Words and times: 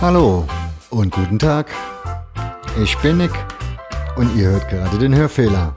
Hallo 0.00 0.46
und 0.88 1.12
guten 1.12 1.38
Tag. 1.38 1.66
Ich 2.82 2.96
bin 3.02 3.18
Nick 3.18 3.32
und 4.16 4.34
ihr 4.34 4.48
hört 4.48 4.66
gerade 4.70 4.96
den 4.96 5.14
Hörfehler, 5.14 5.76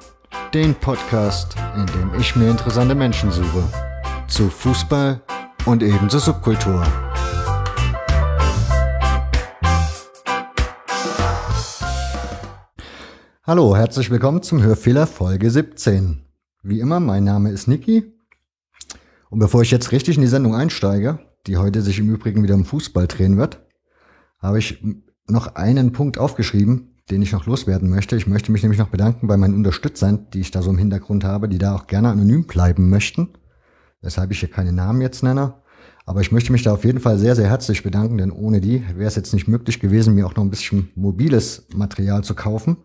den 0.53 0.73
Podcast, 0.75 1.57
in 1.75 1.85
dem 1.87 2.17
ich 2.17 2.33
mir 2.37 2.49
interessante 2.49 2.95
Menschen 2.95 3.33
suche. 3.33 3.67
Zu 4.29 4.49
Fußball 4.49 5.21
und 5.65 5.83
ebenso 5.83 6.19
Subkultur. 6.19 6.87
Hallo, 13.43 13.75
herzlich 13.75 14.09
willkommen 14.09 14.41
zum 14.41 14.63
Hörfehler 14.63 15.05
Folge 15.05 15.51
17. 15.51 16.23
Wie 16.61 16.79
immer, 16.79 17.01
mein 17.01 17.25
Name 17.25 17.51
ist 17.51 17.67
Niki. 17.67 18.05
Und 19.29 19.39
bevor 19.39 19.63
ich 19.63 19.71
jetzt 19.71 19.91
richtig 19.91 20.15
in 20.15 20.21
die 20.21 20.29
Sendung 20.29 20.55
einsteige, 20.55 21.19
die 21.45 21.57
heute 21.57 21.81
sich 21.81 21.99
im 21.99 22.09
Übrigen 22.09 22.41
wieder 22.41 22.55
um 22.55 22.63
Fußball 22.63 23.07
drehen 23.07 23.35
wird, 23.35 23.59
habe 24.43 24.59
ich 24.59 24.83
noch 25.27 25.55
einen 25.55 25.91
Punkt 25.91 26.19
aufgeschrieben, 26.19 26.99
den 27.09 27.21
ich 27.21 27.31
noch 27.31 27.47
loswerden 27.47 27.89
möchte. 27.89 28.15
Ich 28.15 28.27
möchte 28.27 28.51
mich 28.51 28.61
nämlich 28.61 28.79
noch 28.79 28.89
bedanken 28.89 29.27
bei 29.27 29.37
meinen 29.37 29.55
Unterstützern, 29.55 30.27
die 30.33 30.41
ich 30.41 30.51
da 30.51 30.61
so 30.61 30.69
im 30.69 30.77
Hintergrund 30.77 31.23
habe, 31.23 31.49
die 31.49 31.57
da 31.57 31.75
auch 31.75 31.87
gerne 31.87 32.09
anonym 32.09 32.45
bleiben 32.45 32.89
möchten. 32.89 33.29
Weshalb 34.01 34.31
ich 34.31 34.39
hier 34.39 34.49
keine 34.49 34.73
Namen 34.73 35.01
jetzt 35.01 35.23
nenne. 35.23 35.55
Aber 36.05 36.21
ich 36.21 36.31
möchte 36.31 36.51
mich 36.51 36.63
da 36.63 36.73
auf 36.73 36.83
jeden 36.83 36.99
Fall 36.99 37.17
sehr, 37.17 37.35
sehr 37.35 37.49
herzlich 37.49 37.81
bedanken, 37.81 38.17
denn 38.17 38.31
ohne 38.31 38.59
die 38.59 38.83
wäre 38.95 39.07
es 39.07 39.15
jetzt 39.15 39.33
nicht 39.33 39.47
möglich 39.47 39.79
gewesen, 39.79 40.13
mir 40.13 40.27
auch 40.27 40.35
noch 40.35 40.43
ein 40.43 40.49
bisschen 40.49 40.89
mobiles 40.95 41.65
Material 41.73 42.23
zu 42.23 42.35
kaufen 42.35 42.77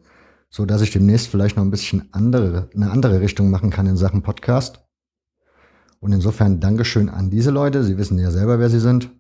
so 0.51 0.65
dass 0.65 0.83
ich 0.83 0.91
demnächst 0.91 1.29
vielleicht 1.29 1.57
noch 1.57 1.65
ein 1.65 1.71
bisschen 1.71 2.09
andere, 2.13 2.71
eine 2.75 2.91
andere 2.91 3.21
Richtung 3.21 3.51
machen 3.51 3.71
kann 3.71 3.87
in 3.87 3.97
Sachen 3.97 4.23
Podcast. 4.23 4.85
Und 6.01 6.13
insofern 6.13 6.61
Dankeschön 6.61 7.09
an 7.09 7.31
diese 7.31 7.51
Leute. 7.51 7.83
Sie 7.83 7.99
wissen 7.99 8.19
ja 8.19 8.31
selber, 8.31 8.59
wer 8.59 8.71
sie 8.71 8.79
sind. 8.79 9.11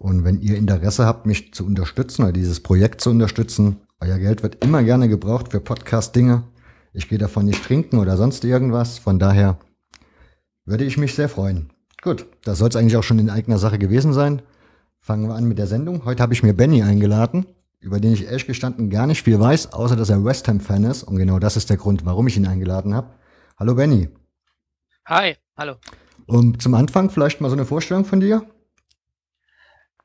Und 0.00 0.24
wenn 0.24 0.40
ihr 0.40 0.56
Interesse 0.56 1.04
habt, 1.04 1.26
mich 1.26 1.52
zu 1.52 1.66
unterstützen 1.66 2.22
oder 2.22 2.32
dieses 2.32 2.60
Projekt 2.60 3.02
zu 3.02 3.10
unterstützen, 3.10 3.82
euer 4.00 4.18
Geld 4.18 4.42
wird 4.42 4.64
immer 4.64 4.82
gerne 4.82 5.08
gebraucht 5.08 5.50
für 5.50 5.60
Podcast-Dinge. 5.60 6.44
Ich 6.94 7.08
gehe 7.08 7.18
davon 7.18 7.44
nicht 7.44 7.62
trinken 7.62 7.98
oder 7.98 8.16
sonst 8.16 8.44
irgendwas. 8.44 8.98
Von 8.98 9.18
daher 9.18 9.58
würde 10.64 10.84
ich 10.84 10.96
mich 10.96 11.14
sehr 11.14 11.28
freuen. 11.28 11.70
Gut, 12.02 12.26
das 12.44 12.58
soll 12.58 12.70
es 12.70 12.76
eigentlich 12.76 12.96
auch 12.96 13.02
schon 13.02 13.18
in 13.18 13.28
eigener 13.28 13.58
Sache 13.58 13.78
gewesen 13.78 14.14
sein. 14.14 14.40
Fangen 15.00 15.28
wir 15.28 15.34
an 15.34 15.44
mit 15.44 15.58
der 15.58 15.66
Sendung. 15.66 16.06
Heute 16.06 16.22
habe 16.22 16.32
ich 16.32 16.42
mir 16.42 16.54
Benny 16.54 16.82
eingeladen 16.82 17.44
über 17.80 17.98
den 17.98 18.12
ich 18.12 18.26
ehrlich 18.26 18.46
gestanden 18.46 18.90
gar 18.90 19.06
nicht 19.06 19.22
viel 19.22 19.40
weiß, 19.40 19.72
außer 19.72 19.96
dass 19.96 20.10
er 20.10 20.24
West 20.24 20.46
Ham-Fan 20.48 20.84
ist. 20.84 21.02
Und 21.02 21.16
genau 21.16 21.38
das 21.38 21.56
ist 21.56 21.70
der 21.70 21.78
Grund, 21.78 22.04
warum 22.04 22.26
ich 22.26 22.36
ihn 22.36 22.46
eingeladen 22.46 22.94
habe. 22.94 23.08
Hallo 23.58 23.74
Benny. 23.74 24.10
Hi, 25.06 25.36
hallo. 25.56 25.76
Und 26.26 26.62
zum 26.62 26.74
Anfang 26.74 27.10
vielleicht 27.10 27.40
mal 27.40 27.48
so 27.48 27.56
eine 27.56 27.64
Vorstellung 27.64 28.04
von 28.04 28.20
dir. 28.20 28.44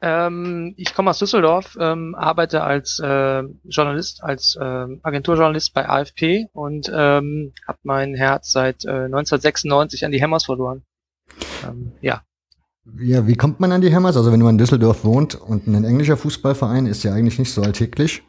Ähm, 0.06 0.76
ich 0.78 0.94
komme 0.94 1.10
aus 1.10 1.18
Düsseldorf, 1.18 1.76
ähm, 1.82 2.14
arbeite 2.14 2.62
als 2.62 3.00
äh, 3.00 3.42
Journalist, 3.64 4.24
als 4.24 4.56
äh, 4.56 4.86
Agenturjournalist 5.02 5.74
bei 5.74 5.90
AFP 5.90 6.46
und 6.54 6.92
ähm, 6.94 7.54
habe 7.68 7.80
mein 7.82 8.14
Herz 8.14 8.52
seit 8.52 8.86
äh, 8.86 9.06
1996 9.06 10.06
an 10.06 10.12
die 10.12 10.22
Hammers 10.22 10.46
verloren. 10.46 10.84
Ähm, 11.68 11.94
ja. 12.02 12.22
Ja, 13.00 13.26
wie 13.26 13.36
kommt 13.36 13.60
man 13.60 13.72
an 13.72 13.82
die 13.82 13.96
Hammers? 13.96 14.16
Also 14.16 14.32
wenn 14.32 14.42
man 14.42 14.52
in 14.52 14.58
Düsseldorf 14.60 15.04
wohnt 15.04 15.34
und 15.34 15.66
ein 15.66 15.84
englischer 15.84 16.18
Fußballverein 16.18 16.86
ist 16.86 17.04
ja 17.04 17.12
eigentlich 17.12 17.40
nicht 17.40 17.52
so 17.52 17.64
alltäglich. 17.64 18.22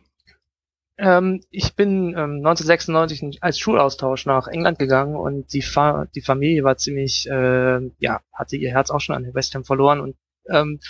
Ähm, 0.96 1.42
ich 1.50 1.76
bin 1.76 2.14
ähm, 2.16 2.38
1996 2.38 3.42
als 3.42 3.58
Schulaustausch 3.58 4.24
nach 4.24 4.48
England 4.48 4.78
gegangen 4.78 5.14
und 5.14 5.52
die, 5.52 5.60
Fa 5.60 6.06
die 6.14 6.22
Familie 6.22 6.64
war 6.64 6.78
ziemlich, 6.78 7.28
äh, 7.28 7.80
ja, 7.98 8.22
hatte 8.32 8.56
ihr 8.56 8.70
Herz 8.70 8.90
auch 8.90 9.00
schon 9.00 9.14
an 9.14 9.34
West 9.34 9.54
Ham 9.54 9.66
verloren 9.66 10.00
und 10.00 10.16
ähm, 10.48 10.80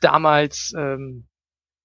damals, 0.00 0.72
ähm, 0.76 1.28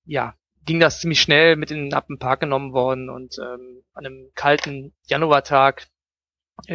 ja, 0.06 0.36
ging 0.66 0.80
das 0.80 1.00
ziemlich 1.00 1.22
schnell 1.22 1.56
mit 1.56 1.72
in 1.72 1.86
den 1.86 1.94
Appenpark 1.94 2.40
genommen 2.40 2.74
worden 2.74 3.10
und 3.10 3.38
ähm, 3.40 3.84
an 3.94 4.06
einem 4.06 4.32
kalten 4.36 4.94
Januartag 5.08 5.88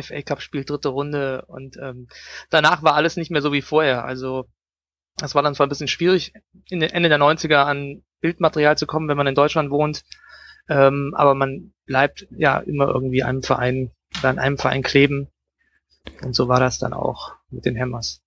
FA 0.00 0.22
Cup 0.22 0.42
Spiel, 0.42 0.64
dritte 0.64 0.88
Runde 0.88 1.44
und 1.46 1.76
ähm, 1.80 2.08
danach 2.50 2.82
war 2.82 2.94
alles 2.94 3.16
nicht 3.16 3.30
mehr 3.30 3.42
so 3.42 3.52
wie 3.52 3.62
vorher. 3.62 4.04
Also 4.04 4.46
es 5.22 5.34
war 5.34 5.42
dann 5.42 5.54
zwar 5.54 5.66
ein 5.66 5.70
bisschen 5.70 5.88
schwierig, 5.88 6.32
in 6.68 6.80
den 6.80 6.90
Ende 6.90 7.08
der 7.08 7.18
90er 7.18 7.64
an 7.64 8.02
Bildmaterial 8.20 8.76
zu 8.76 8.86
kommen, 8.86 9.08
wenn 9.08 9.16
man 9.16 9.26
in 9.26 9.34
Deutschland 9.34 9.70
wohnt, 9.70 10.04
ähm, 10.68 11.14
aber 11.16 11.34
man 11.34 11.72
bleibt 11.86 12.26
ja 12.30 12.58
immer 12.58 12.88
irgendwie 12.88 13.22
einem 13.22 13.42
Verein 13.42 13.90
an 14.22 14.38
einem 14.38 14.58
Verein 14.58 14.82
kleben. 14.82 15.28
Und 16.22 16.34
so 16.34 16.48
war 16.48 16.60
das 16.60 16.78
dann 16.78 16.92
auch 16.92 17.34
mit 17.50 17.64
den 17.64 17.78
Hammers. 17.78 18.22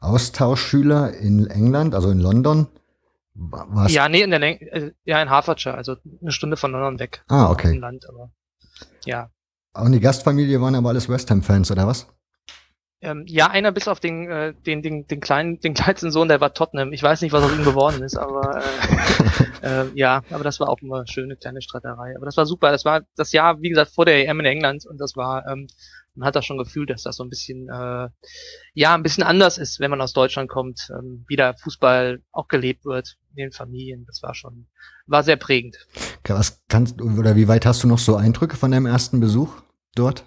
Austauschschüler 0.00 1.14
in 1.14 1.46
England, 1.46 1.94
also 1.94 2.10
in 2.10 2.20
London? 2.20 2.66
Was? 3.34 3.92
Ja, 3.92 4.08
nee, 4.08 4.22
in 4.22 4.30
der 4.30 4.42
äh, 4.42 4.92
ja 5.04 5.22
in 5.22 5.28
Hertfordshire, 5.28 5.74
also 5.74 5.96
eine 6.20 6.32
Stunde 6.32 6.56
von 6.56 6.72
London 6.72 6.98
weg. 6.98 7.22
Ah, 7.28 7.50
okay. 7.50 7.76
Land, 7.76 8.08
aber 8.08 8.30
ja. 9.04 9.30
Und 9.72 9.92
die 9.92 10.00
Gastfamilie 10.00 10.60
waren 10.60 10.74
aber 10.74 10.88
alles 10.88 11.08
West 11.08 11.30
Ham-Fans, 11.30 11.70
oder 11.70 11.86
was? 11.86 12.08
Ähm, 13.02 13.24
ja, 13.26 13.48
einer 13.48 13.72
bis 13.72 13.88
auf 13.88 13.98
den, 14.00 14.28
äh, 14.30 14.52
den, 14.52 14.82
den, 14.82 15.06
den 15.06 15.20
kleinen, 15.20 15.60
den 15.60 15.72
kleinsten 15.74 16.10
Sohn, 16.10 16.28
der 16.28 16.40
war 16.40 16.52
Tottenham. 16.52 16.92
Ich 16.92 17.02
weiß 17.02 17.22
nicht, 17.22 17.32
was 17.32 17.44
aus 17.44 17.52
ihm 17.52 17.64
geworden 17.64 18.02
ist, 18.02 18.18
aber 18.18 18.58
äh, 18.58 18.62
äh, 19.62 19.86
ja, 19.94 20.22
aber 20.30 20.44
das 20.44 20.60
war 20.60 20.68
auch 20.68 20.80
immer 20.80 20.98
eine 20.98 21.06
schöne 21.06 21.36
kleine 21.36 21.62
Streiterei. 21.62 22.14
Aber 22.16 22.26
das 22.26 22.36
war 22.36 22.46
super. 22.46 22.70
Das 22.70 22.84
war 22.84 23.02
das 23.16 23.32
Jahr, 23.32 23.60
wie 23.60 23.68
gesagt, 23.68 23.92
vor 23.92 24.04
der 24.04 24.26
EM 24.26 24.40
in 24.40 24.46
England 24.46 24.86
und 24.86 24.98
das 24.98 25.16
war, 25.16 25.46
ähm, 25.46 25.66
man 26.14 26.26
hat 26.26 26.36
da 26.36 26.42
schon 26.42 26.58
gefühlt, 26.58 26.90
dass 26.90 27.02
das 27.02 27.16
so 27.16 27.24
ein 27.24 27.30
bisschen, 27.30 27.68
äh, 27.68 28.08
ja, 28.74 28.94
ein 28.94 29.02
bisschen 29.02 29.22
anders 29.22 29.58
ist, 29.58 29.80
wenn 29.80 29.90
man 29.90 30.00
aus 30.00 30.12
Deutschland 30.12 30.48
kommt, 30.48 30.90
ähm, 30.90 31.24
wie 31.28 31.36
der 31.36 31.54
Fußball 31.56 32.22
auch 32.32 32.48
gelebt 32.48 32.84
wird 32.84 33.16
in 33.30 33.36
den 33.36 33.52
Familien. 33.52 34.04
Das 34.06 34.22
war 34.22 34.34
schon, 34.34 34.66
war 35.06 35.22
sehr 35.22 35.36
prägend. 35.36 35.76
Was 36.26 36.60
kannst 36.68 37.00
oder 37.00 37.36
wie 37.36 37.48
weit 37.48 37.66
hast 37.66 37.82
du 37.82 37.88
noch 37.88 37.98
so 37.98 38.16
Eindrücke 38.16 38.56
von 38.56 38.70
deinem 38.70 38.86
ersten 38.86 39.20
Besuch 39.20 39.62
dort? 39.94 40.24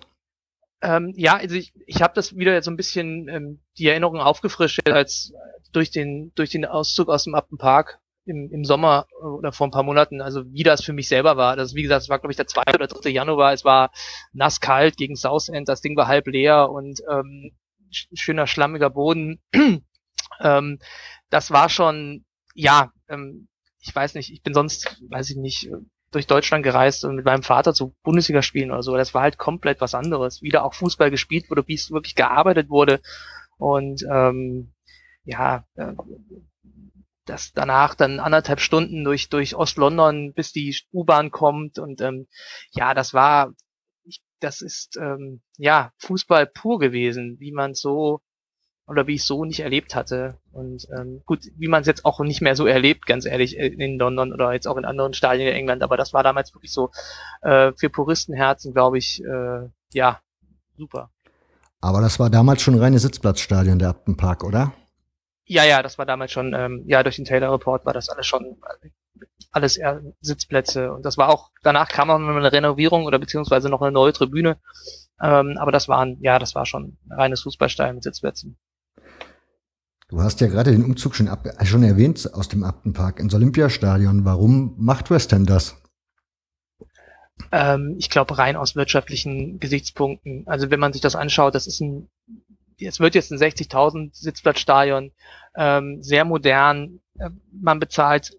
Ähm, 0.82 1.14
ja, 1.16 1.38
also 1.38 1.56
ich, 1.56 1.74
ich 1.86 2.02
habe 2.02 2.14
das 2.14 2.36
wieder 2.36 2.62
so 2.62 2.70
ein 2.70 2.76
bisschen 2.76 3.30
ähm, 3.30 3.62
die 3.78 3.88
Erinnerung 3.88 4.20
aufgefrischt 4.20 4.82
als 4.90 5.32
durch 5.72 5.92
den 5.92 6.34
durch 6.36 6.50
den 6.50 6.66
Auszug 6.66 7.08
aus 7.08 7.24
dem 7.24 7.36
Appenpark 7.36 8.00
im, 8.26 8.50
im 8.52 8.66
Sommer 8.66 9.08
oder 9.22 9.52
vor 9.52 9.68
ein 9.68 9.72
paar 9.72 9.84
Monaten, 9.84 10.22
also 10.22 10.44
wie 10.52 10.64
das 10.64 10.84
für 10.84 10.94
mich 10.94 11.08
selber 11.08 11.38
war. 11.38 11.56
Das, 11.56 11.76
wie 11.76 11.84
gesagt, 11.84 12.04
es 12.04 12.10
war, 12.10 12.20
glaube 12.20 12.32
ich, 12.32 12.38
der 12.38 12.48
2. 12.48 12.62
oder 12.74 12.88
3. 12.88 13.10
Januar. 13.10 13.54
Es 13.54 13.66
war 13.66 13.92
nass 14.32 14.60
kalt 14.60 14.98
gegen 14.98 15.16
Southend, 15.16 15.68
das 15.68 15.82
Ding 15.82 15.96
war 15.98 16.08
halb 16.08 16.28
leer 16.28 16.70
und 16.70 17.02
ähm, 17.10 17.52
schöner 17.92 18.48
schlammiger 18.48 18.90
Boden. 18.90 19.42
ähm, 20.40 20.80
das 21.30 21.52
war 21.52 21.70
schon, 21.70 22.26
ja, 22.54 22.92
ähm, 23.10 23.48
ich 23.80 23.94
weiß 23.94 24.16
nicht, 24.16 24.32
ich 24.32 24.42
bin 24.42 24.54
sonst, 24.54 25.02
weiß 25.10 25.30
ich 25.30 25.36
nicht, 25.36 25.70
durch 26.12 26.28
Deutschland 26.28 26.64
gereist 26.64 27.04
und 27.04 27.16
mit 27.16 27.26
meinem 27.26 27.44
Vater 27.44 27.74
zu 27.74 27.96
Bundesliga 28.04 28.42
spielen 28.42 28.72
oder 28.72 28.84
so. 28.84 28.96
Das 28.96 29.14
war 29.14 29.24
halt 29.24 29.38
komplett 29.38 29.82
was 29.82 29.96
anderes. 29.96 30.42
Wieder 30.42 30.64
auch 30.64 30.74
Fußball 30.74 31.12
gespielt 31.12 31.50
wurde, 31.50 31.68
wie 31.68 31.74
es 31.74 31.92
wirklich 31.92 32.16
gearbeitet 32.16 32.70
wurde. 32.70 33.02
Und 33.58 34.04
ähm, 34.10 34.74
ja, 35.26 35.66
äh, 35.76 35.94
das 37.26 37.54
danach 37.54 37.96
dann 37.96 38.20
anderthalb 38.20 38.60
Stunden 38.60 39.04
durch 39.04 39.30
durch 39.30 39.56
Ost-London, 39.56 40.34
bis 40.34 40.52
die 40.52 40.76
U-Bahn 40.92 41.32
kommt 41.32 41.80
und 41.80 42.02
ähm, 42.02 42.28
ja, 42.72 42.94
das 42.94 43.14
war, 43.14 43.54
ich, 44.04 44.22
das 44.40 44.62
ist 44.62 44.98
ähm, 44.98 45.42
ja 45.58 45.92
Fußball 46.00 46.48
pur 46.48 46.80
gewesen, 46.80 47.38
wie 47.40 47.52
man 47.52 47.74
so 47.74 48.22
oder 48.86 49.08
wie 49.08 49.16
ich 49.16 49.24
so 49.24 49.46
nicht 49.46 49.62
erlebt 49.62 49.96
hatte 49.96 50.40
und 50.52 50.86
ähm, 50.98 51.22
gut, 51.26 51.46
wie 51.56 51.70
man 51.70 51.82
es 51.82 51.88
jetzt 51.88 52.04
auch 52.04 52.20
nicht 52.20 52.42
mehr 52.42 52.56
so 52.56 52.66
erlebt, 52.66 53.06
ganz 53.06 53.26
ehrlich, 53.26 53.58
äh, 53.58 53.68
in 53.68 53.98
London 53.98 54.34
oder 54.34 54.52
jetzt 54.54 54.68
auch 54.68 54.78
in 54.78 54.86
anderen 54.86 55.14
Stadien 55.14 55.48
in 55.48 55.56
England, 55.56 55.84
aber 55.84 55.96
das 55.96 56.14
war 56.14 56.24
damals 56.24 56.54
wirklich 56.54 56.74
so 56.74 56.92
äh, 57.42 57.72
für 57.78 57.90
Puristenherzen, 57.90 58.74
glaube 58.74 58.98
ich, 58.98 59.24
äh, 59.24 59.70
ja 59.94 60.20
super. 60.78 61.12
Aber 61.80 62.02
das 62.02 62.20
war 62.20 62.30
damals 62.30 62.62
schon 62.62 62.80
reine 62.80 63.00
Sitzplatzstadion 63.00 63.80
der 63.80 63.90
Appenpark, 63.90 64.44
oder? 64.44 64.74
Ja, 65.46 65.66
ja, 65.66 65.84
das 65.84 65.98
war 65.98 66.06
damals 66.06 66.32
schon, 66.32 66.54
ähm, 66.54 66.84
ja, 66.86 67.04
durch 67.04 67.18
den 67.18 67.26
Taylor 67.26 67.52
Report 67.52 67.86
war 67.86 67.94
das 67.94 68.10
alles 68.10 68.26
schon, 68.26 68.58
alles 69.52 69.78
eher 69.78 70.02
Sitzplätze. 70.22 70.94
Und 70.94 71.06
das 71.06 71.18
war 71.18 71.30
auch, 71.30 71.52
danach 71.64 71.90
kam 71.90 72.10
auch 72.10 72.18
noch 72.18 72.30
eine 72.30 72.52
Renovierung 72.52 73.06
oder 73.06 73.20
beziehungsweise 73.20 73.70
noch 73.70 73.82
eine 73.82 73.92
neue 73.92 74.14
Tribüne. 74.14 74.58
Ähm, 75.22 75.58
aber 75.58 75.72
das 75.72 75.88
waren, 75.90 76.18
ja, 76.22 76.40
das 76.40 76.56
war 76.56 76.66
schon 76.66 76.98
reines 77.10 77.42
Fußballstadion 77.42 77.96
mit 77.96 78.04
Sitzplätzen. 78.04 78.58
Du 80.08 80.22
hast 80.22 80.42
ja 80.42 80.48
gerade 80.48 80.72
den 80.72 80.86
Umzug 80.86 81.16
schon, 81.16 81.28
ab, 81.28 81.46
schon 81.64 81.84
erwähnt 81.84 82.34
aus 82.34 82.48
dem 82.48 82.64
Aptenpark 82.64 83.20
ins 83.20 83.34
Olympiastadion. 83.34 84.26
Warum 84.26 84.76
macht 84.78 85.10
West 85.10 85.34
Ham 85.34 85.46
das? 85.46 85.76
Ähm, 87.52 87.96
ich 87.98 88.10
glaube 88.10 88.38
rein 88.38 88.56
aus 88.56 88.76
wirtschaftlichen 88.76 89.60
Gesichtspunkten. 89.60 90.44
Also 90.46 90.70
wenn 90.70 90.80
man 90.80 90.94
sich 90.94 91.02
das 91.02 91.16
anschaut, 91.16 91.56
das 91.56 91.68
ist 91.68 91.82
ein 91.82 92.10
es 92.86 93.00
wird 93.00 93.16
jetzt 93.16 93.32
ein 93.32 93.38
60.000 93.38 94.10
Sitzplatzstadion, 94.14 95.12
ähm, 95.56 96.02
sehr 96.02 96.26
modern. 96.26 97.02
Äh, 97.18 97.30
man 97.52 97.80
bezahlt 97.80 98.38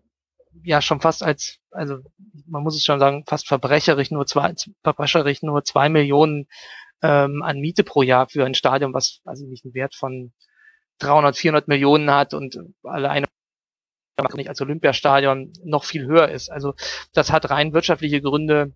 ja 0.62 0.80
schon 0.80 1.00
fast 1.00 1.22
als, 1.22 1.58
also 1.70 1.98
man 2.46 2.62
muss 2.62 2.76
es 2.76 2.84
schon 2.84 3.00
sagen, 3.00 3.24
fast 3.26 3.48
verbrecherisch 3.48 4.10
nur 4.10 4.26
zwei, 4.26 4.54
verbrecherisch 4.82 5.42
nur 5.42 5.64
zwei 5.64 5.88
Millionen 5.88 6.48
ähm, 7.02 7.42
an 7.42 7.60
Miete 7.60 7.84
pro 7.84 8.02
Jahr 8.02 8.28
für 8.28 8.44
ein 8.44 8.54
Stadion, 8.54 8.94
was 8.94 9.20
also 9.24 9.46
nicht 9.46 9.64
einen 9.64 9.74
Wert 9.74 9.94
von 9.94 10.32
300, 10.98 11.36
400 11.36 11.68
Millionen 11.68 12.10
hat 12.10 12.34
und 12.34 12.58
alleine 12.82 13.26
nicht 14.34 14.48
als 14.48 14.60
Olympiastadion 14.60 15.52
noch 15.64 15.84
viel 15.84 16.06
höher 16.06 16.28
ist. 16.28 16.50
Also 16.50 16.74
das 17.12 17.32
hat 17.32 17.50
rein 17.50 17.72
wirtschaftliche 17.72 18.22
Gründe. 18.22 18.72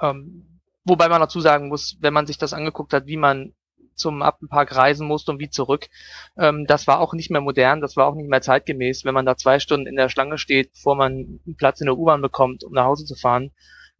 Ähm, 0.00 0.60
wobei 0.84 1.08
man 1.08 1.20
dazu 1.20 1.40
sagen 1.40 1.68
muss, 1.68 1.96
wenn 2.00 2.14
man 2.14 2.26
sich 2.26 2.38
das 2.38 2.52
angeguckt 2.52 2.92
hat, 2.92 3.06
wie 3.06 3.16
man 3.16 3.54
zum 3.94 4.22
Appenpark 4.22 4.74
reisen 4.74 5.06
musste 5.06 5.32
und 5.32 5.40
wie 5.40 5.50
zurück, 5.50 5.88
ähm, 6.36 6.66
das 6.66 6.86
war 6.86 7.00
auch 7.00 7.14
nicht 7.14 7.30
mehr 7.30 7.40
modern, 7.40 7.80
das 7.80 7.96
war 7.96 8.06
auch 8.06 8.14
nicht 8.14 8.28
mehr 8.28 8.42
zeitgemäß, 8.42 9.04
wenn 9.04 9.14
man 9.14 9.26
da 9.26 9.36
zwei 9.36 9.58
Stunden 9.58 9.86
in 9.86 9.96
der 9.96 10.08
Schlange 10.08 10.38
steht, 10.38 10.72
bevor 10.72 10.96
man 10.96 11.12
einen 11.12 11.56
Platz 11.56 11.80
in 11.80 11.86
der 11.86 11.98
U-Bahn 11.98 12.22
bekommt, 12.22 12.64
um 12.64 12.72
nach 12.72 12.84
Hause 12.84 13.04
zu 13.04 13.14
fahren. 13.14 13.50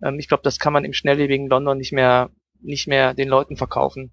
Ähm, 0.03 0.19
ich 0.19 0.29
glaube, 0.29 0.43
das 0.43 0.59
kann 0.59 0.73
man 0.73 0.85
im 0.85 0.93
schnelllebigen 0.93 1.49
London 1.49 1.79
nicht 1.79 1.93
mehr, 1.93 2.31
nicht 2.61 2.89
mehr 2.89 3.15
den 3.15 3.29
Leuten 3.29 3.57
verkaufen. 3.57 4.13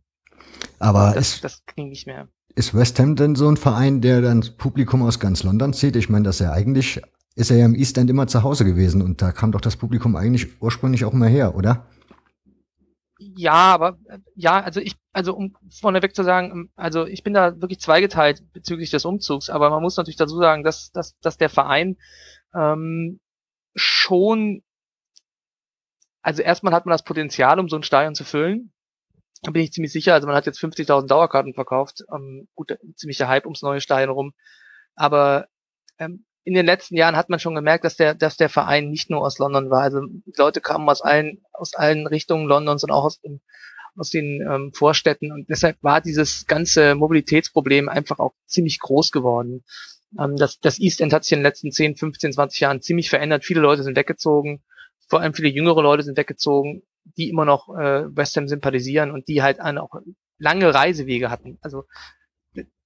Aber 0.79 1.13
das, 1.15 1.35
ist, 1.35 1.43
das 1.43 1.63
ging 1.75 1.89
nicht 1.89 2.07
mehr. 2.07 2.27
ist 2.55 2.75
West 2.75 2.99
Ham 2.99 3.15
denn 3.15 3.35
so 3.35 3.47
ein 3.47 3.57
Verein, 3.57 4.01
der 4.01 4.21
dann 4.21 4.43
Publikum 4.57 5.03
aus 5.03 5.19
ganz 5.19 5.43
London 5.43 5.73
zieht? 5.73 5.95
Ich 5.95 6.09
meine, 6.09 6.25
dass 6.25 6.41
er 6.41 6.53
eigentlich 6.53 7.01
ist 7.35 7.49
er 7.49 7.57
ja 7.57 7.65
im 7.65 7.75
East 7.75 7.97
End 7.97 8.09
immer 8.09 8.27
zu 8.27 8.43
Hause 8.43 8.65
gewesen 8.65 9.01
und 9.01 9.21
da 9.21 9.31
kam 9.31 9.51
doch 9.51 9.61
das 9.61 9.77
Publikum 9.77 10.15
eigentlich 10.15 10.61
ursprünglich 10.61 11.05
auch 11.05 11.13
mal 11.13 11.29
her, 11.29 11.55
oder? 11.55 11.85
Ja, 13.41 13.73
aber 13.73 13.97
äh, 14.07 14.19
ja, 14.35 14.61
also 14.61 14.79
ich, 14.79 14.95
also 15.13 15.35
um 15.35 15.57
vorneweg 15.71 16.15
zu 16.15 16.23
sagen, 16.23 16.51
ähm, 16.51 16.71
also 16.75 17.07
ich 17.07 17.23
bin 17.23 17.33
da 17.33 17.59
wirklich 17.59 17.79
zweigeteilt 17.79 18.43
bezüglich 18.53 18.91
des 18.91 19.03
Umzugs, 19.03 19.49
aber 19.49 19.71
man 19.71 19.81
muss 19.81 19.97
natürlich 19.97 20.17
dazu 20.17 20.37
sagen, 20.37 20.63
dass, 20.63 20.91
dass, 20.91 21.17
dass 21.21 21.37
der 21.37 21.49
Verein 21.49 21.97
ähm, 22.53 23.19
schon, 23.73 24.61
also 26.21 26.43
erstmal 26.43 26.71
hat 26.73 26.85
man 26.85 26.91
das 26.91 27.03
Potenzial, 27.03 27.59
um 27.59 27.67
so 27.67 27.77
ein 27.77 27.83
Stadion 27.83 28.13
zu 28.13 28.25
füllen. 28.25 28.71
Da 29.41 29.49
bin 29.49 29.63
ich 29.63 29.73
ziemlich 29.73 29.91
sicher. 29.91 30.13
Also 30.13 30.27
man 30.27 30.35
hat 30.35 30.45
jetzt 30.45 30.59
50.000 30.59 31.07
Dauerkarten 31.07 31.55
verkauft. 31.55 32.03
Ähm, 32.13 32.47
gut, 32.53 32.77
ziemlicher 32.95 33.27
Hype 33.27 33.45
ums 33.45 33.63
neue 33.63 33.81
Stadion 33.81 34.11
rum. 34.11 34.33
Aber 34.93 35.47
ähm, 35.97 36.25
in 36.43 36.53
den 36.53 36.65
letzten 36.65 36.95
Jahren 36.95 37.15
hat 37.15 37.29
man 37.29 37.39
schon 37.39 37.55
gemerkt, 37.55 37.83
dass 37.83 37.97
der, 37.97 38.15
dass 38.15 38.37
der 38.37 38.49
Verein 38.49 38.89
nicht 38.89 39.09
nur 39.09 39.21
aus 39.21 39.37
London 39.37 39.69
war. 39.69 39.81
Also 39.81 40.01
Leute 40.37 40.61
kamen 40.61 40.89
aus 40.89 41.01
allen, 41.01 41.43
aus 41.53 41.75
allen 41.75 42.07
Richtungen 42.07 42.47
Londons 42.47 42.83
und 42.83 42.91
auch 42.91 43.05
aus, 43.05 43.21
dem, 43.21 43.41
aus 43.95 44.09
den 44.09 44.41
ähm, 44.41 44.71
Vorstädten. 44.73 45.31
Und 45.31 45.49
deshalb 45.49 45.77
war 45.81 46.01
dieses 46.01 46.47
ganze 46.47 46.95
Mobilitätsproblem 46.95 47.89
einfach 47.89 48.19
auch 48.19 48.33
ziemlich 48.47 48.79
groß 48.79 49.11
geworden. 49.11 49.63
Ähm, 50.19 50.35
das, 50.35 50.59
das 50.59 50.79
East 50.79 51.01
End 51.01 51.13
hat 51.13 51.23
sich 51.23 51.33
in 51.33 51.39
den 51.39 51.45
letzten 51.45 51.71
10, 51.71 51.95
15, 51.95 52.33
20 52.33 52.59
Jahren 52.59 52.81
ziemlich 52.81 53.09
verändert. 53.09 53.45
Viele 53.45 53.61
Leute 53.61 53.83
sind 53.83 53.95
weggezogen. 53.95 54.63
Vor 55.07 55.19
allem 55.19 55.33
viele 55.33 55.49
jüngere 55.49 55.81
Leute 55.83 56.03
sind 56.03 56.17
weggezogen, 56.17 56.81
die 57.17 57.29
immer 57.29 57.45
noch 57.45 57.69
äh, 57.69 58.15
West 58.15 58.35
Ham 58.37 58.47
sympathisieren 58.47 59.11
und 59.11 59.27
die 59.27 59.43
halt 59.43 59.59
auch 59.59 59.91
lange 60.39 60.73
Reisewege 60.73 61.29
hatten. 61.29 61.59
Also 61.61 61.83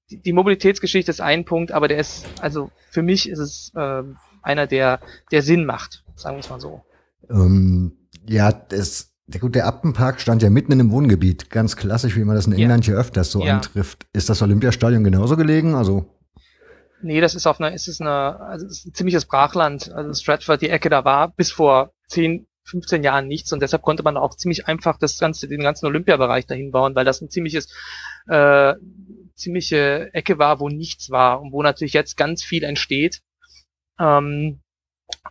die, 0.10 0.22
die 0.22 0.34
Mobilitätsgeschichte 0.34 1.12
ist 1.12 1.22
ein 1.22 1.46
Punkt, 1.46 1.72
aber 1.72 1.88
der 1.88 1.98
ist, 1.98 2.26
also 2.42 2.72
für 2.92 3.02
mich 3.02 3.30
ist 3.30 3.40
es 3.40 3.72
äh, 3.76 4.04
einer, 4.42 4.68
der, 4.68 5.00
der 5.32 5.42
Sinn 5.42 5.66
macht, 5.66 6.04
sagen 6.16 6.38
wir 6.38 6.42
es 6.42 6.50
mal 6.50 6.60
so. 6.60 6.84
Ähm, 7.30 7.98
ja, 8.28 8.52
das, 8.52 9.14
der 9.28 9.42
gute 9.42 9.64
Appenpark 9.64 10.22
stand 10.22 10.44
ja 10.44 10.50
mitten 10.50 10.72
in 10.72 10.80
einem 10.80 10.92
Wohngebiet, 10.92 11.50
ganz 11.50 11.76
klassisch, 11.76 12.16
wie 12.16 12.24
man 12.24 12.36
das 12.36 12.48
in 12.48 12.54
England 12.54 12.86
ja. 12.86 12.94
hier 12.94 13.00
öfters 13.00 13.32
so 13.32 13.44
ja. 13.44 13.56
antrifft. 13.56 14.06
Ist 14.14 14.30
das 14.30 14.42
Olympiastadion 14.42 15.04
genauso 15.04 15.36
gelegen? 15.36 15.76
Also 15.76 16.12
Nee, 17.02 17.22
das 17.22 17.36
ist 17.36 17.46
auf 17.46 17.60
einer, 17.60 17.74
ist 17.74 17.88
es 17.88 18.02
eine, 18.02 18.40
also 18.40 18.66
es 18.66 18.80
ist 18.80 18.88
ein 18.88 18.94
ziemliches 18.94 19.26
Brachland. 19.26 19.92
Also 19.92 20.14
Stratford, 20.14 20.62
die 20.62 20.70
Ecke, 20.70 20.90
da 20.90 21.06
war 21.06 21.30
bis 21.30 21.52
vor 21.52 21.92
10, 22.08 22.48
15 22.64 23.04
Jahren 23.04 23.28
nichts 23.28 23.54
und 23.54 23.62
deshalb 23.62 23.84
konnte 23.84 24.02
man 24.02 24.18
auch 24.18 24.36
ziemlich 24.36 24.68
einfach 24.68 24.98
das 24.98 25.20
ganze, 25.20 25.48
den 25.48 25.62
ganzen 25.62 25.86
Olympiabereich 25.86 26.48
dahin 26.48 26.72
bauen, 26.72 26.96
weil 26.96 27.06
das 27.06 27.22
ein 27.22 27.30
ziemliches 27.30 27.68
äh, 28.28 28.74
ziemliche 29.36 30.14
Ecke 30.14 30.38
war, 30.40 30.60
wo 30.60 30.70
nichts 30.70 31.10
war 31.10 31.42
und 31.42 31.52
wo 31.52 31.62
natürlich 31.62 31.94
jetzt 31.94 32.18
ganz 32.18 32.44
viel 32.44 32.64
entsteht. 32.64 33.22
Ähm, 34.00 34.60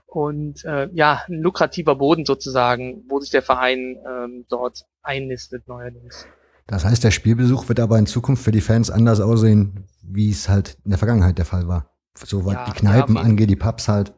und 0.06 0.64
äh, 0.64 0.88
ja, 0.92 1.22
ein 1.28 1.40
lukrativer 1.40 1.96
Boden 1.96 2.24
sozusagen, 2.24 3.04
wo 3.08 3.18
sich 3.20 3.30
der 3.30 3.42
Verein 3.42 3.96
ähm, 4.08 4.46
dort 4.48 4.84
einnistet 5.02 5.66
neuerdings. 5.66 6.26
Das 6.66 6.84
heißt, 6.84 7.04
der 7.04 7.10
Spielbesuch 7.10 7.68
wird 7.68 7.80
aber 7.80 7.98
in 7.98 8.06
Zukunft 8.06 8.42
für 8.42 8.52
die 8.52 8.60
Fans 8.60 8.90
anders 8.90 9.20
aussehen, 9.20 9.86
wie 10.02 10.30
es 10.30 10.48
halt 10.48 10.78
in 10.84 10.90
der 10.90 10.98
Vergangenheit 10.98 11.38
der 11.38 11.44
Fall 11.44 11.68
war. 11.68 11.90
So 12.16 12.44
was 12.46 12.54
ja, 12.54 12.64
die 12.66 12.72
Kneipen 12.72 13.16
ja, 13.16 13.22
angeht, 13.22 13.50
die 13.50 13.56
Pubs 13.56 13.88
halt. 13.88 14.14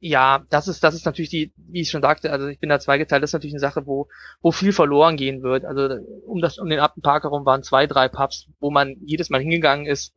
Ja, 0.00 0.44
das 0.50 0.68
ist, 0.68 0.84
das 0.84 0.94
ist 0.94 1.06
natürlich 1.06 1.30
die, 1.30 1.52
wie 1.56 1.80
ich 1.80 1.90
schon 1.90 2.02
sagte, 2.02 2.30
also 2.30 2.46
ich 2.46 2.60
bin 2.60 2.68
da 2.68 2.78
zweigeteilt, 2.78 3.22
das 3.22 3.30
ist 3.30 3.34
natürlich 3.34 3.54
eine 3.54 3.60
Sache, 3.60 3.84
wo, 3.84 4.08
wo 4.40 4.52
viel 4.52 4.72
verloren 4.72 5.16
gehen 5.16 5.42
wird. 5.42 5.64
Also 5.64 5.96
um 6.24 6.40
das, 6.40 6.58
um 6.58 6.68
den 6.68 6.78
Appenpark 6.78 7.24
herum 7.24 7.44
waren 7.44 7.64
zwei, 7.64 7.88
drei 7.88 8.08
Pubs, 8.08 8.46
wo 8.60 8.70
man 8.70 8.96
jedes 9.00 9.28
Mal 9.28 9.40
hingegangen 9.40 9.86
ist 9.86 10.14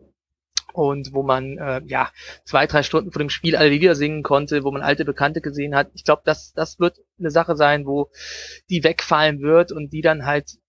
und 0.74 1.14
wo 1.14 1.24
man 1.24 1.58
äh, 1.58 1.82
ja 1.86 2.12
zwei, 2.46 2.68
drei 2.68 2.84
Stunden 2.84 3.12
vor 3.12 3.20
dem 3.20 3.32
Spiel 3.32 3.56
alle 3.56 3.70
Lieder 3.70 3.96
singen 3.96 4.22
konnte, 4.22 4.64
wo 4.64 4.72
man 4.72 4.84
alte 4.84 5.04
Bekannte 5.04 5.42
gesehen 5.42 5.76
hat. 5.76 5.90
Ich 5.96 6.04
glaube, 6.04 6.22
das, 6.26 6.54
das 6.54 6.80
wird 6.80 7.00
eine 7.20 7.32
Sache 7.32 7.56
sein, 7.56 7.88
wo 7.88 8.12
die 8.70 8.84
wegfallen 8.84 9.42
wird 9.42 9.72
und 9.72 9.92
die 9.94 10.02
dann 10.02 10.28
halt 10.28 10.60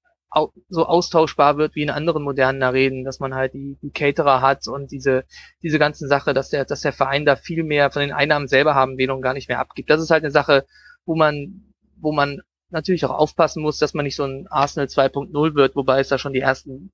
so 0.69 0.87
austauschbar 0.87 1.59
wird 1.59 1.75
wie 1.75 1.83
in 1.83 1.91
anderen 1.91 2.23
modernen 2.23 2.63
Arenen, 2.63 3.05
dass 3.05 3.21
man 3.21 3.35
halt 3.35 3.55
die, 3.55 3.77
die 3.83 3.91
Caterer 3.91 4.41
hat 4.41 4.67
und 4.67 4.91
diese, 4.91 5.25
diese 5.63 5.79
ganzen 5.79 6.09
Sache, 6.09 6.33
dass 6.33 6.49
der, 6.49 6.65
dass 6.65 6.81
der 6.81 6.93
Verein 6.93 7.25
da 7.25 7.37
viel 7.37 7.65
mehr 7.65 7.91
von 7.91 8.01
den 8.01 8.13
Einnahmen 8.13 8.49
selber 8.49 8.75
haben 8.75 8.97
will 8.99 9.11
und 9.11 9.23
gar 9.23 9.35
nicht 9.35 9.49
mehr 9.49 9.59
abgibt. 9.59 9.91
Das 9.91 10.01
ist 10.01 10.11
halt 10.11 10.25
eine 10.25 10.31
Sache, 10.31 10.65
wo 11.05 11.15
man, 11.15 11.73
wo 11.97 12.13
man 12.13 12.41
natürlich 12.71 13.05
auch 13.05 13.11
aufpassen 13.11 13.63
muss, 13.63 13.79
dass 13.79 13.95
man 13.95 14.05
nicht 14.05 14.17
so 14.17 14.25
ein 14.25 14.47
Arsenal 14.49 14.87
2.0 14.87 15.55
wird, 15.55 15.77
wobei 15.77 16.01
es 16.01 16.09
da 16.09 16.19
schon 16.19 16.33
die 16.33 16.41
ersten, 16.41 16.91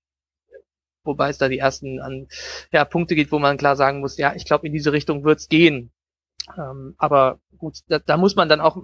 wobei 1.05 1.31
es 1.31 1.39
da 1.39 1.49
die 1.49 1.59
ersten 1.59 2.01
an, 2.01 2.27
ja, 2.73 2.85
Punkte 2.85 3.15
geht, 3.15 3.31
wo 3.31 3.39
man 3.39 3.57
klar 3.57 3.77
sagen 3.77 4.01
muss, 4.01 4.19
ja, 4.19 4.35
ich 4.35 4.45
glaube, 4.45 4.67
in 4.67 4.73
diese 4.73 4.93
Richtung 4.93 5.25
wird's 5.25 5.49
gehen. 5.49 5.93
Ähm, 6.57 6.95
aber 6.99 7.41
gut, 7.59 7.81
da, 7.89 7.99
da 7.99 8.17
muss 8.17 8.37
man 8.37 8.49
dann 8.49 8.61
auch, 8.61 8.77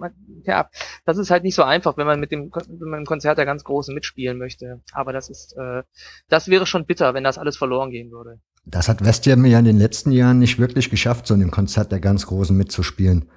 ja, 0.43 0.69
das 1.05 1.17
ist 1.17 1.31
halt 1.31 1.43
nicht 1.43 1.55
so 1.55 1.63
einfach, 1.63 1.97
wenn 1.97 2.05
man 2.05 2.19
mit 2.19 2.31
dem, 2.31 2.51
wenn 2.53 2.89
man 2.89 2.99
im 2.99 3.05
Konzert 3.05 3.37
der 3.37 3.45
ganz 3.45 3.63
Großen 3.63 3.93
mitspielen 3.93 4.37
möchte. 4.37 4.81
Aber 4.91 5.13
das 5.13 5.29
ist, 5.29 5.55
äh, 5.57 5.83
das 6.29 6.47
wäre 6.47 6.65
schon 6.65 6.85
bitter, 6.85 7.13
wenn 7.13 7.23
das 7.23 7.37
alles 7.37 7.57
verloren 7.57 7.89
gehen 7.89 8.11
würde. 8.11 8.39
Das 8.65 8.89
hat 8.89 9.03
Westjam 9.03 9.45
ja 9.45 9.59
in 9.59 9.65
den 9.65 9.77
letzten 9.77 10.11
Jahren 10.11 10.39
nicht 10.39 10.59
wirklich 10.59 10.89
geschafft, 10.89 11.27
so 11.27 11.33
in 11.33 11.39
dem 11.39 11.51
Konzert 11.51 11.91
der 11.91 11.99
ganz 11.99 12.25
Großen 12.27 12.55
mitzuspielen. 12.55 13.29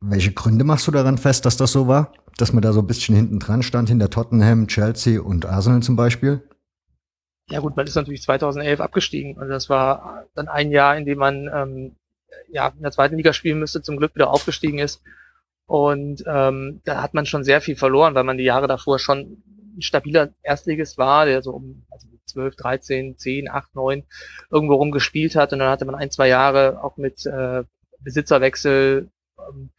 Welche 0.00 0.32
Gründe 0.32 0.64
machst 0.64 0.86
du 0.86 0.90
daran 0.90 1.18
fest, 1.18 1.46
dass 1.46 1.56
das 1.56 1.72
so 1.72 1.88
war? 1.88 2.12
Dass 2.36 2.52
man 2.52 2.62
da 2.62 2.72
so 2.72 2.80
ein 2.80 2.86
bisschen 2.86 3.14
hinten 3.14 3.38
dran 3.38 3.62
stand, 3.62 3.88
hinter 3.88 4.10
Tottenham, 4.10 4.66
Chelsea 4.66 5.20
und 5.20 5.46
Arsenal 5.46 5.82
zum 5.82 5.96
Beispiel? 5.96 6.42
Ja 7.48 7.60
gut, 7.60 7.76
man 7.76 7.86
ist 7.86 7.94
natürlich 7.94 8.22
2011 8.22 8.80
abgestiegen. 8.80 9.38
Also 9.38 9.52
das 9.52 9.68
war 9.68 10.24
dann 10.34 10.48
ein 10.48 10.70
Jahr, 10.70 10.96
in 10.96 11.04
dem 11.04 11.18
man 11.18 11.48
ähm, 11.54 11.96
ja, 12.48 12.68
in 12.68 12.82
der 12.82 12.92
zweiten 12.92 13.16
Liga 13.16 13.32
spielen 13.32 13.58
müsste, 13.58 13.82
zum 13.82 13.96
Glück 13.96 14.14
wieder 14.14 14.30
aufgestiegen 14.30 14.78
ist. 14.78 15.02
Und 15.66 16.22
ähm, 16.26 16.80
da 16.84 17.02
hat 17.02 17.14
man 17.14 17.26
schon 17.26 17.44
sehr 17.44 17.60
viel 17.60 17.76
verloren, 17.76 18.14
weil 18.14 18.24
man 18.24 18.36
die 18.36 18.44
Jahre 18.44 18.68
davor 18.68 18.98
schon 18.98 19.42
ein 19.76 19.82
stabiler 19.82 20.30
Erstligist 20.42 20.98
war, 20.98 21.26
der 21.26 21.42
so 21.42 21.52
um 21.52 21.84
also 21.90 22.06
12, 22.26 22.56
13, 22.56 23.18
10, 23.18 23.50
8, 23.50 23.74
9 23.74 24.04
irgendwo 24.50 24.74
rum 24.74 24.90
gespielt 24.90 25.36
hat. 25.36 25.52
Und 25.52 25.60
dann 25.60 25.70
hatte 25.70 25.84
man 25.84 25.94
ein, 25.94 26.10
zwei 26.10 26.28
Jahre 26.28 26.82
auch 26.82 26.96
mit 26.96 27.24
äh, 27.26 27.64
Besitzerwechsel, 28.00 29.10
ähm, 29.38 29.70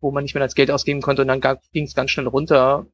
wo 0.00 0.10
man 0.10 0.24
nicht 0.24 0.34
mehr 0.34 0.42
das 0.42 0.54
Geld 0.54 0.70
ausgeben 0.70 1.02
konnte. 1.02 1.22
Und 1.22 1.28
dann 1.28 1.40
ging 1.72 1.84
es 1.84 1.94
ganz 1.94 2.10
schnell 2.10 2.26
runter, 2.26 2.86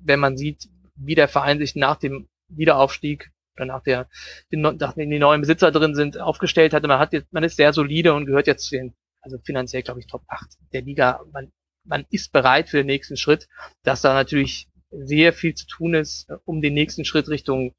wenn 0.00 0.20
man 0.20 0.36
sieht, 0.36 0.68
wie 0.96 1.14
der 1.14 1.28
Verein 1.28 1.58
sich 1.58 1.74
nach 1.76 1.96
dem 1.96 2.28
Wiederaufstieg 2.48 3.30
oder 3.60 3.66
nach 3.66 3.82
der, 3.82 4.08
nachdem 4.50 5.10
die 5.10 5.18
neuen 5.18 5.40
Besitzer 5.40 5.70
drin 5.70 5.94
sind, 5.94 6.18
aufgestellt 6.18 6.72
hatte. 6.72 6.88
Man 6.88 6.98
hat 6.98 7.12
jetzt, 7.12 7.32
man 7.32 7.44
ist 7.44 7.56
sehr 7.56 7.72
solide 7.72 8.14
und 8.14 8.26
gehört 8.26 8.46
jetzt 8.46 8.66
zu 8.66 8.76
den, 8.76 8.94
also 9.20 9.38
finanziell 9.44 9.82
glaube 9.82 10.00
ich 10.00 10.06
Top 10.06 10.22
8 10.28 10.48
der 10.72 10.82
Liga. 10.82 11.20
Man, 11.32 11.52
man 11.84 12.06
ist 12.10 12.32
bereit 12.32 12.68
für 12.68 12.78
den 12.78 12.86
nächsten 12.86 13.16
Schritt, 13.16 13.48
dass 13.82 14.02
da 14.02 14.14
natürlich 14.14 14.68
sehr 14.90 15.32
viel 15.32 15.54
zu 15.54 15.66
tun 15.66 15.94
ist, 15.94 16.28
um 16.44 16.62
den 16.62 16.74
nächsten 16.74 17.04
Schritt 17.04 17.28
Richtung, 17.28 17.74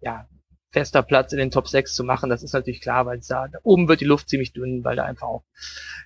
ja, 0.00 0.28
fester 0.72 1.02
Platz 1.02 1.32
in 1.32 1.38
den 1.38 1.50
Top 1.50 1.68
6 1.68 1.94
zu 1.94 2.04
machen. 2.04 2.30
Das 2.30 2.42
ist 2.42 2.52
natürlich 2.52 2.80
klar, 2.80 3.06
weil 3.06 3.20
da, 3.28 3.48
da 3.48 3.58
oben 3.62 3.88
wird 3.88 4.00
die 4.00 4.06
Luft 4.06 4.28
ziemlich 4.28 4.52
dünn, 4.52 4.82
weil 4.82 4.96
da 4.96 5.04
einfach 5.04 5.28
auch 5.28 5.44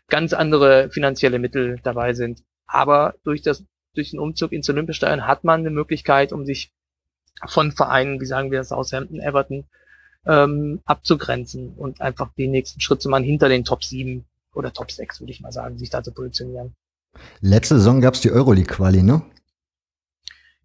ganz 0.09 0.33
andere 0.33 0.91
finanzielle 0.91 1.39
Mittel 1.39 1.79
dabei 1.83 2.13
sind. 2.13 2.43
Aber 2.67 3.15
durch 3.25 3.41
das, 3.41 3.65
durch 3.95 4.11
den 4.11 4.21
Umzug 4.21 4.53
ins 4.53 4.69
Olympiastadion 4.69 5.27
hat 5.27 5.43
man 5.43 5.61
eine 5.61 5.71
Möglichkeit, 5.71 6.33
um 6.33 6.45
sich 6.45 6.71
von 7.47 7.73
Vereinen, 7.73 8.21
wie 8.21 8.27
sagen 8.27 8.51
wir 8.51 8.65
Southampton, 8.65 9.21
Everton, 9.21 9.65
ähm, 10.27 10.81
abzugrenzen 10.85 11.75
und 11.77 12.01
einfach 12.01 12.33
den 12.35 12.51
nächsten 12.51 12.81
Schritt 12.81 13.01
zu 13.01 13.09
machen 13.09 13.25
hinter 13.25 13.49
den 13.49 13.65
Top 13.65 13.85
7 13.85 14.25
oder 14.55 14.73
Top 14.73 14.91
6, 14.91 15.21
würde 15.21 15.33
ich 15.33 15.41
mal 15.41 15.53
sagen, 15.53 15.79
sich 15.79 15.91
da 15.91 16.03
zu 16.03 16.13
positionieren. 16.13 16.75
Letzte 17.41 17.77
Saison 17.77 18.01
gab 18.01 18.15
es 18.15 18.21
die 18.21 18.31
Euroleague-Quali, 18.31 19.03
ne? 19.03 19.23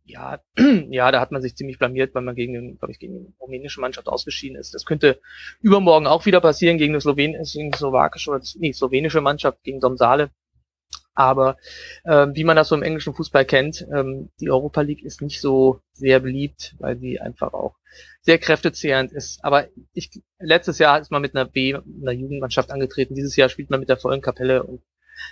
Ja, 0.05 0.39
ja, 0.89 1.11
da 1.11 1.21
hat 1.21 1.31
man 1.31 1.41
sich 1.41 1.55
ziemlich 1.55 1.79
blamiert, 1.79 2.13
weil 2.13 2.23
man 2.23 2.35
gegen, 2.35 2.53
den, 2.53 2.77
glaube 2.77 2.91
ich, 2.91 2.99
gegen 2.99 3.19
die 3.19 3.33
rumänische 3.39 3.79
Mannschaft 3.79 4.07
ausgeschieden 4.07 4.57
ist. 4.57 4.73
Das 4.73 4.85
könnte 4.85 5.19
übermorgen 5.61 6.07
auch 6.07 6.25
wieder 6.25 6.41
passieren 6.41 6.77
gegen 6.77 6.93
eine 6.93 7.01
slowenische, 7.01 7.57
gegen 7.57 7.71
die 7.71 7.77
slowakische 7.77 8.31
oder 8.31 8.41
nee, 8.55 8.73
slowenische 8.73 9.21
Mannschaft 9.21 9.63
gegen 9.63 9.79
Domsale. 9.79 10.29
Aber 11.15 11.57
äh, 12.03 12.27
wie 12.33 12.43
man 12.43 12.55
das 12.55 12.69
so 12.69 12.75
im 12.75 12.83
englischen 12.83 13.13
Fußball 13.13 13.45
kennt, 13.45 13.85
ähm, 13.93 14.29
die 14.39 14.49
Europa 14.49 14.81
League 14.81 15.03
ist 15.03 15.21
nicht 15.21 15.41
so 15.41 15.81
sehr 15.93 16.19
beliebt, 16.19 16.75
weil 16.79 16.97
sie 16.97 17.19
einfach 17.19 17.53
auch 17.53 17.75
sehr 18.21 18.39
kräftezehrend 18.39 19.11
ist. 19.11 19.43
Aber 19.43 19.67
ich, 19.93 20.21
letztes 20.39 20.79
Jahr 20.79 20.99
ist 20.99 21.11
man 21.11 21.21
mit 21.21 21.35
einer 21.35 21.45
B, 21.45 21.75
einer 21.75 22.11
Jugendmannschaft 22.11 22.71
angetreten. 22.71 23.15
Dieses 23.15 23.35
Jahr 23.35 23.49
spielt 23.49 23.69
man 23.69 23.79
mit 23.79 23.89
der 23.89 23.97
vollen 23.97 24.21
Kapelle 24.21 24.63
und 24.63 24.81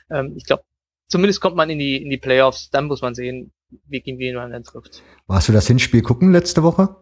ähm, 0.09 0.33
ich 0.35 0.45
glaube, 0.45 0.63
zumindest 1.07 1.41
kommt 1.41 1.55
man 1.55 1.69
in 1.69 1.79
die 1.79 2.01
in 2.01 2.09
die 2.09 2.17
Playoffs. 2.17 2.69
Dann 2.69 2.85
muss 2.85 3.01
man 3.01 3.15
sehen, 3.15 3.51
wie 3.87 4.01
gegen 4.01 4.19
wen 4.19 4.35
man 4.35 4.51
dann 4.51 4.63
trifft. 4.63 5.01
Warst 5.27 5.47
du 5.47 5.53
das 5.53 5.67
Hinspiel 5.67 6.03
gucken 6.03 6.31
letzte 6.31 6.61
Woche? 6.63 6.95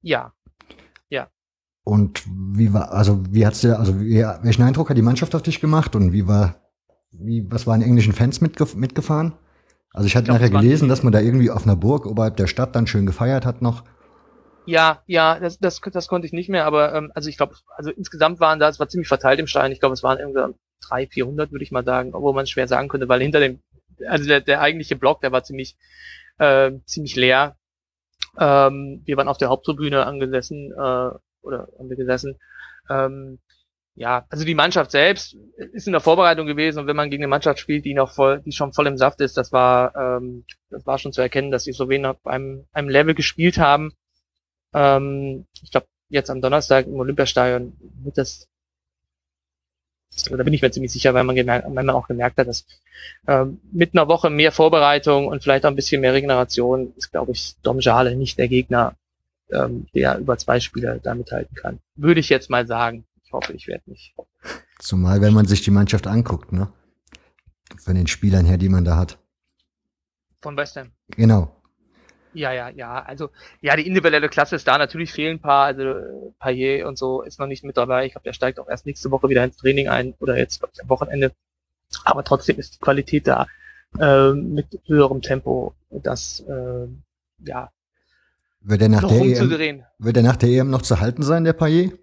Ja, 0.00 0.32
und 1.88 2.24
wie 2.26 2.72
war, 2.72 2.90
also 2.90 3.22
wie 3.30 3.46
hat's 3.46 3.60
dir, 3.60 3.78
also 3.78 4.00
wie, 4.00 4.16
welchen 4.42 4.64
Eindruck 4.64 4.90
hat 4.90 4.96
die 4.96 5.02
Mannschaft 5.02 5.36
auf 5.36 5.42
dich 5.42 5.60
gemacht 5.60 5.94
und 5.94 6.12
wie 6.12 6.26
war, 6.26 6.65
wie, 7.18 7.50
was 7.50 7.66
waren 7.66 7.82
englischen 7.82 8.12
Fans 8.12 8.40
mitgef 8.40 8.74
mitgefahren? 8.74 9.34
Also 9.92 10.06
ich 10.06 10.16
hatte 10.16 10.30
nachher 10.30 10.50
gelesen, 10.50 10.88
dass 10.88 11.02
man 11.02 11.12
da 11.12 11.20
irgendwie 11.20 11.50
auf 11.50 11.64
einer 11.64 11.76
Burg 11.76 12.04
oberhalb 12.04 12.36
der 12.36 12.46
Stadt 12.46 12.76
dann 12.76 12.86
schön 12.86 13.06
gefeiert 13.06 13.46
hat 13.46 13.62
noch. 13.62 13.82
Ja, 14.66 15.02
ja, 15.06 15.38
das, 15.38 15.58
das, 15.58 15.80
das 15.80 16.08
konnte 16.08 16.26
ich 16.26 16.32
nicht 16.32 16.50
mehr, 16.50 16.66
aber 16.66 16.92
ähm, 16.92 17.12
also 17.14 17.28
ich 17.28 17.36
glaube, 17.36 17.54
also 17.76 17.90
insgesamt 17.90 18.40
waren 18.40 18.58
da, 18.58 18.68
es 18.68 18.80
war 18.80 18.88
ziemlich 18.88 19.08
verteilt 19.08 19.38
im 19.38 19.46
Stein. 19.46 19.72
Ich 19.72 19.80
glaube, 19.80 19.94
es 19.94 20.02
waren 20.02 20.18
irgendwie 20.18 20.54
drei, 20.86 21.06
vierhundert, 21.06 21.52
würde 21.52 21.64
ich 21.64 21.70
mal 21.70 21.84
sagen, 21.84 22.14
obwohl 22.14 22.34
man 22.34 22.42
es 22.44 22.50
schwer 22.50 22.68
sagen 22.68 22.88
könnte, 22.88 23.08
weil 23.08 23.22
hinter 23.22 23.40
dem, 23.40 23.62
also 24.08 24.26
der, 24.26 24.40
der 24.40 24.60
eigentliche 24.60 24.96
Block, 24.96 25.20
der 25.20 25.32
war 25.32 25.44
ziemlich, 25.44 25.76
äh, 26.38 26.72
ziemlich 26.84 27.16
leer. 27.16 27.56
Ähm, 28.38 29.02
wir 29.04 29.16
waren 29.16 29.28
auf 29.28 29.38
der 29.38 29.48
Haupttribüne 29.48 30.04
angesessen 30.04 30.72
äh, 30.72 31.10
oder 31.42 31.68
haben 31.78 31.88
wir 31.88 31.96
gesessen. 31.96 32.36
Ähm, 32.90 33.38
ja, 33.96 34.26
also 34.28 34.44
die 34.44 34.54
Mannschaft 34.54 34.90
selbst 34.90 35.36
ist 35.72 35.86
in 35.86 35.92
der 35.92 36.02
Vorbereitung 36.02 36.46
gewesen 36.46 36.80
und 36.80 36.86
wenn 36.86 36.96
man 36.96 37.08
gegen 37.08 37.22
eine 37.22 37.30
Mannschaft 37.30 37.58
spielt, 37.58 37.86
die 37.86 37.94
noch 37.94 38.12
voll, 38.12 38.42
die 38.42 38.52
schon 38.52 38.74
voll 38.74 38.86
im 38.86 38.98
Saft 38.98 39.22
ist, 39.22 39.38
das 39.38 39.52
war, 39.52 39.96
ähm, 39.96 40.44
das 40.68 40.84
war 40.86 40.98
schon 40.98 41.14
zu 41.14 41.22
erkennen, 41.22 41.50
dass 41.50 41.64
die 41.64 41.72
Slowenen 41.72 42.04
auf 42.04 42.26
einem, 42.26 42.66
einem 42.72 42.90
Level 42.90 43.14
gespielt 43.14 43.56
haben. 43.56 43.94
Ähm, 44.74 45.46
ich 45.62 45.70
glaube, 45.70 45.86
jetzt 46.10 46.28
am 46.28 46.42
Donnerstag 46.42 46.86
im 46.86 47.00
Olympiastadion 47.00 47.74
wird 48.04 48.18
das, 48.18 48.48
da 50.28 50.42
bin 50.42 50.52
ich 50.52 50.60
mir 50.60 50.70
ziemlich 50.70 50.92
sicher, 50.92 51.14
weil 51.14 51.24
man, 51.24 51.34
gemerkt, 51.34 51.66
weil 51.66 51.72
man 51.72 51.90
auch 51.90 52.06
gemerkt 52.06 52.36
hat, 52.36 52.48
dass 52.48 52.66
ähm, 53.26 53.60
mit 53.72 53.94
einer 53.94 54.08
Woche 54.08 54.28
mehr 54.28 54.52
Vorbereitung 54.52 55.26
und 55.26 55.42
vielleicht 55.42 55.64
auch 55.64 55.70
ein 55.70 55.76
bisschen 55.76 56.02
mehr 56.02 56.12
Regeneration 56.12 56.92
ist, 56.98 57.12
glaube 57.12 57.32
ich, 57.32 57.56
Dom 57.62 57.80
Jale 57.80 58.14
nicht 58.14 58.36
der 58.36 58.48
Gegner, 58.48 58.94
ähm, 59.50 59.86
der 59.94 60.18
über 60.18 60.36
zwei 60.36 60.60
Spieler 60.60 60.98
da 60.98 61.14
mithalten 61.14 61.56
kann. 61.56 61.78
Würde 61.94 62.20
ich 62.20 62.28
jetzt 62.28 62.50
mal 62.50 62.66
sagen. 62.66 63.06
Ich 63.36 63.48
hoffe, 63.48 63.52
ich 63.52 63.68
werde 63.68 63.90
nicht. 63.90 64.14
Zumal, 64.78 65.20
wenn 65.20 65.34
man 65.34 65.46
sich 65.46 65.60
die 65.60 65.70
Mannschaft 65.70 66.06
anguckt, 66.06 66.52
ne? 66.52 66.72
Von 67.78 67.94
den 67.94 68.06
Spielern 68.06 68.46
her, 68.46 68.56
die 68.56 68.70
man 68.70 68.84
da 68.84 68.96
hat. 68.96 69.18
Von 70.40 70.56
West 70.56 70.76
Ham. 70.76 70.92
Genau. 71.08 71.54
Ja, 72.32 72.52
ja, 72.52 72.70
ja. 72.70 73.02
Also, 73.02 73.28
ja, 73.60 73.76
die 73.76 73.86
individuelle 73.86 74.30
Klasse 74.30 74.56
ist 74.56 74.66
da. 74.66 74.78
Natürlich 74.78 75.12
fehlen 75.12 75.36
ein 75.36 75.40
paar. 75.40 75.66
Also, 75.66 76.32
Payet 76.38 76.84
und 76.84 76.96
so 76.96 77.20
ist 77.22 77.38
noch 77.38 77.46
nicht 77.46 77.62
mit 77.62 77.76
dabei. 77.76 78.06
Ich 78.06 78.12
glaube, 78.12 78.24
der 78.24 78.32
steigt 78.32 78.58
auch 78.58 78.68
erst 78.68 78.86
nächste 78.86 79.10
Woche 79.10 79.28
wieder 79.28 79.44
ins 79.44 79.56
Training 79.56 79.88
ein 79.88 80.14
oder 80.18 80.38
jetzt 80.38 80.62
ich, 80.72 80.82
am 80.82 80.88
Wochenende. 80.88 81.32
Aber 82.04 82.24
trotzdem 82.24 82.58
ist 82.58 82.76
die 82.76 82.78
Qualität 82.78 83.26
da 83.26 83.46
äh, 83.98 84.32
mit 84.32 84.80
höherem 84.86 85.20
Tempo. 85.20 85.74
Das, 85.90 86.40
äh, 86.40 86.88
ja, 87.46 87.70
wird 88.68 88.82
er 88.82 88.88
nach 88.88 89.06
der 89.06 89.20
EM, 89.20 89.84
wird 89.98 90.16
er 90.16 90.22
nach 90.24 90.36
der 90.36 90.48
EM 90.48 90.70
noch 90.70 90.82
zu 90.82 90.98
halten 90.98 91.22
sein, 91.22 91.44
der 91.44 91.52
Payet? 91.52 91.98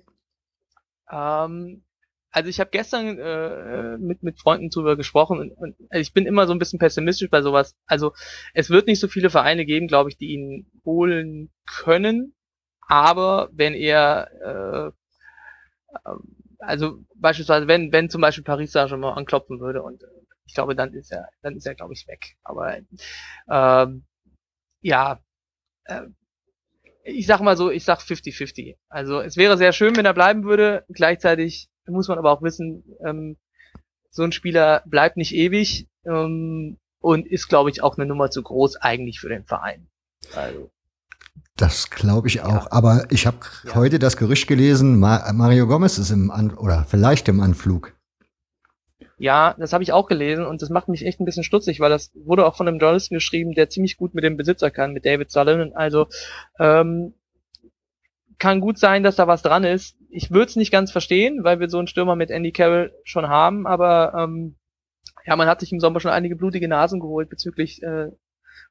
Ähm, 1.14 1.84
also 2.32 2.50
ich 2.50 2.60
habe 2.60 2.72
gestern 2.72 3.20
äh, 3.20 3.98
mit, 4.00 4.24
mit 4.24 4.40
Freunden 4.40 4.70
drüber 4.70 4.98
gesprochen 4.98 5.40
und, 5.40 5.52
und 5.52 5.76
ich 5.92 6.14
bin 6.14 6.26
immer 6.26 6.48
so 6.48 6.54
ein 6.54 6.60
bisschen 6.60 6.80
pessimistisch 6.80 7.30
bei 7.30 7.44
sowas. 7.44 7.76
Also 7.86 8.14
es 8.56 8.72
wird 8.72 8.88
nicht 8.88 9.00
so 9.00 9.08
viele 9.08 9.30
Vereine 9.30 9.66
geben, 9.66 9.88
glaube 9.88 10.10
ich, 10.10 10.18
die 10.18 10.34
ihn 10.34 10.72
holen 10.84 11.52
können. 11.68 12.34
Aber 12.88 13.50
wenn 13.54 13.76
er, 13.76 14.94
äh, 15.96 16.10
ähm, 16.10 16.36
also 16.60 17.00
beispielsweise, 17.16 17.68
wenn, 17.68 17.92
wenn 17.92 18.10
zum 18.10 18.22
Beispiel 18.22 18.44
Paris 18.44 18.72
Saint-Germain 18.72 19.14
anklopfen 19.16 19.60
würde 19.60 19.84
und 19.84 20.04
ich 20.46 20.56
glaube, 20.56 20.76
dann 20.76 20.94
ist 20.94 21.12
er, 21.12 21.30
dann 21.42 21.56
ist 21.56 21.68
er, 21.68 21.76
glaube 21.76 21.94
ich, 21.94 22.08
weg. 22.08 22.36
Aber 22.44 22.78
ähm, 23.50 24.06
ja, 24.82 25.22
äh, 25.86 26.04
ich 27.04 27.28
sag 27.28 27.42
mal 27.42 27.58
so, 27.58 27.70
ich 27.70 27.84
sag 27.84 28.00
50-50. 28.00 28.76
Also 28.90 29.20
es 29.20 29.38
wäre 29.38 29.58
sehr 29.58 29.74
schön, 29.74 29.96
wenn 29.96 30.06
er 30.06 30.14
bleiben 30.14 30.44
würde. 30.44 30.86
Gleichzeitig 30.90 31.70
muss 31.86 32.08
man 32.08 32.18
aber 32.18 32.32
auch 32.32 32.42
wissen, 32.42 32.84
ähm, 33.06 33.38
so 34.10 34.24
ein 34.24 34.32
Spieler 34.32 34.84
bleibt 34.86 35.18
nicht 35.18 35.34
ewig 35.34 35.88
ähm, 36.06 36.78
und 37.00 37.28
ist, 37.28 37.50
glaube 37.50 37.70
ich, 37.70 37.84
auch 37.84 37.98
eine 37.98 38.06
Nummer 38.06 38.30
zu 38.30 38.42
groß 38.42 38.78
eigentlich 38.78 39.20
für 39.20 39.30
den 39.30 39.44
Verein. 39.44 39.88
Also. 40.36 40.72
Das 41.58 41.90
glaube 41.90 42.28
ich 42.28 42.42
auch. 42.42 42.66
Ja. 42.66 42.72
Aber 42.72 43.06
ich 43.10 43.28
habe 43.28 43.38
ja. 43.66 43.76
heute 43.76 44.00
das 44.00 44.18
Gerücht 44.18 44.48
gelesen, 44.48 45.00
Mario 45.00 45.68
Gomez 45.68 45.98
ist 45.98 46.10
im 46.10 46.32
An 46.32 46.54
oder 46.56 46.86
vielleicht 46.88 47.28
im 47.28 47.42
Anflug. 47.42 47.93
Ja, 49.18 49.56
das 49.60 49.74
habe 49.74 49.84
ich 49.84 49.94
auch 49.94 50.08
gelesen 50.08 50.46
und 50.46 50.62
das 50.62 50.70
macht 50.70 50.88
mich 50.88 51.06
echt 51.06 51.20
ein 51.20 51.26
bisschen 51.26 51.44
stutzig, 51.44 51.80
weil 51.80 51.90
das 51.90 52.12
wurde 52.16 52.46
auch 52.46 52.56
von 52.56 52.68
einem 52.68 52.80
Journalisten 52.80 53.14
geschrieben, 53.14 53.54
der 53.54 53.70
ziemlich 53.70 53.98
gut 53.98 54.16
mit 54.16 54.24
dem 54.24 54.38
Besitzer 54.38 54.72
kann, 54.72 54.94
mit 54.94 55.06
David 55.06 55.32
Sullivan. 55.32 55.74
Also 55.74 56.08
ähm, 56.60 57.14
kann 58.40 58.60
gut 58.60 58.78
sein, 58.80 59.04
dass 59.04 59.16
da 59.16 59.28
was 59.28 59.42
dran 59.42 59.64
ist. 59.64 59.96
Ich 60.10 60.32
würde 60.32 60.48
es 60.48 60.56
nicht 60.56 60.72
ganz 60.72 60.92
verstehen, 60.92 61.44
weil 61.44 61.60
wir 61.60 61.70
so 61.70 61.78
einen 61.78 61.88
Stürmer 61.88 62.16
mit 62.16 62.32
Andy 62.32 62.52
Carroll 62.52 62.92
schon 63.04 63.30
haben, 63.30 63.68
aber 63.68 64.14
ähm, 64.18 64.56
ja, 65.26 65.36
man 65.36 65.48
hat 65.48 65.62
sich 65.62 65.72
im 65.72 65.80
Sommer 65.80 66.00
schon 66.00 66.12
einige 66.12 66.36
blutige 66.36 66.68
Nasen 66.68 67.00
geholt 67.00 67.30
bezüglich 67.30 67.82
äh, 67.84 68.12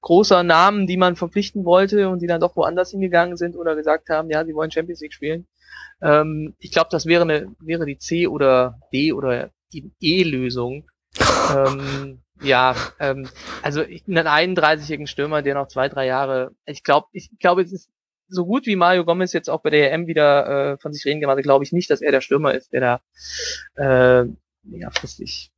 großer 0.03 0.43
Namen, 0.43 0.87
die 0.87 0.97
man 0.97 1.17
verpflichten 1.17 1.65
wollte 1.65 2.09
und 2.09 2.21
die 2.21 2.27
dann 2.27 2.41
doch 2.41 2.57
woanders 2.57 2.91
hingegangen 2.91 3.37
sind 3.37 3.57
oder 3.57 3.75
gesagt 3.77 4.11
haben, 4.11 4.29
ja, 4.31 4.45
sie 4.45 4.55
wollen 4.55 4.71
Champions 4.71 5.01
League 5.01 5.15
spielen. 5.15 5.47
Ähm, 6.03 6.55
ich 6.59 6.73
glaube, 6.73 6.89
das 6.91 7.07
wäre 7.07 7.23
eine 7.23 7.55
wäre 7.61 7.87
die 7.87 7.99
C 7.99 8.27
oder 8.27 8.81
D 8.93 9.13
oder 9.13 9.51
die 9.73 9.93
E-Lösung. 10.01 10.91
ähm, 11.57 12.23
ja, 12.43 12.75
ähm, 12.99 13.29
also 13.63 13.83
einen 13.83 14.57
31-jährigen 14.57 15.07
Stürmer, 15.07 15.43
der 15.43 15.55
noch 15.55 15.69
zwei, 15.69 15.89
drei 15.89 16.07
Jahre, 16.07 16.53
ich 16.67 16.83
glaube, 16.83 17.07
ich 17.13 17.31
glaube, 17.39 17.63
es 17.63 17.73
ist 17.73 17.91
so 18.29 18.47
gut 18.47 18.67
wie 18.67 18.77
Mario 18.77 19.05
Gomez 19.05 19.33
jetzt 19.33 19.51
auch 19.51 19.63
bei 19.63 19.71
der 19.71 19.93
EM 19.93 20.07
wieder 20.07 20.73
äh, 20.73 20.79
von 20.79 20.93
sich 20.93 21.05
reden 21.05 21.21
gemacht 21.21 21.37
hat, 21.37 21.45
glaube 21.45 21.65
ich 21.65 21.73
nicht, 21.73 21.91
dass 21.91 22.01
er 22.01 22.13
der 22.13 22.21
Stürmer 22.21 22.55
ist, 22.55 22.73
der 22.73 23.01
da 23.77 24.23
äh, 24.23 24.27
längerfristig 24.65 25.53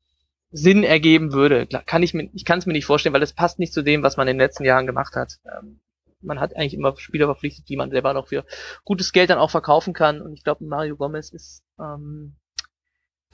Sinn 0.50 0.84
ergeben 0.84 1.32
würde. 1.32 1.66
Kann 1.86 2.02
ich 2.02 2.14
mir, 2.14 2.28
ich 2.32 2.44
kann 2.44 2.58
es 2.58 2.66
mir 2.66 2.72
nicht 2.72 2.84
vorstellen, 2.84 3.14
weil 3.14 3.22
es 3.22 3.32
passt 3.32 3.58
nicht 3.58 3.72
zu 3.72 3.82
dem, 3.82 4.02
was 4.02 4.16
man 4.16 4.28
in 4.28 4.36
den 4.36 4.44
letzten 4.44 4.64
Jahren 4.64 4.86
gemacht 4.86 5.14
hat. 5.16 5.38
Ähm, 5.44 5.80
man 6.20 6.40
hat 6.40 6.56
eigentlich 6.56 6.74
immer 6.74 6.96
Spieler 6.96 7.26
verpflichtet, 7.26 7.68
die 7.68 7.76
man 7.76 7.90
selber 7.90 8.14
noch 8.14 8.28
für 8.28 8.44
gutes 8.84 9.12
Geld 9.12 9.30
dann 9.30 9.38
auch 9.38 9.50
verkaufen 9.50 9.92
kann. 9.92 10.22
Und 10.22 10.32
ich 10.32 10.42
glaube, 10.42 10.64
Mario 10.64 10.96
Gomez 10.96 11.30
ist 11.30 11.62
ähm, 11.78 12.36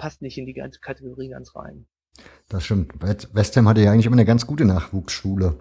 passt 0.00 0.23
nicht 0.23 0.38
in 0.38 0.47
die 0.47 0.54
ganze 0.54 0.80
Kategorie 0.80 1.28
ganz 1.28 1.54
rein. 1.54 1.87
Das 2.49 2.64
stimmt. 2.64 2.95
West 3.02 3.57
Ham 3.57 3.69
hatte 3.69 3.83
ja 3.83 3.92
eigentlich 3.92 4.07
immer 4.07 4.16
eine 4.16 4.25
ganz 4.25 4.47
gute 4.47 4.64
Nachwuchsschule. 4.64 5.61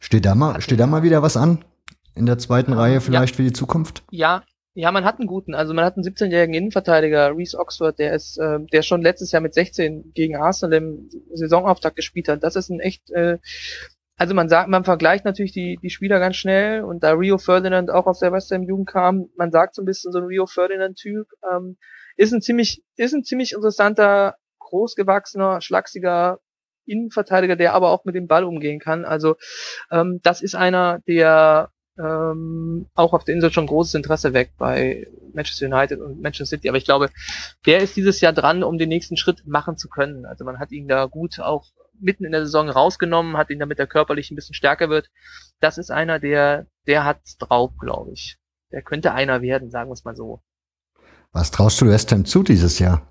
Steht 0.00 0.24
da 0.24 0.34
mal, 0.34 0.60
steht 0.60 0.80
da 0.80 0.88
mal 0.88 1.04
wieder 1.04 1.22
was 1.22 1.36
an? 1.36 1.64
In 2.16 2.26
der 2.26 2.38
zweiten 2.38 2.72
ähm, 2.72 2.78
Reihe 2.78 3.00
vielleicht 3.00 3.34
ja. 3.34 3.36
für 3.36 3.42
die 3.44 3.52
Zukunft? 3.52 4.02
Ja, 4.10 4.42
ja, 4.74 4.90
man 4.90 5.04
hat 5.04 5.20
einen 5.20 5.28
guten. 5.28 5.54
Also 5.54 5.72
man 5.72 5.84
hat 5.84 5.96
einen 5.96 6.04
17-jährigen 6.04 6.54
Innenverteidiger, 6.54 7.36
Reese 7.36 7.56
Oxford, 7.56 7.96
der 8.00 8.12
ist, 8.12 8.38
äh, 8.38 8.58
der 8.72 8.82
schon 8.82 9.02
letztes 9.02 9.30
Jahr 9.30 9.40
mit 9.40 9.54
16 9.54 10.12
gegen 10.14 10.34
Arsenal 10.34 10.78
im 10.78 11.08
Saisonauftakt 11.32 11.94
gespielt 11.94 12.28
hat. 12.28 12.42
Das 12.42 12.56
ist 12.56 12.70
ein 12.70 12.80
echt, 12.80 13.08
äh, 13.12 13.38
also 14.16 14.34
man 14.34 14.48
sagt, 14.48 14.68
man 14.68 14.84
vergleicht 14.84 15.24
natürlich 15.24 15.52
die, 15.52 15.78
die 15.80 15.90
Spieler 15.90 16.18
ganz 16.18 16.34
schnell 16.36 16.82
und 16.82 17.04
da 17.04 17.12
Rio 17.12 17.38
Ferdinand 17.38 17.90
auch 17.90 18.06
aus 18.06 18.18
der 18.18 18.32
West 18.32 18.50
Ham 18.50 18.64
Jugend 18.64 18.88
kam, 18.88 19.28
man 19.36 19.52
sagt 19.52 19.76
so 19.76 19.82
ein 19.82 19.86
bisschen 19.86 20.10
so 20.10 20.18
ein 20.18 20.24
Rio 20.24 20.46
Ferdinand 20.46 20.96
Typ, 20.96 21.28
ähm, 21.52 21.76
ist 22.16 22.32
ein 22.32 22.42
ziemlich, 22.42 22.82
ist 22.96 23.14
ein 23.14 23.24
ziemlich 23.24 23.52
interessanter, 23.52 24.36
großgewachsener, 24.58 25.60
schlachsiger 25.60 26.40
Innenverteidiger, 26.86 27.56
der 27.56 27.74
aber 27.74 27.90
auch 27.90 28.04
mit 28.04 28.14
dem 28.14 28.26
Ball 28.26 28.44
umgehen 28.44 28.80
kann. 28.80 29.04
Also 29.04 29.36
ähm, 29.90 30.20
das 30.22 30.42
ist 30.42 30.54
einer, 30.54 31.00
der 31.06 31.70
ähm, 31.98 32.86
auch 32.94 33.12
auf 33.12 33.24
der 33.24 33.34
Insel 33.34 33.52
schon 33.52 33.66
großes 33.66 33.94
Interesse 33.94 34.34
weckt 34.34 34.56
bei 34.58 35.06
Manchester 35.32 35.66
United 35.66 36.00
und 36.00 36.20
Manchester 36.20 36.56
City. 36.56 36.68
Aber 36.68 36.78
ich 36.78 36.84
glaube, 36.84 37.10
der 37.66 37.80
ist 37.80 37.96
dieses 37.96 38.20
Jahr 38.20 38.32
dran, 38.32 38.62
um 38.62 38.78
den 38.78 38.88
nächsten 38.88 39.16
Schritt 39.16 39.46
machen 39.46 39.76
zu 39.76 39.88
können. 39.88 40.26
Also 40.26 40.44
man 40.44 40.58
hat 40.58 40.72
ihn 40.72 40.88
da 40.88 41.06
gut 41.06 41.38
auch 41.40 41.66
mitten 42.00 42.24
in 42.24 42.32
der 42.32 42.44
Saison 42.44 42.68
rausgenommen, 42.68 43.36
hat 43.36 43.50
ihn 43.50 43.60
damit 43.60 43.78
er 43.78 43.86
körperlich 43.86 44.30
ein 44.30 44.34
bisschen 44.34 44.54
stärker 44.54 44.90
wird. 44.90 45.10
Das 45.60 45.78
ist 45.78 45.90
einer, 45.90 46.18
der, 46.18 46.66
der 46.86 47.04
hat's 47.04 47.38
drauf, 47.38 47.72
glaube 47.78 48.12
ich. 48.12 48.38
Der 48.72 48.82
könnte 48.82 49.12
einer 49.12 49.40
werden, 49.42 49.70
sagen 49.70 49.88
wir 49.88 49.94
es 49.94 50.04
mal 50.04 50.16
so. 50.16 50.42
Was 51.34 51.50
traust 51.50 51.80
du 51.80 51.88
West 51.88 52.12
Ham 52.12 52.24
zu 52.24 52.44
dieses 52.44 52.78
Jahr? 52.78 53.02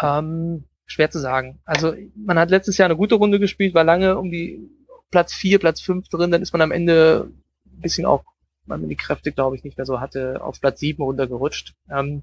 Ähm, 0.00 0.64
schwer 0.86 1.10
zu 1.10 1.18
sagen. 1.20 1.60
Also 1.66 1.94
man 2.16 2.38
hat 2.38 2.48
letztes 2.48 2.78
Jahr 2.78 2.86
eine 2.86 2.96
gute 2.96 3.16
Runde 3.16 3.38
gespielt, 3.38 3.74
war 3.74 3.84
lange 3.84 4.16
um 4.18 4.30
die 4.30 4.70
Platz 5.10 5.34
4, 5.34 5.58
Platz 5.58 5.82
5 5.82 6.08
drin, 6.08 6.30
dann 6.30 6.40
ist 6.40 6.52
man 6.52 6.62
am 6.62 6.72
Ende 6.72 7.30
ein 7.66 7.80
bisschen 7.82 8.06
auch, 8.06 8.24
weil 8.64 8.78
man 8.78 8.88
die 8.88 8.96
Kräfte, 8.96 9.32
glaube 9.32 9.54
ich, 9.54 9.64
nicht 9.64 9.76
mehr 9.76 9.84
so 9.84 10.00
hatte, 10.00 10.42
auf 10.42 10.62
Platz 10.62 10.80
7 10.80 11.02
runtergerutscht. 11.02 11.74
Ähm, 11.90 12.22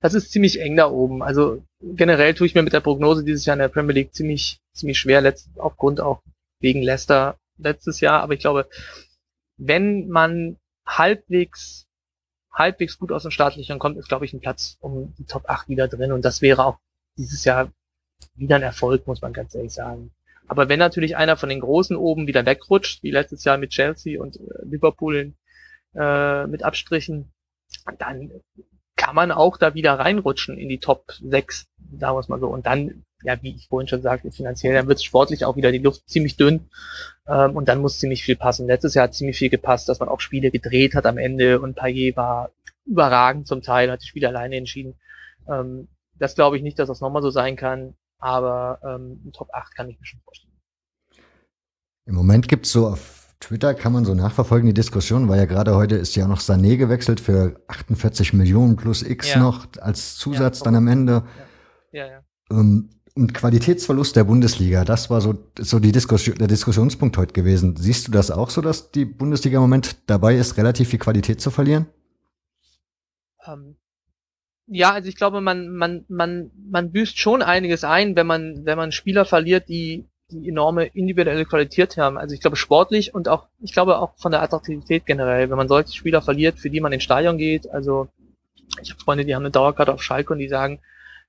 das 0.00 0.14
ist 0.14 0.30
ziemlich 0.30 0.60
eng 0.60 0.76
da 0.76 0.88
oben. 0.88 1.20
Also 1.20 1.64
generell 1.82 2.34
tue 2.34 2.46
ich 2.46 2.54
mir 2.54 2.62
mit 2.62 2.72
der 2.72 2.80
Prognose 2.80 3.24
dieses 3.24 3.44
Jahr 3.44 3.54
in 3.54 3.60
der 3.60 3.68
Premier 3.68 3.94
League 3.94 4.14
ziemlich, 4.14 4.60
ziemlich 4.72 5.00
schwer, 5.00 5.20
letzt, 5.20 5.50
aufgrund 5.56 6.00
auch 6.00 6.22
wegen 6.60 6.80
Leicester 6.80 7.36
letztes 7.58 7.98
Jahr. 8.00 8.22
Aber 8.22 8.34
ich 8.34 8.40
glaube, 8.40 8.68
wenn 9.56 10.08
man 10.08 10.58
halbwegs, 10.86 11.88
halbwegs 12.52 12.98
gut 12.98 13.12
aus 13.12 13.22
den 13.22 13.30
Startlöchern 13.30 13.78
kommt, 13.78 13.96
ist, 13.96 14.08
glaube 14.08 14.24
ich, 14.24 14.32
ein 14.32 14.40
Platz 14.40 14.76
um 14.80 15.14
die 15.18 15.24
Top 15.24 15.48
8 15.48 15.68
wieder 15.68 15.88
drin. 15.88 16.12
Und 16.12 16.24
das 16.24 16.42
wäre 16.42 16.64
auch 16.64 16.78
dieses 17.16 17.44
Jahr 17.44 17.72
wieder 18.34 18.56
ein 18.56 18.62
Erfolg, 18.62 19.06
muss 19.06 19.22
man 19.22 19.32
ganz 19.32 19.54
ehrlich 19.54 19.72
sagen. 19.72 20.10
Aber 20.48 20.68
wenn 20.68 20.78
natürlich 20.80 21.16
einer 21.16 21.36
von 21.36 21.48
den 21.48 21.60
Großen 21.60 21.96
oben 21.96 22.26
wieder 22.26 22.44
wegrutscht, 22.44 23.02
wie 23.02 23.12
letztes 23.12 23.44
Jahr 23.44 23.56
mit 23.56 23.70
Chelsea 23.70 24.20
und 24.20 24.36
äh, 24.36 24.64
Liverpool 24.64 25.32
äh, 25.94 26.46
mit 26.46 26.64
Abstrichen, 26.64 27.30
dann 27.98 28.32
kann 28.96 29.14
man 29.14 29.30
auch 29.30 29.56
da 29.56 29.74
wieder 29.74 29.98
reinrutschen 29.98 30.58
in 30.58 30.68
die 30.68 30.80
Top 30.80 31.12
6, 31.22 31.68
sagen 31.98 32.16
wir 32.16 32.20
es 32.20 32.28
mal 32.28 32.40
so. 32.40 32.48
Und 32.48 32.66
dann, 32.66 33.04
ja, 33.22 33.40
wie 33.42 33.54
ich 33.54 33.68
vorhin 33.68 33.88
schon 33.88 34.02
sagte, 34.02 34.30
finanziell, 34.30 34.74
dann 34.74 34.86
wird 34.86 34.98
es 34.98 35.04
sportlich 35.04 35.44
auch 35.44 35.56
wieder 35.56 35.72
die 35.72 35.78
Luft 35.78 36.08
ziemlich 36.08 36.36
dünn. 36.36 36.68
Ähm, 37.26 37.56
und 37.56 37.68
dann 37.68 37.80
muss 37.80 37.98
ziemlich 37.98 38.24
viel 38.24 38.36
passen. 38.36 38.66
Letztes 38.66 38.94
Jahr 38.94 39.04
hat 39.04 39.14
ziemlich 39.14 39.38
viel 39.38 39.50
gepasst, 39.50 39.88
dass 39.88 40.00
man 40.00 40.08
auch 40.08 40.20
Spiele 40.20 40.50
gedreht 40.50 40.94
hat 40.94 41.06
am 41.06 41.18
Ende 41.18 41.60
und 41.60 41.76
Payet 41.76 42.16
war 42.16 42.50
überragend 42.86 43.46
zum 43.46 43.62
Teil, 43.62 43.90
hat 43.90 44.02
die 44.02 44.06
Spiele 44.06 44.28
alleine 44.28 44.56
entschieden. 44.56 44.94
Ähm, 45.48 45.88
das 46.18 46.34
glaube 46.34 46.56
ich 46.56 46.62
nicht, 46.62 46.78
dass 46.78 46.88
das 46.88 47.00
nochmal 47.00 47.22
so 47.22 47.30
sein 47.30 47.56
kann, 47.56 47.94
aber 48.18 48.78
ähm, 48.84 49.30
Top 49.32 49.48
8 49.52 49.74
kann 49.74 49.88
ich 49.88 49.98
mir 49.98 50.06
schon 50.06 50.20
vorstellen. 50.20 50.52
Im 52.06 52.14
Moment 52.14 52.48
gibt's 52.48 52.72
so 52.72 52.88
auf 52.88 53.20
Twitter 53.40 53.72
kann 53.72 53.92
man 53.92 54.04
so 54.04 54.14
nachverfolgen, 54.14 54.66
die 54.66 54.74
Diskussion, 54.74 55.28
weil 55.28 55.38
ja 55.38 55.46
gerade 55.46 55.74
heute 55.74 55.96
ist 55.96 56.14
ja 56.14 56.26
noch 56.26 56.40
Sané 56.40 56.76
gewechselt 56.76 57.20
für 57.20 57.58
48 57.68 58.34
Millionen 58.34 58.76
plus 58.76 59.02
X 59.02 59.30
ja. 59.32 59.40
noch 59.40 59.66
als 59.80 60.16
Zusatz 60.16 60.58
ja, 60.58 60.64
dann 60.64 60.74
am 60.76 60.88
Ende. 60.88 61.24
Ja. 61.92 62.04
Ja, 62.04 62.06
ja. 62.06 62.24
Ähm, 62.50 62.90
und 63.20 63.34
Qualitätsverlust 63.34 64.16
der 64.16 64.24
Bundesliga, 64.24 64.84
das 64.84 65.10
war 65.10 65.20
so, 65.20 65.34
so 65.58 65.78
die 65.78 65.92
Diskussion, 65.92 66.38
der 66.38 66.48
Diskussionspunkt 66.48 67.18
heute 67.18 67.34
gewesen. 67.34 67.76
Siehst 67.76 68.08
du 68.08 68.12
das 68.12 68.30
auch 68.30 68.48
so, 68.48 68.62
dass 68.62 68.92
die 68.92 69.04
Bundesliga 69.04 69.58
im 69.58 69.62
Moment 69.62 69.96
dabei 70.06 70.36
ist, 70.36 70.56
relativ 70.56 70.88
viel 70.88 70.98
Qualität 70.98 71.38
zu 71.38 71.50
verlieren? 71.50 71.86
Ähm, 73.46 73.76
ja, 74.68 74.92
also 74.92 75.10
ich 75.10 75.16
glaube, 75.16 75.42
man, 75.42 75.68
man, 75.68 76.06
man, 76.08 76.50
man 76.70 76.92
büßt 76.92 77.18
schon 77.18 77.42
einiges 77.42 77.84
ein, 77.84 78.16
wenn 78.16 78.26
man, 78.26 78.64
wenn 78.64 78.78
man 78.78 78.90
Spieler 78.90 79.26
verliert, 79.26 79.68
die, 79.68 80.08
die 80.30 80.48
enorme 80.48 80.86
individuelle 80.86 81.44
Qualität 81.44 81.98
haben. 81.98 82.16
Also 82.16 82.34
ich 82.34 82.40
glaube 82.40 82.56
sportlich 82.56 83.14
und 83.14 83.28
auch, 83.28 83.48
ich 83.60 83.74
glaube 83.74 83.98
auch 83.98 84.16
von 84.16 84.32
der 84.32 84.40
Attraktivität 84.40 85.04
generell, 85.04 85.50
wenn 85.50 85.58
man 85.58 85.68
solche 85.68 85.94
Spieler 85.94 86.22
verliert, 86.22 86.58
für 86.58 86.70
die 86.70 86.80
man 86.80 86.92
ins 86.92 87.04
Stadion 87.04 87.36
geht. 87.36 87.70
Also 87.70 88.08
ich 88.80 88.90
habe 88.92 89.00
Freunde, 89.02 89.26
die 89.26 89.34
haben 89.34 89.42
eine 89.42 89.50
Dauerkarte 89.50 89.92
auf 89.92 90.02
Schalke 90.02 90.32
und 90.32 90.38
die 90.38 90.48
sagen, 90.48 90.80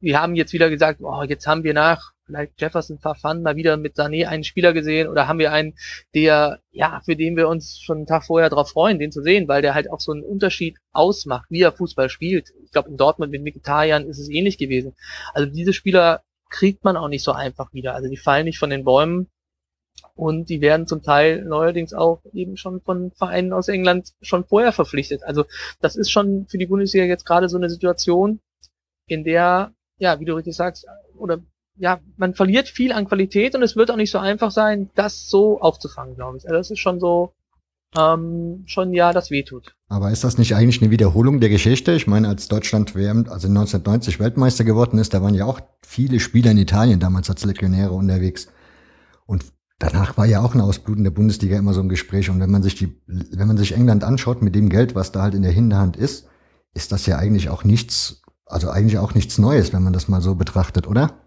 wir 0.02 0.20
haben 0.20 0.36
jetzt 0.36 0.54
wieder 0.54 0.70
gesagt, 0.70 1.00
oh, 1.02 1.24
jetzt 1.24 1.48
haben 1.48 1.64
wir 1.64 1.74
nach 1.74 2.12
vielleicht 2.26 2.60
Jefferson 2.60 3.00
Verfan 3.00 3.42
mal 3.42 3.56
wieder 3.56 3.78
mit 3.78 3.96
Sané 3.98 4.28
einen 4.28 4.44
Spieler 4.44 4.74
gesehen 4.74 5.08
oder 5.08 5.28
haben 5.28 5.40
wir 5.40 5.52
einen, 5.52 5.76
der, 6.16 6.60
ja, 6.72 7.02
für 7.04 7.16
den 7.16 7.36
wir 7.36 7.48
uns 7.48 7.80
schon 7.80 7.98
einen 7.98 8.06
Tag 8.08 8.26
vorher 8.26 8.50
darauf 8.50 8.72
freuen, 8.72 9.00
den 9.00 9.12
zu 9.12 9.22
sehen, 9.22 9.48
weil 9.48 9.62
der 9.62 9.74
halt 9.74 9.92
auch 9.92 10.00
so 10.00 10.12
einen 10.12 10.24
Unterschied 10.24 10.78
ausmacht, 10.92 11.48
wie 11.50 11.62
er 11.62 11.72
Fußball 11.72 12.10
spielt. 12.10 12.50
Ich 12.64 12.72
glaube, 12.72 12.90
in 12.90 12.98
Dortmund 12.98 13.32
mit 13.32 13.44
Mkhitaryan 13.44 14.08
ist 14.08 14.20
es 14.20 14.30
ähnlich 14.30 14.58
gewesen. 14.58 14.96
Also 15.34 15.52
diese 15.52 15.74
Spieler 15.74 16.24
kriegt 16.50 16.84
man 16.84 16.98
auch 16.98 17.08
nicht 17.08 17.24
so 17.24 17.32
einfach 17.32 17.74
wieder. 17.74 17.96
Also 17.96 18.10
die 18.10 18.18
fallen 18.18 18.46
nicht 18.46 18.60
von 18.60 18.70
den 18.70 18.84
Bäumen 18.84 19.28
und 20.16 20.50
die 20.50 20.62
werden 20.62 20.88
zum 20.88 21.02
Teil 21.02 21.44
neuerdings 21.44 21.94
auch 21.94 22.22
eben 22.34 22.58
schon 22.58 22.82
von 22.82 23.12
Vereinen 23.12 23.54
aus 23.54 23.68
England 23.68 24.14
schon 24.22 24.46
vorher 24.46 24.72
verpflichtet. 24.72 25.24
Also 25.24 25.46
das 25.80 25.96
ist 25.96 26.12
schon 26.12 26.48
für 26.48 26.58
die 26.58 26.66
Bundesliga 26.66 27.06
jetzt 27.06 27.26
gerade 27.26 27.50
so 27.50 27.58
eine 27.58 27.70
Situation, 27.70 28.40
in 29.08 29.24
der, 29.24 29.74
ja, 30.02 30.20
wie 30.20 30.26
du 30.26 30.34
richtig 30.34 30.56
sagst, 30.56 30.88
oder 31.16 31.40
ja, 31.78 32.00
man 32.18 32.34
verliert 32.34 32.68
viel 32.68 32.92
an 32.92 33.08
Qualität 33.08 33.56
und 33.56 33.62
es 33.62 33.76
wird 33.76 33.92
auch 33.92 33.96
nicht 33.96 34.12
so 34.12 34.18
einfach 34.18 34.52
sein, 34.52 34.90
das 34.96 35.30
so 35.30 35.62
aufzufangen, 35.62 36.16
glaube 36.16 36.38
ich. 36.38 36.44
Also 36.46 36.56
das 36.56 36.72
ist 36.72 36.80
schon 36.80 37.00
so, 37.00 37.34
ähm, 37.96 38.64
schon 38.66 38.94
ja, 38.94 39.14
das 39.14 39.30
wehtut. 39.30 39.76
Aber 39.90 40.12
ist 40.12 40.24
das 40.24 40.40
nicht 40.40 40.56
eigentlich 40.56 40.82
eine 40.82 40.90
Wiederholung 40.90 41.40
der 41.40 41.50
Geschichte? 41.50 41.94
Ich 41.94 42.08
meine, 42.08 42.28
als 42.28 42.48
Deutschland 42.48 42.96
WM, 42.96 43.28
also 43.30 43.48
1990 43.48 44.20
Weltmeister 44.20 44.64
geworden 44.64 44.98
ist, 44.98 45.14
da 45.14 45.22
waren 45.22 45.36
ja 45.36 45.46
auch 45.46 45.62
viele 45.84 46.20
Spieler 46.20 46.52
in 46.52 46.58
Italien 46.58 47.00
damals 47.00 47.30
als 47.30 47.46
Legionäre 47.46 47.92
unterwegs. 47.92 48.48
Und 49.28 49.46
danach 49.78 50.18
war 50.18 50.26
ja 50.26 50.42
auch 50.42 50.56
ein 50.56 50.62
Ausbluten 50.62 51.04
der 51.04 51.12
Bundesliga 51.12 51.58
immer 51.58 51.74
so 51.74 51.82
ein 51.82 51.90
Gespräch. 51.90 52.32
Und 52.32 52.40
wenn 52.40 52.52
man 52.52 52.64
sich 52.64 52.74
die, 52.74 53.00
wenn 53.06 53.48
man 53.48 53.58
sich 53.58 53.74
England 53.74 54.04
anschaut 54.04 54.42
mit 54.42 54.56
dem 54.56 54.70
Geld, 54.70 54.96
was 54.96 55.12
da 55.12 55.22
halt 55.22 55.36
in 55.36 55.44
der 55.44 55.52
Hinterhand 55.52 55.96
ist, 55.96 56.28
ist 56.74 56.92
das 56.92 57.06
ja 57.06 57.18
eigentlich 57.18 57.50
auch 57.50 57.64
nichts, 57.64 58.24
also 58.52 58.70
eigentlich 58.70 58.98
auch 58.98 59.14
nichts 59.14 59.38
Neues, 59.38 59.74
wenn 59.74 59.84
man 59.84 59.94
das 59.94 60.08
mal 60.08 60.22
so 60.22 60.36
betrachtet, 60.36 60.88
oder? 60.88 61.22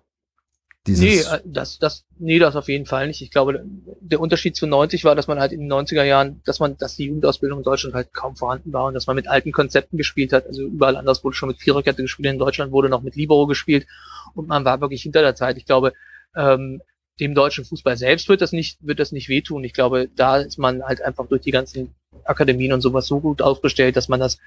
Dieses 0.87 1.03
nee, 1.03 1.21
äh, 1.21 1.41
das, 1.47 1.79
das, 1.79 2.05
nee, 2.19 2.39
das 2.39 2.57
auf 2.57 2.69
jeden 2.69 2.85
Fall 2.85 3.07
nicht. 3.07 3.23
Ich 3.23 3.31
glaube, 3.31 3.65
der 4.01 4.21
Unterschied 4.21 4.55
zu 4.55 4.67
90 4.67 5.05
war, 5.05 5.15
dass 5.15 5.27
man 5.27 5.41
halt 5.41 5.53
in 5.53 5.61
den 5.61 5.73
90er 5.73 6.03
Jahren, 6.03 6.43
dass 6.45 6.61
man, 6.61 6.77
dass 6.77 6.97
die 6.97 7.07
Jugendausbildung 7.07 7.61
in 7.61 7.65
Deutschland 7.65 7.95
halt 7.95 8.13
kaum 8.13 8.37
vorhanden 8.37 8.73
war 8.73 8.85
und 8.85 8.95
dass 8.95 9.07
man 9.07 9.17
mit 9.17 9.27
alten 9.27 9.51
Konzepten 9.51 9.97
gespielt 9.97 10.35
hat. 10.35 10.47
Also 10.47 10.63
überall 10.63 10.97
anders 10.97 11.25
wurde 11.25 11.37
schon 11.37 11.49
mit 11.49 11.59
Viererkette 11.59 12.03
gespielt. 12.03 12.31
In 12.31 12.39
Deutschland 12.39 12.71
wurde 12.71 12.91
noch 12.91 13.03
mit 13.03 13.17
Libero 13.17 13.47
gespielt 13.47 13.87
und 14.35 14.47
man 14.49 14.67
war 14.67 14.83
wirklich 14.83 15.03
hinter 15.03 15.23
der 15.23 15.35
Zeit. 15.35 15.57
Ich 15.57 15.65
glaube, 15.65 15.95
ähm, 16.37 16.83
dem 17.19 17.35
deutschen 17.35 17.65
Fußball 17.65 17.97
selbst 17.97 18.29
wird 18.29 18.43
das 18.43 18.53
nicht, 18.53 18.79
wird 18.81 18.99
das 18.99 19.13
nicht 19.13 19.31
wehtun. 19.31 19.65
Ich 19.65 19.73
glaube, 19.73 20.11
da 20.15 20.39
ist 20.39 20.59
man 20.59 20.83
halt 20.83 21.01
einfach 21.01 21.27
durch 21.29 21.43
die 21.43 21.53
ganzen 21.53 21.95
Akademien 22.25 22.73
und 22.73 22.81
sowas 22.83 23.07
so 23.07 23.21
gut 23.21 23.41
aufgestellt, 23.41 23.97
dass 23.97 24.09
man 24.09 24.21
das 24.21 24.39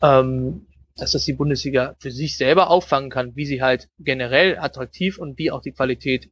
ähm, 0.00 0.66
dass 0.96 1.12
das 1.12 1.24
die 1.24 1.32
Bundesliga 1.32 1.96
für 1.98 2.10
sich 2.10 2.36
selber 2.36 2.70
auffangen 2.70 3.10
kann, 3.10 3.34
wie 3.36 3.46
sie 3.46 3.62
halt 3.62 3.88
generell 3.98 4.58
attraktiv 4.58 5.18
und 5.18 5.38
wie 5.38 5.50
auch 5.50 5.62
die 5.62 5.72
Qualität 5.72 6.30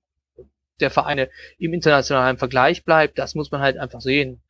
der 0.81 0.91
Vereine 0.91 1.29
im 1.59 1.75
internationalen 1.75 2.39
Vergleich 2.39 2.85
bleibt, 2.85 3.19
das 3.19 3.35
muss 3.35 3.51
man 3.51 3.61
halt 3.61 3.79
einfach 3.79 4.01
sehen. 4.01 4.41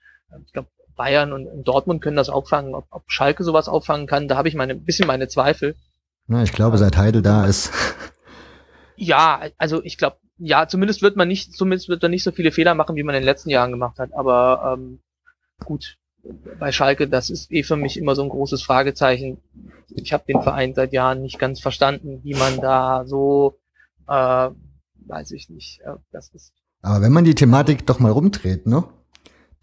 Ich 0.46 0.52
glaube, 0.52 0.68
Bayern 0.96 1.32
und 1.32 1.64
Dortmund 1.64 2.02
können 2.02 2.16
das 2.16 2.28
auffangen. 2.28 2.74
Ob, 2.74 2.86
ob 2.90 3.04
Schalke 3.06 3.42
sowas 3.42 3.68
auffangen 3.68 4.06
kann, 4.06 4.28
da 4.28 4.36
habe 4.36 4.48
ich 4.48 4.54
meine, 4.54 4.74
ein 4.74 4.84
bisschen 4.84 5.06
meine 5.06 5.28
Zweifel. 5.28 5.74
Na, 6.26 6.42
ich 6.42 6.52
glaube, 6.52 6.78
seit 6.78 6.96
Heidel 6.96 7.22
da 7.22 7.46
ist. 7.46 7.72
Ja, 8.96 9.40
also 9.56 9.82
ich 9.82 9.96
glaube, 9.96 10.18
ja, 10.36 10.68
zumindest 10.68 11.00
wird 11.00 11.16
man 11.16 11.26
nicht, 11.26 11.54
zumindest 11.54 11.88
wird 11.88 12.02
man 12.02 12.10
nicht 12.10 12.22
so 12.22 12.32
viele 12.32 12.52
Fehler 12.52 12.74
machen, 12.74 12.96
wie 12.96 13.02
man 13.02 13.14
in 13.14 13.22
den 13.22 13.26
letzten 13.26 13.50
Jahren 13.50 13.70
gemacht 13.70 13.98
hat. 13.98 14.12
Aber 14.12 14.76
ähm, 14.76 15.00
gut, 15.64 15.96
bei 16.58 16.72
Schalke, 16.72 17.08
das 17.08 17.30
ist 17.30 17.50
eh 17.50 17.62
für 17.62 17.76
mich 17.76 17.96
immer 17.96 18.14
so 18.14 18.22
ein 18.22 18.28
großes 18.28 18.62
Fragezeichen. 18.62 19.38
Ich 19.88 20.12
habe 20.12 20.24
den 20.26 20.42
Verein 20.42 20.74
seit 20.74 20.92
Jahren 20.92 21.22
nicht 21.22 21.38
ganz 21.38 21.60
verstanden, 21.60 22.20
wie 22.22 22.34
man 22.34 22.60
da 22.60 23.04
so, 23.06 23.58
äh, 24.08 24.50
weiß 25.06 25.32
ich 25.32 25.48
nicht, 25.50 25.80
äh, 25.80 25.94
das 26.12 26.28
ist. 26.30 26.52
Aber 26.82 27.02
wenn 27.02 27.12
man 27.12 27.24
die 27.24 27.34
Thematik 27.34 27.86
doch 27.86 27.98
mal 27.98 28.12
rumdreht, 28.12 28.66
ne? 28.66 28.84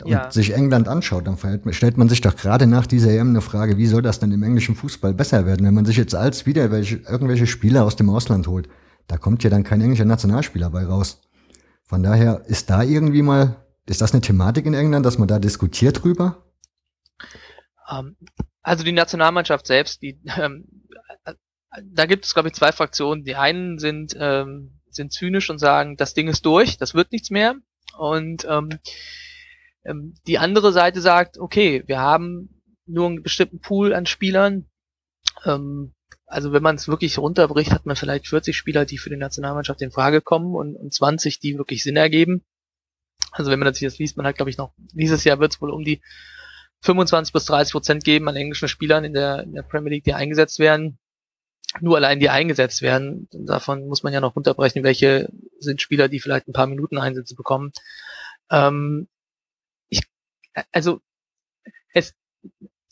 Und 0.04 0.12
ja. 0.12 0.30
sich 0.30 0.54
England 0.54 0.88
anschaut, 0.88 1.26
dann 1.26 1.38
stellt 1.74 1.98
man 1.98 2.08
sich 2.08 2.22
doch 2.22 2.36
gerade 2.36 2.68
nach 2.68 2.86
dieser 2.86 3.10
EM 3.10 3.30
eine 3.30 3.42
Frage, 3.42 3.78
wie 3.78 3.88
soll 3.88 4.04
das 4.04 4.20
denn 4.20 4.32
im 4.32 4.44
englischen 4.44 4.76
Fußball 4.76 5.16
besser 5.16 5.48
werden, 5.48 5.66
wenn 5.66 5.74
man 5.74 5.86
sich 5.86 5.98
jetzt 5.98 6.14
als 6.14 6.46
wieder 6.46 6.70
welche, 6.70 6.98
irgendwelche 6.98 7.48
Spieler 7.48 7.84
aus 7.84 7.96
dem 7.96 8.12
Ausland 8.12 8.48
holt. 8.48 8.70
Da 9.08 9.18
kommt 9.18 9.44
ja 9.44 9.50
dann 9.50 9.64
kein 9.64 9.82
englischer 9.82 10.06
Nationalspieler 10.06 10.70
bei 10.70 10.86
raus. 10.86 11.22
Von 11.84 12.04
daher 12.04 12.44
ist 12.46 12.70
da 12.70 12.84
irgendwie 12.84 13.24
mal, 13.24 13.56
ist 13.88 14.02
das 14.02 14.12
eine 14.12 14.22
Thematik 14.22 14.68
in 14.68 14.76
England, 14.76 15.04
dass 15.04 15.18
man 15.18 15.28
da 15.28 15.40
diskutiert 15.40 16.04
drüber? 16.04 16.44
Ähm, 17.90 18.18
also 18.62 18.84
die 18.84 18.92
Nationalmannschaft 18.92 19.68
selbst, 19.68 20.02
die, 20.02 20.20
ähm, 20.38 20.66
da 21.84 22.06
gibt 22.06 22.26
es, 22.26 22.34
glaube 22.34 22.50
ich, 22.50 22.56
zwei 22.56 22.72
Fraktionen. 22.72 23.24
Die 23.24 23.36
einen 23.36 23.80
sind, 23.80 24.16
ähm, 24.20 24.80
sind 24.90 25.14
zynisch 25.14 25.50
und 25.50 25.60
sagen, 25.60 25.98
das 25.98 26.14
Ding 26.14 26.28
ist 26.28 26.46
durch, 26.46 26.78
das 26.78 26.94
wird 26.94 27.12
nichts 27.12 27.30
mehr. 27.30 27.56
Und 27.98 28.46
ähm, 28.50 28.70
ähm, 29.86 30.16
die 30.28 30.38
andere 30.38 30.72
Seite 30.72 31.02
sagt, 31.02 31.38
okay, 31.38 31.84
wir 31.88 32.00
haben 32.00 32.62
nur 32.86 33.08
einen 33.08 33.24
bestimmten 33.24 33.60
Pool 33.60 33.94
an 33.94 34.06
Spielern. 34.06 34.70
Ähm, 35.46 35.94
also 36.26 36.52
wenn 36.52 36.64
man 36.64 36.76
es 36.76 36.88
wirklich 36.88 37.18
runterbricht, 37.18 37.72
hat 37.72 37.86
man 37.86 37.96
vielleicht 37.96 38.28
40 38.28 38.56
Spieler, 38.56 38.86
die 38.86 38.98
für 38.98 39.10
die 39.10 39.18
Nationalmannschaft 39.18 39.82
in 39.82 39.92
Frage 39.92 40.22
kommen 40.22 40.56
und, 40.56 40.76
und 40.76 40.94
20, 40.94 41.40
die 41.40 41.58
wirklich 41.58 41.84
Sinn 41.84 41.96
ergeben. 41.96 42.44
Also 43.32 43.50
wenn 43.52 43.60
man 43.60 43.68
das 43.68 43.80
jetzt 43.80 44.00
liest, 44.00 44.18
man 44.18 44.26
hat, 44.26 44.36
glaube 44.36 44.50
ich, 44.50 44.58
noch, 44.58 44.74
dieses 44.78 45.24
Jahr 45.24 45.40
wird 45.40 45.54
es 45.54 45.62
wohl 45.62 45.70
um 45.70 45.84
die 45.84 46.02
25 46.82 47.34
bis 47.34 47.46
30 47.46 47.72
Prozent 47.72 48.04
geben 48.04 48.28
an 48.28 48.36
englischen 48.36 48.68
Spielern 48.68 49.04
in 49.04 49.14
der, 49.14 49.44
in 49.44 49.54
der 49.54 49.64
Premier 49.64 49.92
League, 49.92 50.04
die 50.04 50.14
eingesetzt 50.14 50.60
werden. 50.60 51.00
Nur 51.82 51.98
allein 51.98 52.20
die 52.20 52.30
eingesetzt 52.30 52.82
werden. 52.82 53.28
Davon 53.32 53.88
muss 53.88 54.04
man 54.04 54.14
ja 54.14 54.22
noch 54.22 54.36
runterbrechen, 54.36 54.84
welche 54.84 55.30
sind 55.60 55.82
Spieler, 55.82 56.08
die 56.08 56.20
vielleicht 56.20 56.48
ein 56.48 56.54
paar 56.54 56.68
Minuten 56.68 56.98
Einsätze 56.98 57.36
bekommen. 57.36 57.74
Ähm, 58.50 59.08
ich, 59.90 60.04
also 60.72 61.02
es 61.94 62.14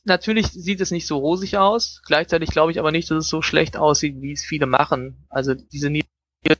natürlich 0.03 0.47
sieht 0.47 0.81
es 0.81 0.91
nicht 0.91 1.07
so 1.07 1.17
rosig 1.17 1.57
aus. 1.57 2.01
Gleichzeitig 2.05 2.49
glaube 2.49 2.71
ich 2.71 2.79
aber 2.79 2.91
nicht, 2.91 3.09
dass 3.09 3.23
es 3.23 3.29
so 3.29 3.41
schlecht 3.41 3.77
aussieht, 3.77 4.21
wie 4.21 4.33
es 4.33 4.43
viele 4.43 4.65
machen. 4.65 5.25
Also 5.29 5.53
diese 5.53 5.89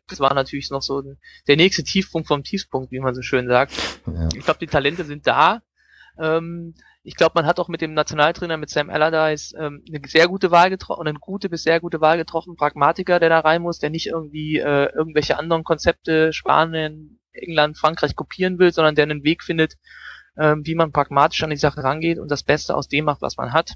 das 0.08 0.20
war 0.20 0.34
natürlich 0.34 0.72
noch 0.72 0.82
so 0.82 1.04
der 1.48 1.58
nächste 1.58 1.84
Tiefpunkt 1.84 2.28
vom 2.28 2.44
Tiefpunkt, 2.44 2.92
wie 2.92 3.00
man 3.00 3.14
so 3.14 3.22
schön 3.22 3.48
sagt. 3.48 3.74
Ja. 4.08 4.30
Ich 4.36 4.44
glaube, 4.44 4.60
die 4.60 4.68
Talente 4.68 5.06
sind 5.06 5.28
da. 5.28 5.62
Ähm, 6.18 6.74
ich 7.06 7.16
glaube, 7.16 7.34
man 7.36 7.46
hat 7.46 7.60
auch 7.60 7.68
mit 7.68 7.82
dem 7.82 7.94
Nationaltrainer, 7.94 8.58
mit 8.58 8.72
Sam 8.72 8.90
Allardyce, 8.90 9.54
ähm, 9.60 9.84
eine 9.88 10.02
sehr 10.08 10.28
gute 10.28 10.50
Wahl 10.50 10.72
getroffen, 10.72 11.08
eine 11.08 11.20
gute 11.20 11.50
bis 11.50 11.62
sehr 11.62 11.80
gute 11.80 12.02
Wahl 12.02 12.18
getroffen, 12.18 12.56
Pragmatiker, 12.56 13.20
der 13.20 13.30
da 13.30 13.40
rein 13.42 13.62
muss, 13.62 13.78
der 13.78 13.92
nicht 13.92 14.08
irgendwie 14.08 14.58
äh, 14.58 14.92
irgendwelche 14.92 15.38
anderen 15.38 15.64
Konzepte, 15.64 16.34
Spanien, 16.34 17.20
England, 17.32 17.78
Frankreich 17.78 18.16
kopieren 18.16 18.58
will, 18.58 18.74
sondern 18.74 18.96
der 18.96 19.04
einen 19.04 19.24
Weg 19.24 19.44
findet, 19.44 19.76
ähm, 20.36 20.66
wie 20.66 20.74
man 20.74 20.92
pragmatisch 20.92 21.44
an 21.44 21.52
die 21.52 21.58
Sache 21.58 21.84
rangeht 21.84 22.18
und 22.18 22.32
das 22.32 22.42
Beste 22.42 22.76
aus 22.76 22.88
dem 22.88 23.06
macht, 23.06 23.22
was 23.22 23.38
man 23.38 23.54
hat. 23.54 23.76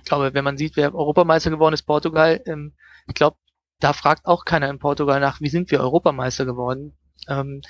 Ich 0.00 0.04
glaube, 0.04 0.34
wenn 0.34 0.44
man 0.44 0.56
sieht, 0.56 0.76
wer 0.76 0.92
Europameister 0.96 1.50
geworden 1.50 1.74
ist, 1.74 1.82
Portugal, 1.82 2.42
ähm, 2.46 2.74
ich 3.06 3.14
glaube, 3.14 3.36
da 3.78 3.92
fragt 3.92 4.26
auch 4.26 4.44
keiner 4.44 4.68
in 4.68 4.80
Portugal 4.80 5.20
nach, 5.20 5.40
wie 5.40 5.48
sind 5.48 5.70
wir 5.70 5.80
Europameister 5.80 6.44
geworden. 6.44 6.98
Ähm, 7.28 7.62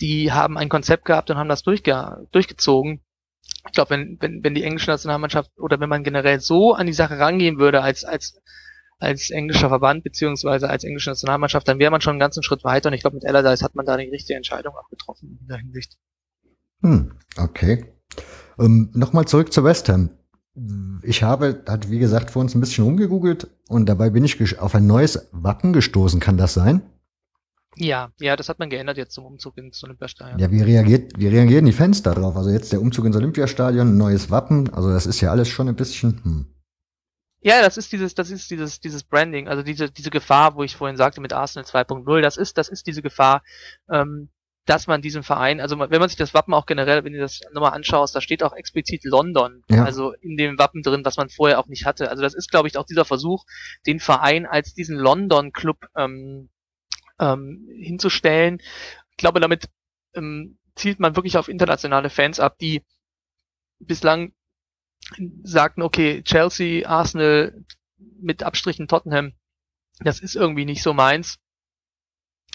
die 0.00 0.32
haben 0.32 0.56
ein 0.56 0.70
Konzept 0.70 1.04
gehabt 1.04 1.30
und 1.30 1.36
haben 1.36 1.48
das 1.48 1.62
durchge 1.62 2.26
durchgezogen. 2.32 3.02
Ich 3.68 3.72
glaube, 3.72 3.90
wenn, 3.90 4.18
wenn, 4.20 4.42
wenn 4.42 4.54
die 4.54 4.64
englische 4.64 4.90
Nationalmannschaft 4.90 5.50
oder 5.58 5.80
wenn 5.80 5.88
man 5.88 6.04
generell 6.04 6.40
so 6.40 6.74
an 6.74 6.86
die 6.86 6.92
Sache 6.92 7.18
rangehen 7.18 7.58
würde 7.58 7.82
als, 7.82 8.04
als, 8.04 8.40
als 8.98 9.30
englischer 9.30 9.68
Verband 9.68 10.04
beziehungsweise 10.04 10.68
als 10.68 10.84
englische 10.84 11.10
Nationalmannschaft, 11.10 11.68
dann 11.68 11.78
wäre 11.78 11.90
man 11.90 12.00
schon 12.00 12.12
einen 12.12 12.20
ganzen 12.20 12.42
Schritt 12.42 12.64
weiter 12.64 12.88
und 12.88 12.94
ich 12.94 13.02
glaube, 13.02 13.16
mit 13.16 13.26
Allardyce 13.26 13.62
hat 13.62 13.74
man 13.74 13.86
da 13.86 13.96
die 13.96 14.08
richtige 14.08 14.36
Entscheidung 14.36 14.74
auch 14.74 14.88
getroffen 14.88 15.30
in 15.30 15.38
dieser 15.38 15.58
Hinsicht. 15.58 15.96
Hm, 16.82 17.12
okay. 17.36 17.84
Ähm, 18.58 18.90
Nochmal 18.94 19.26
zurück 19.26 19.52
zu 19.52 19.64
West 19.64 19.88
Ham. 19.88 20.10
Ich 21.02 21.22
habe, 21.22 21.62
hat 21.68 21.88
wie 21.90 22.00
gesagt 22.00 22.30
vor 22.30 22.42
uns 22.42 22.54
ein 22.54 22.60
bisschen 22.60 22.84
rumgegoogelt 22.84 23.48
und 23.68 23.88
dabei 23.88 24.10
bin 24.10 24.24
ich 24.24 24.58
auf 24.58 24.74
ein 24.74 24.86
neues 24.86 25.28
Wappen 25.30 25.72
gestoßen. 25.72 26.18
Kann 26.18 26.36
das 26.36 26.54
sein? 26.54 26.82
Ja, 27.76 28.10
ja, 28.18 28.34
das 28.34 28.48
hat 28.48 28.58
man 28.58 28.70
geändert 28.70 28.96
jetzt 28.96 29.14
zum 29.14 29.24
Umzug 29.24 29.56
ins 29.58 29.82
Olympiastadion. 29.84 30.38
Ja, 30.38 30.50
wie 30.50 30.62
reagiert, 30.62 31.12
wie 31.16 31.28
reagieren 31.28 31.66
die 31.66 31.72
Fans 31.72 32.02
darauf? 32.02 32.36
Also 32.36 32.50
jetzt 32.50 32.72
der 32.72 32.80
Umzug 32.80 33.04
ins 33.04 33.16
Olympiastadion, 33.16 33.96
neues 33.96 34.30
Wappen, 34.30 34.72
also 34.72 34.90
das 34.90 35.06
ist 35.06 35.20
ja 35.20 35.30
alles 35.30 35.48
schon 35.48 35.68
ein 35.68 35.76
bisschen, 35.76 36.20
hm. 36.24 36.54
Ja, 37.40 37.62
das 37.62 37.76
ist 37.76 37.92
dieses, 37.92 38.16
das 38.16 38.30
ist 38.30 38.50
dieses, 38.50 38.80
dieses 38.80 39.04
Branding, 39.04 39.46
also 39.46 39.62
diese, 39.62 39.90
diese 39.90 40.10
Gefahr, 40.10 40.56
wo 40.56 40.64
ich 40.64 40.74
vorhin 40.74 40.96
sagte 40.96 41.20
mit 41.20 41.32
Arsenal 41.32 41.64
2.0, 41.68 42.20
das 42.20 42.36
ist, 42.36 42.58
das 42.58 42.68
ist 42.68 42.86
diese 42.88 43.00
Gefahr, 43.00 43.42
ähm, 43.88 44.28
dass 44.68 44.86
man 44.86 45.00
diesen 45.00 45.22
Verein, 45.22 45.60
also 45.60 45.78
wenn 45.78 46.00
man 46.00 46.08
sich 46.08 46.18
das 46.18 46.34
Wappen 46.34 46.52
auch 46.52 46.66
generell, 46.66 47.04
wenn 47.04 47.12
du 47.12 47.20
das 47.20 47.40
nochmal 47.52 47.72
anschaust, 47.72 48.14
da 48.14 48.20
steht 48.20 48.42
auch 48.42 48.52
explizit 48.52 49.04
London, 49.04 49.62
ja. 49.70 49.84
also 49.84 50.12
in 50.20 50.36
dem 50.36 50.58
Wappen 50.58 50.82
drin, 50.82 51.04
was 51.04 51.16
man 51.16 51.30
vorher 51.30 51.58
auch 51.58 51.68
nicht 51.68 51.86
hatte. 51.86 52.10
Also 52.10 52.22
das 52.22 52.34
ist, 52.34 52.50
glaube 52.50 52.68
ich, 52.68 52.76
auch 52.76 52.84
dieser 52.84 53.06
Versuch, 53.06 53.44
den 53.86 53.98
Verein 53.98 54.44
als 54.44 54.74
diesen 54.74 54.98
London-Club 54.98 55.86
ähm, 55.96 56.50
ähm, 57.18 57.68
hinzustellen. 57.70 58.60
Ich 59.10 59.16
glaube, 59.16 59.40
damit 59.40 59.68
ähm, 60.14 60.58
zielt 60.74 61.00
man 61.00 61.16
wirklich 61.16 61.36
auf 61.36 61.48
internationale 61.48 62.10
Fans 62.10 62.40
ab, 62.40 62.58
die 62.58 62.84
bislang 63.80 64.32
sagten, 65.42 65.82
okay, 65.82 66.22
Chelsea, 66.22 66.86
Arsenal 66.88 67.64
mit 67.96 68.42
Abstrichen 68.42 68.88
Tottenham, 68.88 69.32
das 70.00 70.20
ist 70.20 70.36
irgendwie 70.36 70.64
nicht 70.64 70.82
so 70.82 70.92
meins 70.92 71.38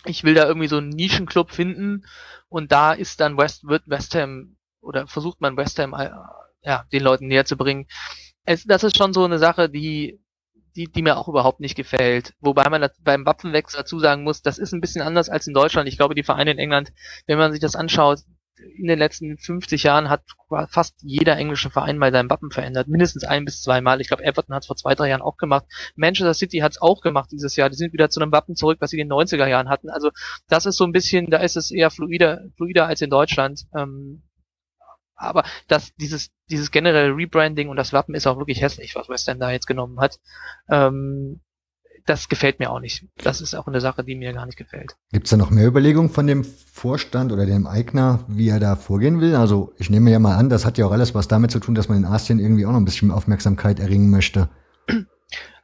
ich 0.06 0.23
will 0.23 0.34
da 0.34 0.45
irgendwie 0.47 0.67
so 0.67 0.78
einen 0.78 0.89
Nischenclub 0.89 1.52
finden 1.52 2.06
und 2.49 2.71
da 2.71 2.93
ist 2.93 3.19
dann 3.19 3.38
West, 3.38 3.65
wird 3.65 3.84
West 3.88 4.15
Ham 4.15 4.58
oder 4.82 5.08
versucht 5.08 5.41
man 5.41 5.58
West 5.58 5.80
Ham 5.80 5.93
äh, 5.93 6.10
ja, 6.62 6.86
den 6.91 7.04
Leuten 7.04 7.28
näher 7.28 7.45
zu 7.45 7.58
bringen. 7.58 7.88
Es, 8.45 8.63
das 8.65 8.84
ist 8.84 8.97
schon 8.97 9.13
so 9.13 9.23
eine 9.23 9.39
Sache, 9.39 9.69
die, 9.69 10.19
die, 10.75 10.91
die 10.91 11.01
mir 11.01 11.17
auch 11.17 11.27
überhaupt 11.27 11.59
nicht 11.59 11.75
gefällt. 11.75 12.33
Wobei 12.39 12.69
man 12.69 12.88
beim 13.03 13.25
Wappenwechsel 13.25 13.79
dazu 13.79 13.99
sagen 13.99 14.23
muss, 14.23 14.41
das 14.41 14.57
ist 14.57 14.73
ein 14.73 14.81
bisschen 14.81 15.01
anders 15.01 15.29
als 15.29 15.47
in 15.47 15.53
Deutschland. 15.53 15.88
Ich 15.88 15.97
glaube, 15.97 16.15
die 16.15 16.23
Vereine 16.23 16.51
in 16.51 16.59
England, 16.59 16.91
wenn 17.27 17.38
man 17.38 17.51
sich 17.51 17.62
das 17.62 17.75
anschaut, 17.75 18.19
in 18.77 18.88
den 18.88 18.99
letzten 18.99 19.38
50 19.38 19.83
Jahren 19.83 20.09
hat 20.09 20.23
fast 20.69 20.95
jeder 21.01 21.38
englische 21.38 21.69
Verein 21.69 21.97
mal 21.97 22.12
sein 22.12 22.29
Wappen 22.29 22.51
verändert. 22.51 22.88
Mindestens 22.88 23.23
ein 23.23 23.45
bis 23.45 23.62
zweimal. 23.62 23.99
Ich 23.99 24.07
glaube, 24.07 24.23
Everton 24.23 24.55
hat 24.55 24.63
es 24.63 24.67
vor 24.67 24.75
zwei, 24.75 24.95
drei 24.95 25.09
Jahren 25.09 25.21
auch 25.21 25.38
gemacht. 25.38 25.65
Manchester 25.95 26.33
City 26.33 26.59
hat 26.59 26.73
es 26.73 26.81
auch 26.81 27.01
gemacht 27.01 27.31
dieses 27.31 27.55
Jahr. 27.55 27.69
Die 27.69 27.75
sind 27.75 27.93
wieder 27.93 28.09
zu 28.09 28.21
einem 28.21 28.31
Wappen 28.31 28.55
zurück, 28.55 28.77
was 28.79 28.91
sie 28.91 28.99
in 28.99 29.09
den 29.09 29.17
90er 29.17 29.47
Jahren 29.47 29.69
hatten. 29.69 29.89
Also 29.89 30.12
das 30.47 30.65
ist 30.65 30.77
so 30.77 30.83
ein 30.83 30.91
bisschen, 30.91 31.29
da 31.29 31.39
ist 31.39 31.57
es 31.57 31.71
eher 31.71 31.89
fluider, 31.89 32.41
fluider 32.55 32.86
als 32.86 33.01
in 33.01 33.09
Deutschland. 33.09 33.65
Ähm, 33.75 34.23
aber 35.15 35.43
das, 35.67 35.93
dieses, 35.95 36.32
dieses 36.49 36.71
generelle 36.71 37.15
Rebranding 37.15 37.69
und 37.69 37.78
das 37.78 37.93
Wappen 37.93 38.15
ist 38.15 38.28
auch 38.28 38.38
wirklich 38.38 38.62
hässlich, 38.62 38.95
was 38.95 39.10
West 39.10 39.28
Ham 39.28 39.39
da 39.39 39.52
jetzt 39.52 39.67
genommen 39.67 39.99
hat. 39.99 40.19
Ähm, 40.69 41.41
das 42.06 42.28
gefällt 42.28 42.60
mir 42.60 42.69
auch 42.69 42.80
nicht. 42.80 43.06
Das 43.15 43.39
ist 43.39 43.56
auch 43.56 43.67
eine 43.67 43.80
Sache, 43.80 44.04
die 44.04 44.15
mir 44.15 44.34
gar 44.34 44.45
nicht 44.45 44.58
gefällt. 44.58 44.97
Gibt 45.12 45.26
es 45.26 45.32
da 45.32 45.38
noch 45.38 45.52
mehr 45.52 45.67
Überlegungen 45.67 46.10
von 46.10 46.28
dem 46.28 46.43
Vorstand 46.43 47.32
oder 47.32 47.45
dem 47.45 47.65
Eigner, 47.65 48.19
wie 48.28 48.49
er 48.49 48.60
da 48.60 48.76
vorgehen 48.76 49.21
will? 49.21 49.36
Also 49.36 49.73
ich 49.78 49.89
nehme 49.89 50.12
ja 50.12 50.19
mal 50.19 50.36
an, 50.36 50.49
das 50.49 50.65
hat 50.65 50.78
ja 50.78 50.86
auch 50.86 50.91
alles 50.91 51.15
was 51.15 51.28
damit 51.28 51.52
zu 51.52 51.60
tun, 51.60 51.76
dass 51.76 51.88
man 51.88 51.99
in 51.99 52.06
Asien 52.06 52.39
irgendwie 52.39 52.65
auch 52.65 52.71
noch 52.71 52.80
ein 52.80 52.86
bisschen 52.86 53.12
Aufmerksamkeit 53.12 53.80
erringen 53.80 54.10
möchte. 54.10 54.49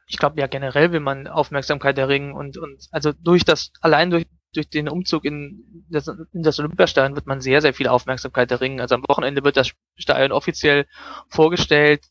Ich 0.06 0.18
glaube 0.18 0.40
ja 0.40 0.46
generell 0.46 0.92
will 0.92 1.00
man 1.00 1.28
Aufmerksamkeit 1.28 1.98
erringen 1.98 2.32
und, 2.32 2.56
und 2.56 2.88
also 2.90 3.12
durch 3.12 3.44
das, 3.44 3.70
allein 3.80 4.10
durch 4.10 4.26
durch 4.52 4.68
den 4.68 4.88
Umzug 4.88 5.24
in 5.24 5.84
das, 5.88 6.08
in 6.08 6.42
das 6.42 6.58
Olympiastadion 6.58 7.14
wird 7.14 7.26
man 7.26 7.40
sehr, 7.40 7.60
sehr 7.60 7.74
viel 7.74 7.88
Aufmerksamkeit 7.88 8.50
erringen. 8.50 8.80
Also 8.80 8.94
am 8.96 9.04
Wochenende 9.08 9.44
wird 9.44 9.56
das 9.56 9.72
Stadion 9.96 10.32
offiziell 10.32 10.86
vorgestellt 11.28 12.04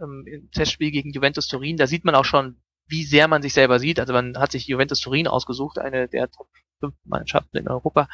ähm, 0.00 0.24
im 0.26 0.50
Testspiel 0.50 0.90
gegen 0.90 1.12
Juventus 1.12 1.46
Turin. 1.46 1.76
Da 1.76 1.86
sieht 1.86 2.04
man 2.04 2.14
auch 2.14 2.24
schon, 2.24 2.56
wie 2.86 3.04
sehr 3.04 3.28
man 3.28 3.42
sich 3.42 3.54
selber 3.54 3.78
sieht. 3.78 4.00
Also 4.00 4.12
man 4.12 4.36
hat 4.38 4.52
sich 4.52 4.66
Juventus 4.66 5.00
Turin 5.00 5.28
ausgesucht, 5.28 5.78
eine 5.78 6.08
der 6.08 6.30
Top 6.30 6.48
5 6.80 6.94
Mannschaften 7.04 7.56
in 7.56 7.68
Europa. 7.68 8.08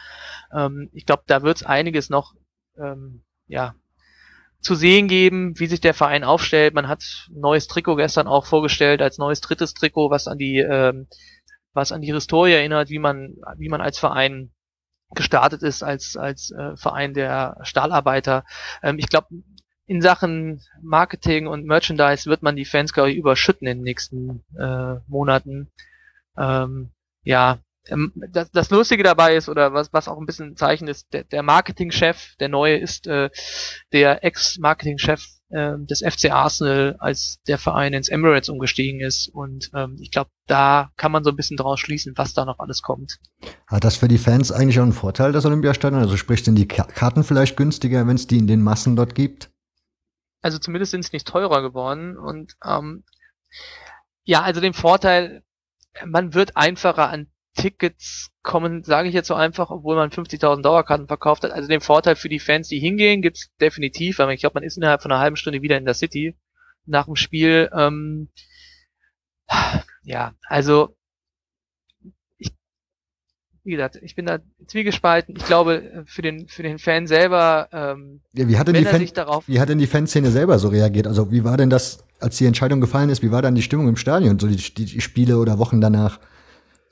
Ähm, 0.55 0.91
ich 0.93 1.07
glaube, 1.07 1.25
da 1.27 1.43
wird 1.43 1.57
es 1.57 1.63
einiges 1.63 2.11
noch 2.11 2.35
ähm, 2.79 3.23
ja, 3.47 3.75
zu 4.61 4.75
sehen 4.75 5.09
geben, 5.09 5.59
wie 5.59 5.67
sich 5.67 5.81
der 5.81 5.95
Verein 5.95 6.25
aufstellt. 6.25 6.75
Man 6.75 6.89
hat 6.89 7.29
neues 7.31 7.67
Trikot 7.67 7.97
gestern 7.97 8.27
auch 8.27 8.47
vorgestellt, 8.47 9.01
als 9.01 9.19
neues 9.19 9.41
drittes 9.41 9.75
Trikot, 9.75 10.11
was 10.11 10.29
an 10.29 10.39
die, 10.39 10.59
ähm, 10.59 11.09
was 11.73 11.93
an 11.93 12.03
die 12.03 12.13
Historie 12.13 12.53
erinnert, 12.53 12.91
wie 12.91 12.99
man, 12.99 13.37
wie 13.57 13.69
man 13.69 13.81
als 13.81 13.99
Verein 13.99 14.51
gestartet 15.15 15.63
ist 15.63 15.83
als 15.83 16.17
als 16.17 16.53
äh, 16.53 16.77
Verein 16.77 17.15
der 17.15 17.59
Stahlarbeiter. 17.63 18.45
Ähm, 18.83 18.99
ich 18.99 19.09
glaube, 19.09 19.29
in 19.87 20.01
Sachen 20.01 20.63
Marketing 20.83 21.49
und 21.49 21.67
Merchandise 21.67 22.31
wird 22.31 22.43
man 22.43 22.55
die 22.55 22.65
Fans, 22.65 22.93
glaube 22.93 23.11
ich, 23.11 23.17
überschütten 23.17 23.67
in 23.67 23.79
den 23.79 23.85
nächsten 23.85 24.45
äh, 24.57 25.01
Monaten. 25.09 25.69
Ähm, 26.39 26.91
ja, 27.25 27.59
ähm, 27.89 28.13
das, 28.15 28.53
das 28.53 28.71
Lustige 28.71 29.03
dabei 29.03 29.35
ist, 29.35 29.49
oder 29.49 29.73
was, 29.73 29.93
was 29.93 30.07
auch 30.07 30.19
ein 30.19 30.27
bisschen 30.27 30.53
ein 30.53 30.57
Zeichen 30.57 30.87
ist, 30.87 31.13
der, 31.13 31.25
der 31.25 31.43
Marketingchef, 31.43 32.37
der 32.39 32.49
neue 32.49 32.77
ist 32.77 33.09
äh, 33.09 33.31
der 33.93 34.23
Ex-Marketingchef 34.23 35.27
äh, 35.51 35.75
des 35.79 36.01
FC 36.01 36.31
Arsenal, 36.31 36.97
als 36.99 37.41
der 37.47 37.59
Verein 37.59 37.93
ins 37.93 38.09
Emirates 38.09 38.49
umgestiegen 38.49 39.01
ist. 39.01 39.29
Und 39.29 39.71
ähm, 39.75 39.99
ich 40.01 40.11
glaube, 40.11 40.31
da 40.47 40.91
kann 40.97 41.13
man 41.13 41.23
so 41.23 41.31
ein 41.31 41.37
bisschen 41.37 41.57
draus 41.57 41.81
schließen, 41.81 42.15
was 42.17 42.35
da 42.35 42.45
noch 42.45 42.59
alles 42.59 42.83
kommt. 42.83 43.19
Hat 43.67 43.85
das 43.85 43.97
für 43.97 44.09
die 44.09 44.19
Fans 44.19 44.51
eigentlich 44.51 44.79
auch 44.79 44.85
einen 44.85 44.93
Vorteil, 44.93 45.33
das 45.33 45.47
Olympiastadion? 45.47 46.01
Also 46.01 46.17
sprich, 46.17 46.43
sind 46.43 46.57
die 46.57 46.67
Karten 46.69 47.25
vielleicht 47.25 47.57
günstiger, 47.57 48.07
wenn 48.07 48.17
es 48.17 48.27
die 48.27 48.39
in 48.39 48.47
den 48.47 48.63
Massen 48.63 48.97
dort 48.97 49.15
gibt? 49.15 49.51
also 50.43 50.59
zumindest 50.59 50.93
sind 50.93 51.05
es 51.05 51.13
nicht 51.13 51.27
teurer 51.27 51.63
geworden. 51.63 52.17
Und 52.17 52.57
ähm, 52.65 53.05
ja, 54.25 54.43
also 54.43 54.61
den 54.61 54.75
Vorteil, 54.75 55.43
man 56.05 56.35
wird 56.35 56.57
einfacher 56.57 57.09
an 57.09 57.31
Tickets 57.57 58.31
kommen, 58.43 58.85
sage 58.85 59.09
ich 59.09 59.15
jetzt 59.15 59.29
so 59.29 59.35
einfach, 59.35 59.71
obwohl 59.71 59.97
man 59.97 60.11
50.000 60.11 60.63
Dauerkarten 60.63 61.09
verkauft 61.09 61.43
hat. 61.43 61.51
Also 61.51 61.69
den 61.69 61.81
Vorteil 61.81 62.17
für 62.17 62.29
die 62.29 62.39
Fans, 62.39 62.69
die 62.69 62.79
hingehen, 62.79 63.23
gibt's 63.23 63.51
definitiv, 63.61 64.19
weil 64.19 64.31
ich 64.31 64.41
glaube, 64.41 64.55
man 64.55 64.63
ist 64.63 64.77
innerhalb 64.77 65.03
von 65.03 65.11
einer 65.11 65.21
halben 65.21 65.37
Stunde 65.37 65.63
wieder 65.63 65.77
in 65.77 65.85
der 65.85 65.95
City 65.95 66.37
nach 66.87 67.07
dem 67.07 67.17
Spiel. 67.17 67.71
Ähm, 67.75 68.29
ja, 70.03 70.35
also 70.49 70.97
wie 73.63 73.73
gesagt, 73.73 73.99
ich 74.03 74.15
bin 74.15 74.27
da 74.27 74.39
zwiegespalten. 74.67 75.37
Ich 75.37 75.45
glaube, 75.45 76.05
für 76.07 76.23
den, 76.23 76.49
für 76.49 76.63
den 76.63 76.79
Fan 76.79 77.07
selber, 77.07 77.69
ähm, 77.73 78.21
ja, 78.33 78.49
wie 78.49 78.57
hat 78.59 78.69
denn 78.69 78.75
die 78.75 78.85
Fan, 78.85 79.07
wie 79.47 79.61
hat 79.61 79.69
denn 79.69 79.79
die 79.79 79.87
Fanszene 79.87 80.31
selber 80.31 80.59
so 80.59 80.69
reagiert? 80.69 81.07
Also, 81.07 81.31
wie 81.31 81.45
war 81.45 81.57
denn 81.57 81.69
das, 81.69 82.05
als 82.21 82.39
die 82.39 82.47
Entscheidung 82.47 82.81
gefallen 82.81 83.11
ist, 83.11 83.23
wie 83.23 83.31
war 83.31 83.43
dann 83.43 83.55
die 83.55 83.63
Stimmung 83.63 83.89
im 83.89 83.97
Stadion, 83.97 84.39
so 84.39 84.47
die, 84.47 84.57
die, 84.57 84.87
die 84.87 85.01
Spiele 85.01 85.39
oder 85.39 85.59
Wochen 85.59 85.81
danach? 85.81 86.21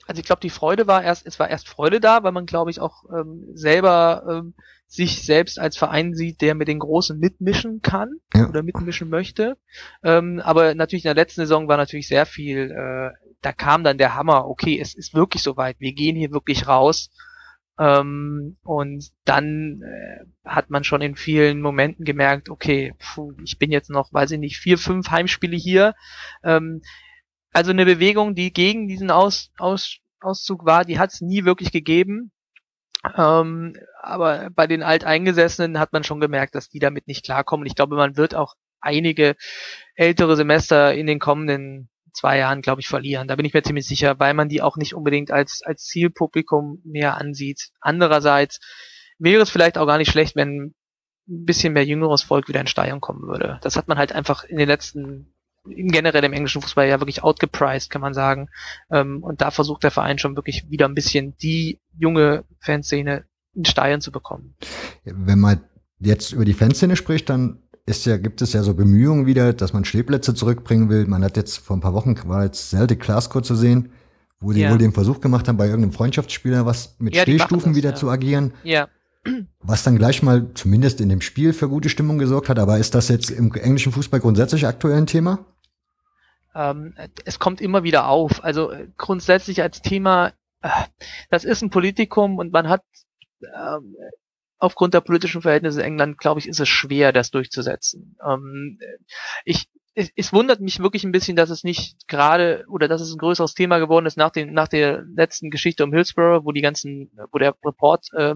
Also, 0.08 0.20
ich 0.20 0.26
glaube, 0.26 0.40
die 0.40 0.50
Freude 0.50 0.88
war 0.88 1.02
erst, 1.04 1.26
es 1.26 1.38
war 1.38 1.48
erst 1.48 1.68
Freude 1.68 2.00
da, 2.00 2.24
weil 2.24 2.32
man, 2.32 2.46
glaube 2.46 2.70
ich, 2.70 2.80
auch 2.80 3.04
ähm, 3.16 3.44
selber 3.54 4.24
ähm, 4.28 4.54
sich 4.88 5.24
selbst 5.24 5.60
als 5.60 5.76
Verein 5.76 6.14
sieht, 6.14 6.40
der 6.40 6.54
mit 6.56 6.66
den 6.66 6.80
Großen 6.80 7.16
mitmischen 7.16 7.82
kann 7.82 8.16
ja. 8.34 8.48
oder 8.48 8.62
mitmischen 8.62 9.10
möchte. 9.10 9.56
Ähm, 10.02 10.40
aber 10.42 10.74
natürlich 10.74 11.04
in 11.04 11.14
der 11.14 11.22
letzten 11.22 11.42
Saison 11.42 11.68
war 11.68 11.76
natürlich 11.76 12.08
sehr 12.08 12.26
viel 12.26 12.70
äh, 12.70 13.28
da 13.40 13.52
kam 13.52 13.84
dann 13.84 13.98
der 13.98 14.14
Hammer, 14.14 14.46
okay, 14.46 14.78
es 14.80 14.94
ist 14.94 15.14
wirklich 15.14 15.42
soweit, 15.42 15.76
wir 15.78 15.92
gehen 15.92 16.16
hier 16.16 16.32
wirklich 16.32 16.66
raus. 16.66 17.10
Ähm, 17.78 18.56
und 18.64 19.10
dann 19.24 19.82
äh, 19.82 20.24
hat 20.44 20.70
man 20.70 20.82
schon 20.82 21.00
in 21.00 21.14
vielen 21.14 21.60
Momenten 21.60 22.04
gemerkt, 22.04 22.48
okay, 22.48 22.94
puh, 22.98 23.32
ich 23.44 23.58
bin 23.58 23.70
jetzt 23.70 23.90
noch, 23.90 24.12
weiß 24.12 24.32
ich 24.32 24.40
nicht, 24.40 24.56
vier, 24.58 24.78
fünf 24.78 25.10
Heimspiele 25.10 25.56
hier. 25.56 25.94
Ähm, 26.42 26.82
also 27.52 27.70
eine 27.70 27.84
Bewegung, 27.84 28.34
die 28.34 28.52
gegen 28.52 28.88
diesen 28.88 29.10
Aus, 29.10 29.50
Aus, 29.58 29.98
Auszug 30.20 30.64
war, 30.64 30.84
die 30.84 30.98
hat 30.98 31.12
es 31.12 31.20
nie 31.20 31.44
wirklich 31.44 31.72
gegeben. 31.72 32.32
Ähm, 33.16 33.74
aber 34.00 34.50
bei 34.50 34.66
den 34.66 34.82
Alteingesessenen 34.82 35.78
hat 35.78 35.92
man 35.92 36.04
schon 36.04 36.20
gemerkt, 36.20 36.54
dass 36.54 36.68
die 36.68 36.80
damit 36.80 37.06
nicht 37.06 37.24
klarkommen. 37.24 37.66
Ich 37.66 37.74
glaube, 37.74 37.96
man 37.96 38.16
wird 38.16 38.34
auch 38.34 38.54
einige 38.80 39.36
ältere 39.94 40.36
Semester 40.36 40.94
in 40.94 41.06
den 41.06 41.18
kommenden 41.18 41.88
zwei 42.12 42.38
Jahren, 42.38 42.62
glaube 42.62 42.80
ich, 42.80 42.88
verlieren. 42.88 43.28
Da 43.28 43.36
bin 43.36 43.46
ich 43.46 43.54
mir 43.54 43.62
ziemlich 43.62 43.86
sicher, 43.86 44.18
weil 44.18 44.34
man 44.34 44.48
die 44.48 44.62
auch 44.62 44.76
nicht 44.76 44.94
unbedingt 44.94 45.30
als, 45.30 45.62
als 45.64 45.84
Zielpublikum 45.84 46.80
mehr 46.84 47.16
ansieht. 47.16 47.70
Andererseits 47.80 48.60
wäre 49.18 49.42
es 49.42 49.50
vielleicht 49.50 49.78
auch 49.78 49.86
gar 49.86 49.98
nicht 49.98 50.10
schlecht, 50.10 50.36
wenn 50.36 50.74
ein 51.28 51.44
bisschen 51.44 51.72
mehr 51.72 51.84
jüngeres 51.84 52.22
Volk 52.22 52.48
wieder 52.48 52.60
in 52.60 52.66
Stadion 52.66 53.00
kommen 53.00 53.28
würde. 53.28 53.58
Das 53.62 53.76
hat 53.76 53.88
man 53.88 53.98
halt 53.98 54.12
einfach 54.12 54.44
in 54.44 54.56
den 54.56 54.68
letzten, 54.68 55.34
generell 55.68 56.24
im 56.24 56.32
englischen 56.32 56.62
Fußball 56.62 56.88
ja 56.88 57.00
wirklich 57.00 57.22
outgepriced, 57.22 57.90
kann 57.90 58.00
man 58.00 58.14
sagen. 58.14 58.48
Ähm, 58.90 59.22
und 59.22 59.40
da 59.40 59.50
versucht 59.50 59.82
der 59.84 59.90
Verein 59.90 60.18
schon 60.18 60.36
wirklich 60.36 60.70
wieder 60.70 60.86
ein 60.86 60.94
bisschen 60.94 61.36
die 61.38 61.78
junge 61.98 62.44
Fanszene 62.60 63.24
in 63.54 63.64
Stadion 63.64 64.00
zu 64.00 64.12
bekommen. 64.12 64.54
Wenn 65.04 65.40
man 65.40 65.60
jetzt 65.98 66.32
über 66.32 66.44
die 66.44 66.54
Fanszene 66.54 66.96
spricht, 66.96 67.28
dann 67.28 67.58
ist 67.86 68.06
ja, 68.06 68.18
gibt 68.18 68.42
es 68.42 68.52
ja 68.52 68.62
so 68.62 68.74
Bemühungen 68.74 69.26
wieder, 69.26 69.52
dass 69.52 69.72
man 69.72 69.84
Stehplätze 69.84 70.34
zurückbringen 70.34 70.88
will. 70.88 71.06
Man 71.06 71.24
hat 71.24 71.36
jetzt 71.36 71.58
vor 71.58 71.76
ein 71.76 71.80
paar 71.80 71.94
Wochen 71.94 72.16
war 72.26 72.44
jetzt 72.44 72.70
Celtic 72.70 73.00
Glasgow 73.00 73.42
zu 73.42 73.54
sehen, 73.54 73.90
wo 74.40 74.52
die 74.52 74.60
ja. 74.60 74.70
wohl 74.70 74.78
den 74.78 74.92
Versuch 74.92 75.20
gemacht 75.20 75.48
haben, 75.48 75.56
bei 75.56 75.66
irgendeinem 75.66 75.92
Freundschaftsspieler 75.92 76.66
was 76.66 76.96
mit 76.98 77.16
ja, 77.16 77.22
Stehstufen 77.22 77.72
das, 77.72 77.76
wieder 77.76 77.90
ja. 77.90 77.96
zu 77.96 78.10
agieren. 78.10 78.52
Ja. 78.62 78.88
Was 79.60 79.82
dann 79.82 79.96
gleich 79.96 80.22
mal 80.22 80.50
zumindest 80.54 81.00
in 81.00 81.08
dem 81.08 81.20
Spiel 81.20 81.52
für 81.52 81.68
gute 81.68 81.88
Stimmung 81.88 82.18
gesorgt 82.18 82.48
hat. 82.48 82.58
Aber 82.58 82.78
ist 82.78 82.94
das 82.94 83.08
jetzt 83.08 83.30
im 83.30 83.52
englischen 83.52 83.92
Fußball 83.92 84.20
grundsätzlich 84.20 84.66
aktuell 84.66 84.96
ein 84.96 85.06
Thema? 85.06 85.44
Ähm, 86.54 86.94
es 87.24 87.38
kommt 87.38 87.60
immer 87.60 87.82
wieder 87.82 88.08
auf. 88.08 88.42
Also 88.42 88.70
äh, 88.70 88.88
grundsätzlich 88.96 89.62
als 89.62 89.82
Thema, 89.82 90.32
äh, 90.62 90.70
das 91.30 91.44
ist 91.44 91.62
ein 91.62 91.70
Politikum 91.70 92.38
und 92.38 92.52
man 92.52 92.68
hat 92.68 92.82
ähm, 93.42 93.96
aufgrund 94.58 94.94
der 94.94 95.00
politischen 95.00 95.42
Verhältnisse 95.42 95.80
in 95.80 95.86
England, 95.86 96.18
glaube 96.18 96.40
ich, 96.40 96.48
ist 96.48 96.60
es 96.60 96.68
schwer, 96.68 97.12
das 97.12 97.30
durchzusetzen. 97.30 98.16
Ähm, 98.24 98.78
ich, 99.44 99.68
es, 99.94 100.10
es 100.16 100.32
wundert 100.32 100.60
mich 100.60 100.80
wirklich 100.80 101.04
ein 101.04 101.12
bisschen, 101.12 101.36
dass 101.36 101.50
es 101.50 101.64
nicht 101.64 102.08
gerade 102.08 102.64
oder 102.68 102.88
dass 102.88 103.00
es 103.00 103.12
ein 103.12 103.18
größeres 103.18 103.54
Thema 103.54 103.78
geworden 103.78 104.06
ist 104.06 104.16
nach, 104.16 104.30
den, 104.30 104.52
nach 104.52 104.68
der 104.68 105.02
letzten 105.02 105.50
Geschichte 105.50 105.84
um 105.84 105.92
Hillsborough, 105.92 106.44
wo 106.44 106.52
die 106.52 106.60
ganzen, 106.60 107.10
wo 107.32 107.38
der 107.38 107.54
Report 107.64 108.06
äh, 108.14 108.34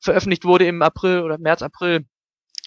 veröffentlicht 0.00 0.44
wurde 0.44 0.66
im 0.66 0.82
April 0.82 1.22
oder 1.22 1.38
März, 1.38 1.62
April. 1.62 2.06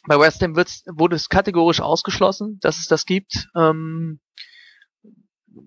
Bei 0.07 0.19
West 0.19 0.41
Ham 0.41 0.55
wird's, 0.55 0.83
wurde 0.88 1.15
es 1.15 1.29
kategorisch 1.29 1.81
ausgeschlossen, 1.81 2.59
dass 2.62 2.79
es 2.79 2.88
das 2.88 3.05
gibt. 3.05 3.49
Ähm, 3.55 4.19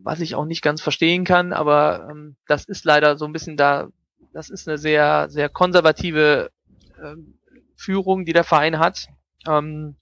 was 0.02 0.20
ich 0.20 0.34
auch 0.34 0.44
nicht 0.44 0.62
ganz 0.62 0.80
verstehen 0.80 1.24
kann, 1.24 1.52
aber 1.52 2.08
ähm, 2.10 2.36
das 2.46 2.64
ist 2.64 2.84
leider 2.84 3.16
so 3.16 3.24
ein 3.24 3.32
bisschen 3.32 3.56
da, 3.56 3.88
das 4.32 4.48
ist 4.48 4.68
eine 4.68 4.78
sehr, 4.78 5.28
sehr 5.28 5.48
konservative 5.48 6.50
ähm, 7.02 7.38
Führung, 7.76 8.24
die 8.24 8.32
der 8.32 8.44
Verein 8.44 8.78
hat, 8.78 9.08
ähm, 9.46 9.96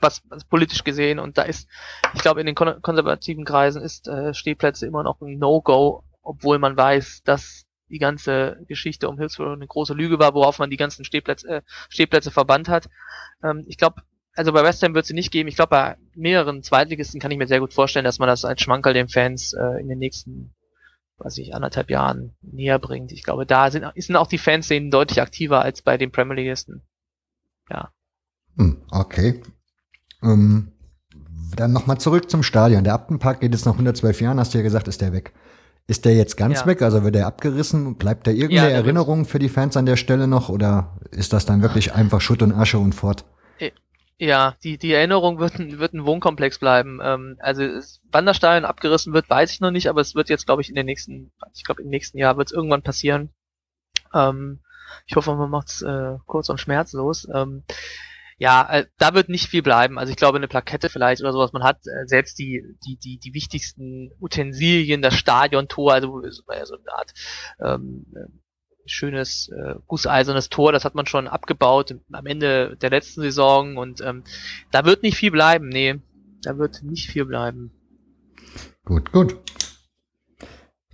was, 0.00 0.22
was 0.28 0.44
politisch 0.44 0.84
gesehen. 0.84 1.18
Und 1.18 1.38
da 1.38 1.42
ist, 1.42 1.68
ich 2.14 2.22
glaube, 2.22 2.40
in 2.40 2.46
den 2.46 2.54
kon 2.54 2.82
konservativen 2.82 3.44
Kreisen 3.44 3.82
ist 3.82 4.08
äh, 4.08 4.34
Stehplätze 4.34 4.86
immer 4.86 5.02
noch 5.02 5.20
ein 5.20 5.38
No-Go, 5.38 6.02
obwohl 6.22 6.58
man 6.58 6.76
weiß, 6.76 7.22
dass 7.24 7.64
die 7.90 7.98
ganze 7.98 8.64
Geschichte 8.68 9.08
um 9.08 9.18
Hillsborough 9.18 9.54
eine 9.54 9.66
große 9.66 9.94
Lüge 9.94 10.18
war, 10.18 10.34
worauf 10.34 10.58
man 10.58 10.70
die 10.70 10.76
ganzen 10.76 11.04
Stehplätze, 11.04 11.48
äh, 11.48 11.62
Stehplätze 11.88 12.30
verbannt 12.30 12.68
hat. 12.68 12.88
Ähm, 13.42 13.64
ich 13.66 13.76
glaube, 13.76 14.02
also 14.34 14.52
bei 14.52 14.62
West 14.62 14.82
Ham 14.82 14.94
wird 14.94 15.04
es 15.04 15.10
nicht 15.10 15.32
geben. 15.32 15.48
Ich 15.48 15.56
glaube, 15.56 15.70
bei 15.70 15.96
mehreren 16.14 16.62
Zweitligisten 16.62 17.20
kann 17.20 17.30
ich 17.30 17.38
mir 17.38 17.48
sehr 17.48 17.60
gut 17.60 17.74
vorstellen, 17.74 18.04
dass 18.04 18.18
man 18.18 18.28
das 18.28 18.44
als 18.44 18.60
Schmankerl 18.62 18.94
den 18.94 19.08
Fans 19.08 19.52
äh, 19.52 19.80
in 19.80 19.88
den 19.88 19.98
nächsten 19.98 20.54
was 21.20 21.38
ich 21.38 21.54
anderthalb 21.54 21.90
Jahren 21.90 22.34
näher 22.40 22.78
bringt. 22.78 23.12
Ich 23.12 23.22
glaube, 23.22 23.46
da 23.46 23.70
sind, 23.70 23.84
sind 23.96 24.16
auch 24.16 24.26
die 24.26 24.38
Fanszenen 24.38 24.90
deutlich 24.90 25.20
aktiver 25.20 25.62
als 25.62 25.82
bei 25.82 25.96
den 25.96 26.10
Premier 26.10 26.36
Leagueisten. 26.36 26.82
Ja. 27.68 27.90
Hm, 28.56 28.82
okay. 28.90 29.42
Ähm, 30.22 30.72
dann 31.56 31.72
nochmal 31.72 31.98
zurück 31.98 32.30
zum 32.30 32.42
Stadion. 32.42 32.84
Der 32.84 32.94
Abtenpark 32.94 33.40
geht 33.40 33.52
jetzt 33.52 33.66
nach 33.66 33.72
112 33.72 34.20
Jahren, 34.20 34.38
hast 34.40 34.54
du 34.54 34.58
ja 34.58 34.64
gesagt, 34.64 34.88
ist 34.88 35.00
der 35.00 35.12
weg. 35.12 35.32
Ist 35.86 36.04
der 36.04 36.14
jetzt 36.14 36.36
ganz 36.36 36.60
ja. 36.60 36.66
weg? 36.66 36.82
Also 36.82 37.02
wird 37.02 37.14
der 37.14 37.26
abgerissen? 37.26 37.96
Bleibt 37.96 38.26
da 38.26 38.30
irgendeine 38.30 38.70
ja, 38.70 38.76
Erinnerung 38.76 39.24
für 39.24 39.38
die 39.38 39.48
Fans 39.48 39.76
an 39.76 39.86
der 39.86 39.96
Stelle 39.96 40.28
noch? 40.28 40.48
Oder 40.48 40.96
ist 41.10 41.32
das 41.32 41.46
dann 41.46 41.62
wirklich 41.62 41.94
einfach 41.94 42.20
Schutt 42.20 42.42
und 42.42 42.52
Asche 42.52 42.78
und 42.78 42.94
fort? 42.94 43.24
Ja, 44.22 44.54
die, 44.62 44.76
die 44.76 44.92
Erinnerung 44.92 45.38
wird 45.38 45.58
ein, 45.58 45.78
wird 45.78 45.94
ein 45.94 46.04
Wohnkomplex 46.04 46.58
bleiben. 46.58 47.00
Ähm, 47.02 47.38
also 47.40 47.62
es, 47.62 48.02
Wanderstadion 48.12 48.66
abgerissen 48.66 49.14
wird, 49.14 49.30
weiß 49.30 49.50
ich 49.50 49.60
noch 49.60 49.70
nicht, 49.70 49.88
aber 49.88 50.02
es 50.02 50.14
wird 50.14 50.28
jetzt, 50.28 50.44
glaube 50.44 50.60
ich, 50.60 50.68
in 50.68 50.74
den 50.74 50.84
nächsten, 50.84 51.32
ich 51.54 51.64
glaube 51.64 51.80
im 51.80 51.88
nächsten 51.88 52.18
Jahr 52.18 52.36
wird 52.36 52.48
es 52.48 52.52
irgendwann 52.52 52.82
passieren. 52.82 53.30
Ähm, 54.12 54.60
ich 55.06 55.16
hoffe, 55.16 55.34
man 55.34 55.48
macht's 55.48 55.80
äh, 55.80 56.18
kurz 56.26 56.50
und 56.50 56.60
schmerzlos. 56.60 57.26
Ähm, 57.34 57.62
ja, 58.40 58.66
äh, 58.70 58.86
da 58.96 59.12
wird 59.12 59.28
nicht 59.28 59.48
viel 59.48 59.62
bleiben. 59.62 59.98
Also 59.98 60.10
ich 60.10 60.16
glaube, 60.16 60.38
eine 60.38 60.48
Plakette 60.48 60.88
vielleicht 60.88 61.20
oder 61.20 61.32
sowas. 61.32 61.52
Man 61.52 61.62
hat 61.62 61.86
äh, 61.86 62.06
selbst 62.06 62.38
die, 62.38 62.64
die, 62.86 62.96
die, 62.96 63.18
die 63.18 63.34
wichtigsten 63.34 64.12
Utensilien, 64.18 65.02
das 65.02 65.14
Stadiontor, 65.14 65.92
also 65.92 66.22
so 66.22 66.42
eine 66.48 66.92
Art 66.94 67.12
ähm, 67.60 68.06
schönes 68.86 69.50
äh, 69.50 69.74
gusseisernes 69.86 70.48
Tor, 70.48 70.72
das 70.72 70.86
hat 70.86 70.94
man 70.94 71.04
schon 71.04 71.28
abgebaut 71.28 71.94
am 72.10 72.26
Ende 72.26 72.78
der 72.78 72.88
letzten 72.88 73.20
Saison 73.20 73.76
und 73.76 74.00
ähm, 74.00 74.24
da 74.70 74.86
wird 74.86 75.02
nicht 75.02 75.18
viel 75.18 75.30
bleiben, 75.30 75.68
nee, 75.68 76.00
da 76.42 76.56
wird 76.56 76.82
nicht 76.82 77.10
viel 77.10 77.26
bleiben. 77.26 77.72
Gut, 78.86 79.12
gut. 79.12 79.36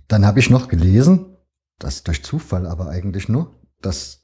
Dann 0.09 0.25
habe 0.25 0.39
ich 0.39 0.49
noch 0.49 0.67
gelesen, 0.67 1.37
das 1.79 2.03
durch 2.03 2.23
Zufall 2.23 2.67
aber 2.67 2.89
eigentlich 2.89 3.29
nur, 3.29 3.57
dass 3.81 4.21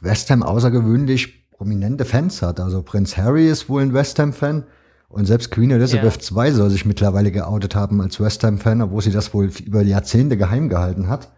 West 0.00 0.30
Ham 0.30 0.42
außergewöhnlich 0.42 1.41
prominente 1.62 2.04
Fans 2.04 2.42
hat. 2.42 2.58
Also 2.58 2.82
Prinz 2.82 3.16
Harry 3.16 3.48
ist 3.48 3.68
wohl 3.68 3.82
ein 3.82 3.94
West 3.94 4.18
Ham-Fan 4.18 4.64
und 5.08 5.26
selbst 5.26 5.52
Queen 5.52 5.70
Elizabeth 5.70 6.28
ja. 6.28 6.44
II 6.44 6.50
soll 6.50 6.70
sich 6.70 6.84
mittlerweile 6.84 7.30
geoutet 7.30 7.76
haben 7.76 8.00
als 8.00 8.18
West 8.18 8.42
Ham-Fan, 8.42 8.82
obwohl 8.82 9.00
sie 9.00 9.12
das 9.12 9.32
wohl 9.32 9.48
über 9.64 9.80
Jahrzehnte 9.82 10.36
geheim 10.36 10.68
gehalten 10.68 11.08
hat. 11.08 11.30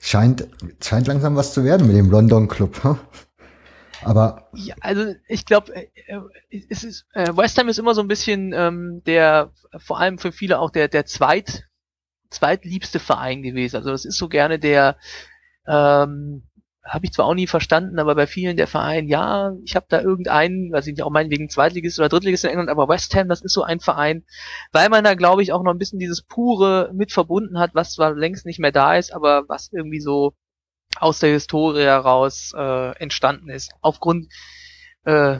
Scheint, 0.00 0.48
scheint 0.82 1.06
langsam 1.06 1.36
was 1.36 1.54
zu 1.54 1.62
werden 1.62 1.86
mit 1.86 1.94
dem 1.94 2.10
London 2.10 2.48
Club. 2.48 2.98
Aber. 4.02 4.48
Ja, 4.54 4.74
also 4.80 5.14
ich 5.28 5.46
glaube, 5.46 5.72
äh, 5.72 5.86
äh, 6.08 6.66
es 6.68 6.82
ist, 6.82 7.06
äh, 7.12 7.28
West 7.36 7.58
Ham 7.58 7.68
ist 7.68 7.78
immer 7.78 7.94
so 7.94 8.00
ein 8.00 8.08
bisschen 8.08 8.52
ähm, 8.52 9.02
der, 9.06 9.52
vor 9.76 10.00
allem 10.00 10.18
für 10.18 10.32
viele 10.32 10.58
auch 10.58 10.70
der, 10.70 10.88
der 10.88 11.06
zweit, 11.06 11.68
zweitliebste 12.30 12.98
Verein 12.98 13.42
gewesen. 13.42 13.76
Also 13.76 13.90
das 13.90 14.04
ist 14.04 14.16
so 14.16 14.28
gerne 14.28 14.58
der, 14.58 14.96
ähm, 15.68 16.42
habe 16.90 17.06
ich 17.06 17.12
zwar 17.12 17.26
auch 17.26 17.34
nie 17.34 17.46
verstanden, 17.46 18.00
aber 18.00 18.16
bei 18.16 18.26
vielen 18.26 18.56
der 18.56 18.66
Verein, 18.66 19.06
ja, 19.06 19.52
ich 19.64 19.76
habe 19.76 19.86
da 19.88 20.00
irgendeinen, 20.00 20.72
was 20.72 20.88
ich 20.88 21.00
auch 21.02 21.10
meinetwegen 21.10 21.48
Zweitligist 21.48 22.00
oder 22.00 22.08
Drittligist 22.08 22.44
in 22.44 22.50
England, 22.50 22.68
aber 22.68 22.88
West 22.88 23.14
Ham, 23.14 23.28
das 23.28 23.42
ist 23.42 23.54
so 23.54 23.62
ein 23.62 23.78
Verein, 23.78 24.24
weil 24.72 24.88
man 24.88 25.04
da, 25.04 25.14
glaube 25.14 25.42
ich, 25.42 25.52
auch 25.52 25.62
noch 25.62 25.72
ein 25.72 25.78
bisschen 25.78 26.00
dieses 26.00 26.22
Pure 26.22 26.90
mit 26.92 27.12
verbunden 27.12 27.60
hat, 27.60 27.74
was 27.74 27.92
zwar 27.92 28.14
längst 28.14 28.44
nicht 28.44 28.58
mehr 28.58 28.72
da 28.72 28.96
ist, 28.96 29.14
aber 29.14 29.44
was 29.48 29.70
irgendwie 29.72 30.00
so 30.00 30.34
aus 30.96 31.20
der 31.20 31.30
Historie 31.30 31.84
heraus 31.84 32.52
äh, 32.56 32.96
entstanden 32.98 33.50
ist. 33.50 33.72
Aufgrund 33.80 34.26
äh, 35.04 35.38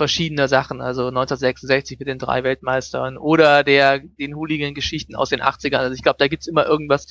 verschiedener 0.00 0.48
Sachen, 0.48 0.80
also 0.80 1.08
1966 1.08 1.98
mit 1.98 2.08
den 2.08 2.18
drei 2.18 2.42
Weltmeistern 2.42 3.18
oder 3.18 3.62
der 3.62 3.98
den 3.98 4.34
Hooligan-Geschichten 4.34 5.14
aus 5.14 5.28
den 5.28 5.42
80ern. 5.42 5.76
Also 5.76 5.94
ich 5.94 6.02
glaube, 6.02 6.16
da 6.18 6.26
gibt's 6.26 6.46
immer 6.46 6.64
irgendwas, 6.64 7.06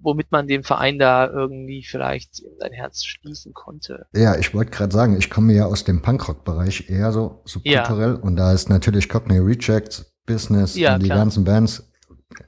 womit 0.00 0.30
man 0.30 0.46
den 0.46 0.62
Verein 0.62 1.00
da 1.00 1.26
irgendwie 1.26 1.82
vielleicht 1.82 2.38
in 2.38 2.56
sein 2.60 2.70
Herz 2.70 3.02
schließen 3.02 3.54
konnte. 3.54 4.06
Ja, 4.14 4.36
ich 4.36 4.54
wollte 4.54 4.70
gerade 4.70 4.92
sagen, 4.92 5.16
ich 5.18 5.30
komme 5.30 5.52
ja 5.52 5.66
aus 5.66 5.82
dem 5.82 6.00
Punkrock-Bereich 6.00 6.88
eher 6.88 7.10
so 7.10 7.42
subkulturell 7.44 8.14
ja. 8.14 8.20
und 8.20 8.36
da 8.36 8.52
ist 8.52 8.68
natürlich 8.68 9.08
Cockney 9.08 9.38
Rejects, 9.38 10.14
Business 10.24 10.76
ja, 10.76 10.94
und 10.94 11.00
die 11.02 11.06
klar. 11.06 11.18
ganzen 11.18 11.42
Bands 11.42 11.90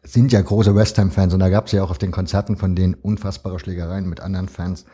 sind 0.05 0.31
ja 0.31 0.41
große 0.41 0.77
West 0.77 0.99
Ham-Fans 0.99 1.35
und 1.35 1.41
da 1.41 1.49
gab 1.49 1.67
es 1.67 1.73
ja 1.73 1.83
auch 1.83 1.91
auf 1.91 1.99
den 1.99 2.13
Konzerten 2.13 2.57
von 2.57 2.77
denen 2.77 2.95
unfassbare 2.95 3.59
Schlägereien 3.59 4.09
mit 4.09 4.21
anderen 4.21 4.49
Fans. 4.49 4.85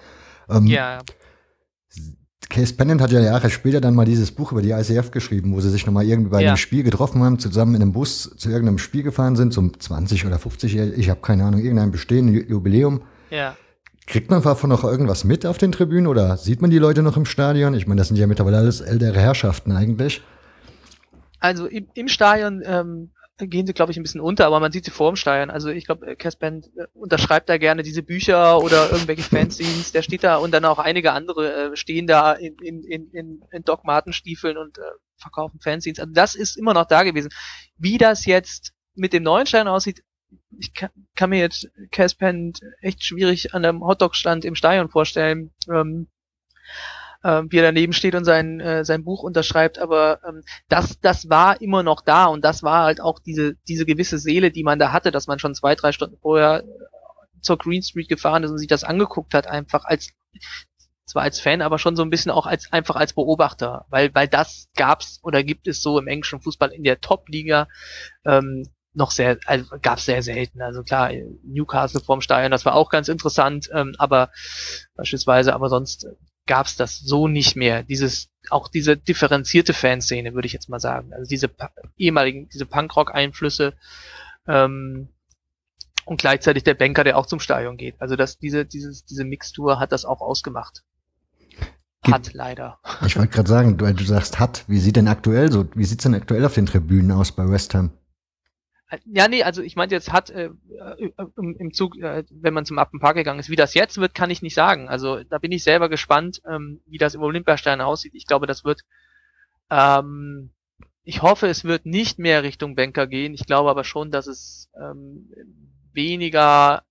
Ähm, 0.49 0.67
ja. 0.67 1.01
Case 2.51 2.75
Pennant 2.75 3.01
hat 3.01 3.13
ja 3.13 3.21
Jahre 3.21 3.49
später 3.49 3.81
dann 3.81 3.95
mal 3.95 4.05
dieses 4.05 4.33
Buch 4.33 4.53
über 4.53 4.61
die 4.61 4.73
ICF 4.73 5.13
geschrieben, 5.13 5.55
wo 5.55 5.61
sie 5.61 5.71
sich 5.71 5.87
nochmal 5.87 6.05
irgendwie 6.05 6.31
bei 6.31 6.43
ja. 6.43 6.49
einem 6.49 6.57
Spiel 6.57 6.83
getroffen 6.83 7.23
haben, 7.23 7.39
zusammen 7.39 7.77
in 7.77 7.83
einem 7.83 7.93
Bus 7.93 8.35
zu 8.37 8.51
irgendeinem 8.51 8.79
Spiel 8.79 9.05
gefahren 9.05 9.37
sind, 9.37 9.55
zum 9.55 9.79
20 9.79 10.27
oder 10.27 10.39
50, 10.39 10.77
ich 10.77 11.09
habe 11.09 11.21
keine 11.21 11.45
Ahnung, 11.45 11.61
irgendein 11.61 11.93
bestehenden 11.93 12.47
Jubiläum. 12.49 13.03
Ja. 13.31 13.57
Kriegt 14.07 14.29
man 14.29 14.43
davon 14.43 14.69
noch 14.69 14.83
irgendwas 14.83 15.23
mit 15.23 15.47
auf 15.47 15.59
den 15.59 15.71
Tribünen 15.71 16.09
oder 16.09 16.37
sieht 16.37 16.61
man 16.61 16.71
die 16.71 16.79
Leute 16.79 17.03
noch 17.03 17.17
im 17.17 17.25
Stadion? 17.25 17.75
Ich 17.75 17.87
meine, 17.87 18.01
das 18.01 18.09
sind 18.09 18.17
ja 18.17 18.27
mittlerweile 18.27 18.59
alles 18.59 18.81
ältere 18.81 19.21
Herrschaften 19.21 19.71
eigentlich. 19.71 20.23
Also 21.39 21.67
im, 21.67 21.87
im 21.95 22.09
Stadion 22.09 22.63
ähm, 22.67 23.11
gehen 23.49 23.67
sie, 23.67 23.73
glaube 23.73 23.93
ich, 23.93 23.99
ein 23.99 24.03
bisschen 24.03 24.21
unter, 24.21 24.47
aber 24.47 24.61
man 24.61 24.73
sieht 24.73 24.85
sie 24.85 24.91
vor 24.91 25.11
dem 25.11 25.17
Steuern. 25.17 25.51
Also 25.51 25.69
ich 25.69 25.87
glaube, 25.87 26.17
Casper 26.17 26.61
unterschreibt 26.95 27.49
da 27.49 27.59
gerne 27.59 27.83
diese 27.83 28.03
Bücher 28.03 28.61
oder 28.61 28.91
irgendwelche 28.91 29.23
Fanzines, 29.23 29.93
der 29.93 30.03
steht 30.03 30.25
da 30.25 30.37
und 30.37 30.53
dann 30.53 30.65
auch 30.65 30.79
einige 30.79 31.13
andere 31.13 31.73
äh, 31.73 31.77
stehen 31.77 32.07
da 32.07 32.33
in, 32.33 32.57
in, 32.59 33.09
in, 33.11 33.45
in 33.51 33.65
Doc 33.65 33.85
Martenstiefeln 33.85 34.57
und 34.57 34.79
äh, 34.79 34.83
verkaufen 35.17 35.61
Fanzines. 35.61 35.99
Also 35.99 36.13
das 36.13 36.35
ist 36.35 36.57
immer 36.57 36.75
noch 36.75 36.87
da 36.87 37.03
gewesen. 37.03 37.31
Wie 37.77 37.99
das 37.99 38.27
jetzt 38.27 38.73
mit 38.95 39.13
dem 39.13 39.23
neuen 39.23 39.47
Stein 39.47 39.69
aussieht, 39.69 40.03
ich 40.59 40.75
kann, 40.75 40.91
kann 41.15 41.31
mir 41.31 41.41
jetzt 41.41 41.69
Caspan 41.91 42.53
echt 42.81 43.05
schwierig 43.05 43.55
an 43.55 43.65
einem 43.65 43.85
Hotdog-Stand 43.85 44.45
im 44.45 44.55
Stadion 44.55 44.89
vorstellen, 44.89 45.53
ähm, 45.73 46.09
äh, 47.23 47.43
wie 47.49 47.59
er 47.59 47.65
daneben 47.65 47.93
steht 47.93 48.15
und 48.15 48.25
sein, 48.25 48.61
äh, 48.61 48.85
sein 48.85 49.05
Buch 49.05 49.23
unterschreibt, 49.23 49.79
aber 49.79 50.21
ähm, 50.27 50.43
das, 50.69 51.01
das 51.01 51.29
war 51.29 51.61
immer 51.61 51.83
noch 51.83 52.03
da 52.03 52.27
und 52.27 52.45
das 52.45 52.63
war 52.63 52.85
halt 52.85 53.01
auch 53.01 53.19
diese, 53.19 53.55
diese 53.69 53.87
gewisse 53.87 54.19
Seele, 54.19 54.51
die 54.51 54.65
man 54.65 54.79
da 54.79 54.93
hatte, 54.93 55.11
dass 55.11 55.27
man 55.27 55.39
schon 55.39 55.55
zwei, 55.55 55.75
drei 55.75 55.93
Stunden 55.93 56.19
vorher 56.21 56.65
zur 57.41 57.59
Green 57.59 57.83
Street 57.83 58.09
gefahren 58.09 58.45
ist 58.45 58.51
und 58.51 58.59
sich 58.59 58.69
das 58.69 58.85
angeguckt 58.85 59.35
hat, 59.35 59.47
einfach 59.47 59.85
als 59.85 60.11
zwar 61.07 61.23
als 61.23 61.41
Fan, 61.41 61.61
aber 61.61 61.79
schon 61.79 61.97
so 61.97 62.03
ein 62.03 62.11
bisschen 62.11 62.31
auch 62.31 62.47
als 62.47 62.73
einfach 62.73 62.95
als 62.95 63.13
Beobachter, 63.15 63.85
weil 63.91 64.15
weil 64.15 64.29
das 64.29 64.69
gab's 64.77 65.19
oder 65.23 65.43
gibt 65.43 65.67
es 65.67 65.83
so 65.83 65.99
im 65.99 66.07
englischen 66.07 66.41
Fußball 66.41 66.71
in 66.71 66.85
der 66.85 67.01
Top-Liga 67.01 67.67
ähm, 68.25 68.69
noch 68.93 69.11
sehr, 69.11 69.39
also 69.47 69.67
gab's 69.83 70.05
sehr 70.05 70.23
selten. 70.23 70.63
Also 70.63 70.83
klar, 70.83 71.11
Newcastle 71.45 72.01
vorm 72.01 72.21
Stadion, 72.21 72.51
das 72.51 72.65
war 72.65 72.75
auch 72.75 72.91
ganz 72.91 73.09
interessant, 73.09 73.69
ähm, 73.73 73.95
aber 73.99 74.31
beispielsweise, 74.97 75.55
aber 75.55 75.69
sonst 75.69 76.07
gab's 76.51 76.75
das 76.75 76.99
so 76.99 77.29
nicht 77.29 77.55
mehr. 77.55 77.85
Dieses 77.85 78.29
auch 78.51 78.67
diese 78.67 78.97
differenzierte 78.97 79.73
Fanszene, 79.73 80.35
würde 80.35 80.47
ich 80.47 80.53
jetzt 80.53 80.69
mal 80.69 80.81
sagen. 80.81 81.13
Also 81.13 81.29
diese 81.29 81.49
ehemaligen, 81.97 82.49
diese 82.49 82.67
Punkrock-Einflüsse 82.67 83.75
ähm, 84.49 85.11
und 86.07 86.21
gleichzeitig 86.21 86.65
der 86.65 86.75
Banker, 86.75 87.05
der 87.05 87.17
auch 87.17 87.27
zum 87.27 87.39
Stadion 87.39 87.77
geht. 87.77 87.95
Also 88.01 88.17
dass 88.17 88.37
diese, 88.37 88.67
dieses, 88.67 89.05
diese 89.05 89.23
Mixtur 89.23 89.79
hat 89.79 89.93
das 89.93 90.05
auch 90.05 90.21
ausgemacht. 90.21 90.83
Hat 92.11 92.33
leider. 92.33 92.81
Ich 93.07 93.17
wollte 93.17 93.33
gerade 93.33 93.49
sagen, 93.49 93.77
du, 93.77 93.95
du 93.95 94.05
sagst 94.05 94.41
hat. 94.41 94.65
Wie 94.67 94.81
sieht 94.81 94.97
denn 94.97 95.07
aktuell 95.07 95.53
so, 95.53 95.69
wie 95.77 95.85
sieht's 95.85 96.03
denn 96.03 96.17
aktuell 96.17 96.45
auf 96.45 96.55
den 96.55 96.67
Tribünen 96.67 97.13
aus 97.13 97.31
bei 97.31 97.49
West 97.49 97.75
Ham? 97.75 97.93
Ja, 99.05 99.29
nee, 99.29 99.45
also 99.45 99.63
ich 99.63 99.77
meinte 99.77 99.95
jetzt 99.95 100.13
hat 100.13 100.31
äh, 100.31 100.51
im, 101.37 101.57
im 101.57 101.73
Zug, 101.73 101.97
äh, 101.97 102.25
wenn 102.31 102.55
man 102.55 102.65
zum 102.65 102.79
Appenpark 102.79 103.15
gegangen 103.15 103.39
ist, 103.39 103.49
wie 103.49 103.57
das 103.57 103.75
jetzt 103.75 103.99
wird, 103.99 104.15
kann 104.15 104.31
ich 104.31 104.43
nicht 104.43 104.55
sagen. 104.55 104.89
Also 104.89 105.23
da 105.23 105.39
bin 105.39 105.53
ich 105.53 105.63
selber 105.63 105.89
gespannt, 105.89 106.43
ähm, 106.49 106.81
wie 106.87 106.99
das 106.99 107.15
im 107.15 107.23
Olympiastern 107.23 107.81
aussieht. 107.81 108.15
Ich 108.15 108.27
glaube, 108.27 108.47
das 108.47 108.65
wird, 108.65 108.83
ähm, 109.71 110.51
ich 111.05 111.23
hoffe, 111.23 111.47
es 111.47 111.65
wird 111.65 111.87
nicht 111.87 112.19
mehr 112.19 112.43
Richtung 112.43 112.75
Banker 112.75 113.07
gehen. 113.07 113.33
Ich 113.33 113.47
glaube 113.47 113.71
aber 113.71 113.85
schon, 113.85 114.11
dass 114.11 114.27
es 114.27 114.69
ähm, 114.75 115.31
weniger 115.93 116.83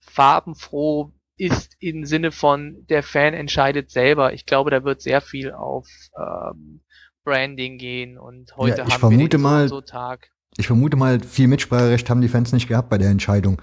farbenfroh 0.00 1.12
ist 1.38 1.76
im 1.78 2.04
Sinne 2.04 2.32
von 2.32 2.84
der 2.88 3.02
Fan 3.02 3.32
entscheidet 3.32 3.90
selber. 3.90 4.34
Ich 4.34 4.44
glaube, 4.44 4.70
da 4.70 4.84
wird 4.84 5.00
sehr 5.00 5.20
viel 5.20 5.52
auf 5.52 5.88
ähm, 6.18 6.82
Branding 7.24 7.78
gehen 7.78 8.18
und 8.18 8.56
heute 8.56 8.78
ja, 8.78 8.84
haben 8.84 9.00
vermute 9.00 9.22
wir 9.22 9.28
den 9.28 9.40
mal, 9.40 9.68
so, 9.68 9.76
so 9.76 9.80
Tag. 9.82 10.30
Ich 10.58 10.66
vermute 10.66 10.96
mal, 10.96 11.20
viel 11.20 11.46
Mitspracherecht 11.46 12.10
haben 12.10 12.20
die 12.20 12.28
Fans 12.28 12.52
nicht 12.52 12.68
gehabt 12.68 12.90
bei 12.90 12.98
der 12.98 13.10
Entscheidung 13.10 13.62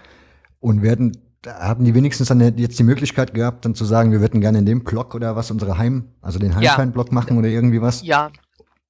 und 0.59 0.81
werden 0.81 1.11
haben 1.45 1.85
die 1.85 1.93
wenigstens 1.93 2.29
dann 2.29 2.57
jetzt 2.57 2.79
die 2.79 2.83
Möglichkeit 2.83 3.33
gehabt, 3.33 3.65
dann 3.65 3.75
zu 3.75 3.85
sagen, 3.85 4.11
wir 4.11 4.21
würden 4.21 4.41
gerne 4.41 4.57
in 4.57 4.65
dem 4.65 4.83
Block 4.83 5.13
oder 5.13 5.35
was 5.35 5.51
unsere 5.51 5.77
Heim, 5.77 6.09
also 6.21 6.39
den 6.39 6.55
Heimfan-Block 6.55 7.11
machen 7.11 7.37
oder 7.37 7.49
irgendwie 7.49 7.81
was? 7.81 8.01
Ja, 8.01 8.31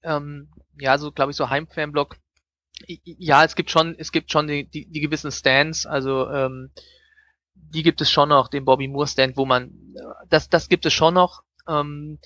ähm, 0.04 0.48
ja, 0.80 0.98
so 0.98 1.12
glaube 1.12 1.32
ich 1.32 1.38
so 1.38 1.50
Heimfan-Block. 1.50 2.16
Ja, 3.04 3.44
es 3.44 3.56
gibt 3.56 3.72
schon, 3.72 3.96
es 3.98 4.12
gibt 4.12 4.32
schon 4.32 4.48
die, 4.48 4.70
die, 4.70 4.86
die 4.86 5.02
gewissen 5.02 5.32
Stands, 5.32 5.86
also 5.86 6.30
ähm, 6.30 6.70
die 7.54 7.84
gibt 7.84 8.02
es 8.02 8.12
schon 8.12 8.30
noch, 8.30 8.48
den 8.48 8.66
Bobby 8.66 8.88
Moore 8.88 9.08
Stand, 9.08 9.36
wo 9.36 9.46
man, 9.46 9.72
das, 10.30 10.50
das 10.50 10.70
gibt 10.70 10.86
es 10.86 10.94
schon 10.94 11.14
noch. 11.14 11.44
Ähm, 11.68 12.20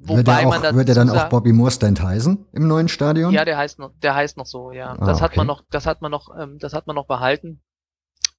Wobei 0.00 0.18
wird 0.18 0.28
er, 0.28 0.38
auch, 0.38 0.62
man 0.62 0.76
wird 0.76 0.88
er 0.88 0.94
dann 0.94 1.10
auch 1.10 1.28
Bobby 1.28 1.52
Moore 1.52 1.70
Stand 1.70 2.00
heißen 2.00 2.46
im 2.52 2.66
neuen 2.68 2.88
Stadion? 2.88 3.32
Ja, 3.32 3.44
der 3.44 3.58
heißt 3.58 3.78
noch, 3.78 3.92
der 4.00 4.14
heißt 4.14 4.36
noch 4.36 4.46
so, 4.46 4.70
ja. 4.70 4.92
Ah, 4.92 5.06
das 5.06 5.16
okay. 5.16 5.24
hat 5.24 5.36
man 5.36 5.46
noch, 5.46 5.64
das 5.70 5.86
hat 5.86 6.02
man 6.02 6.10
noch, 6.10 6.28
ähm, 6.38 6.58
das 6.58 6.72
hat 6.72 6.86
man 6.86 6.96
noch 6.96 7.06
behalten. 7.06 7.60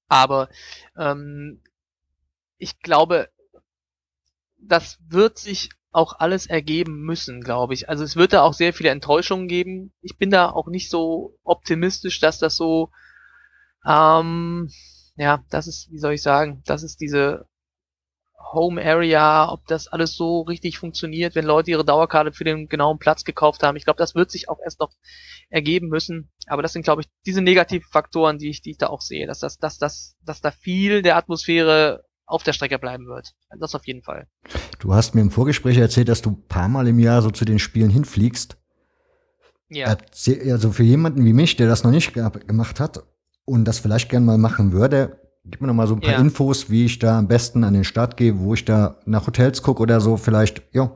Aber 0.08 0.50
ähm, 0.98 1.62
ich 2.58 2.80
glaube, 2.80 3.30
das 4.58 4.98
wird 5.08 5.38
sich 5.38 5.70
auch 5.92 6.20
alles 6.20 6.46
ergeben 6.46 7.02
müssen, 7.02 7.42
glaube 7.42 7.74
ich. 7.74 7.90
Also 7.90 8.04
es 8.04 8.16
wird 8.16 8.34
da 8.34 8.42
auch 8.42 8.54
sehr 8.54 8.74
viele 8.74 8.90
Enttäuschungen 8.90 9.48
geben. 9.48 9.92
Ich 10.02 10.18
bin 10.18 10.30
da 10.30 10.50
auch 10.50 10.68
nicht 10.68 10.90
so 10.90 11.38
optimistisch, 11.44 12.20
dass 12.20 12.38
das 12.38 12.56
so, 12.56 12.90
ähm, 13.86 14.70
ja, 15.16 15.44
das 15.50 15.68
ist, 15.68 15.92
wie 15.92 16.00
soll 16.00 16.14
ich 16.14 16.22
sagen, 16.22 16.62
das 16.66 16.84
ist 16.84 17.02
diese 17.02 17.48
Home 18.52 18.84
Area, 18.84 19.52
ob 19.52 19.66
das 19.68 19.88
alles 19.88 20.16
so 20.16 20.42
richtig 20.42 20.80
funktioniert, 20.80 21.36
wenn 21.36 21.46
Leute 21.46 21.72
ihre 21.72 21.86
Dauerkarte 21.86 22.32
für 22.32 22.44
den 22.44 22.68
genauen 22.68 22.98
Platz 22.98 23.24
gekauft 23.24 23.64
haben. 23.64 23.78
Ich 23.78 23.86
glaube, 23.86 23.98
das 23.98 24.16
wird 24.16 24.32
sich 24.32 24.50
auch 24.50 24.60
erst 24.64 24.80
noch 24.80 24.92
ergeben 25.50 25.88
müssen. 25.88 26.32
Aber 26.48 26.62
das 26.62 26.74
sind, 26.74 26.84
glaube 26.84 27.02
ich, 27.02 27.08
diese 27.26 27.42
negativen 27.42 27.88
Faktoren, 27.92 28.38
die 28.38 28.50
ich, 28.50 28.62
die 28.62 28.72
ich 28.72 28.78
da 28.78 28.88
auch 28.88 29.02
sehe, 29.02 29.28
dass 29.28 29.40
das, 29.40 29.58
dass 29.58 29.78
das, 29.78 30.16
dass 30.26 30.42
da 30.42 30.52
viel 30.52 31.02
der 31.02 31.18
Atmosphäre 31.18 32.04
auf 32.26 32.44
der 32.44 32.54
Strecke 32.54 32.80
bleiben 32.80 33.08
wird. 33.08 33.34
Das 33.60 33.76
auf 33.76 33.88
jeden 33.88 34.04
Fall. 34.04 34.28
Du 34.80 34.94
hast 34.94 35.16
mir 35.16 35.22
im 35.22 35.32
Vorgespräch 35.32 35.78
erzählt, 35.78 36.10
dass 36.10 36.22
du 36.22 36.32
ein 36.32 36.48
paar 36.48 36.70
Mal 36.70 36.88
im 36.88 37.00
Jahr 37.00 37.22
so 37.22 37.32
zu 37.32 37.46
den 37.46 37.60
Spielen 37.60 37.90
hinfliegst. 37.90 38.58
Ja. 39.70 39.98
Also 40.52 40.72
für 40.72 40.84
jemanden 40.84 41.26
wie 41.26 41.34
mich, 41.34 41.56
der 41.56 41.68
das 41.68 41.84
noch 41.84 41.92
nicht 41.92 42.14
gemacht 42.14 42.80
hat 42.80 43.04
und 43.46 43.66
das 43.66 43.80
vielleicht 43.80 44.10
gern 44.10 44.26
mal 44.26 44.38
machen 44.38 44.72
würde, 44.72 45.29
gib 45.50 45.62
mir 45.62 45.68
noch 45.68 45.74
mal 45.74 45.88
so 45.88 45.96
ein 45.96 46.02
paar 46.02 46.14
ja. 46.14 46.20
Infos, 46.20 46.70
wie 46.70 46.86
ich 46.86 47.00
da 47.00 47.18
am 47.18 47.28
besten 47.28 47.64
an 47.64 47.74
den 47.74 47.84
Start 47.84 48.18
gehe, 48.18 48.40
wo 48.40 48.54
ich 48.54 48.66
da 48.66 48.98
nach 49.06 49.28
Hotels 49.28 49.62
gucke 49.62 49.82
oder 49.82 50.02
so 50.02 50.18
vielleicht, 50.18 50.64
ja. 50.74 50.92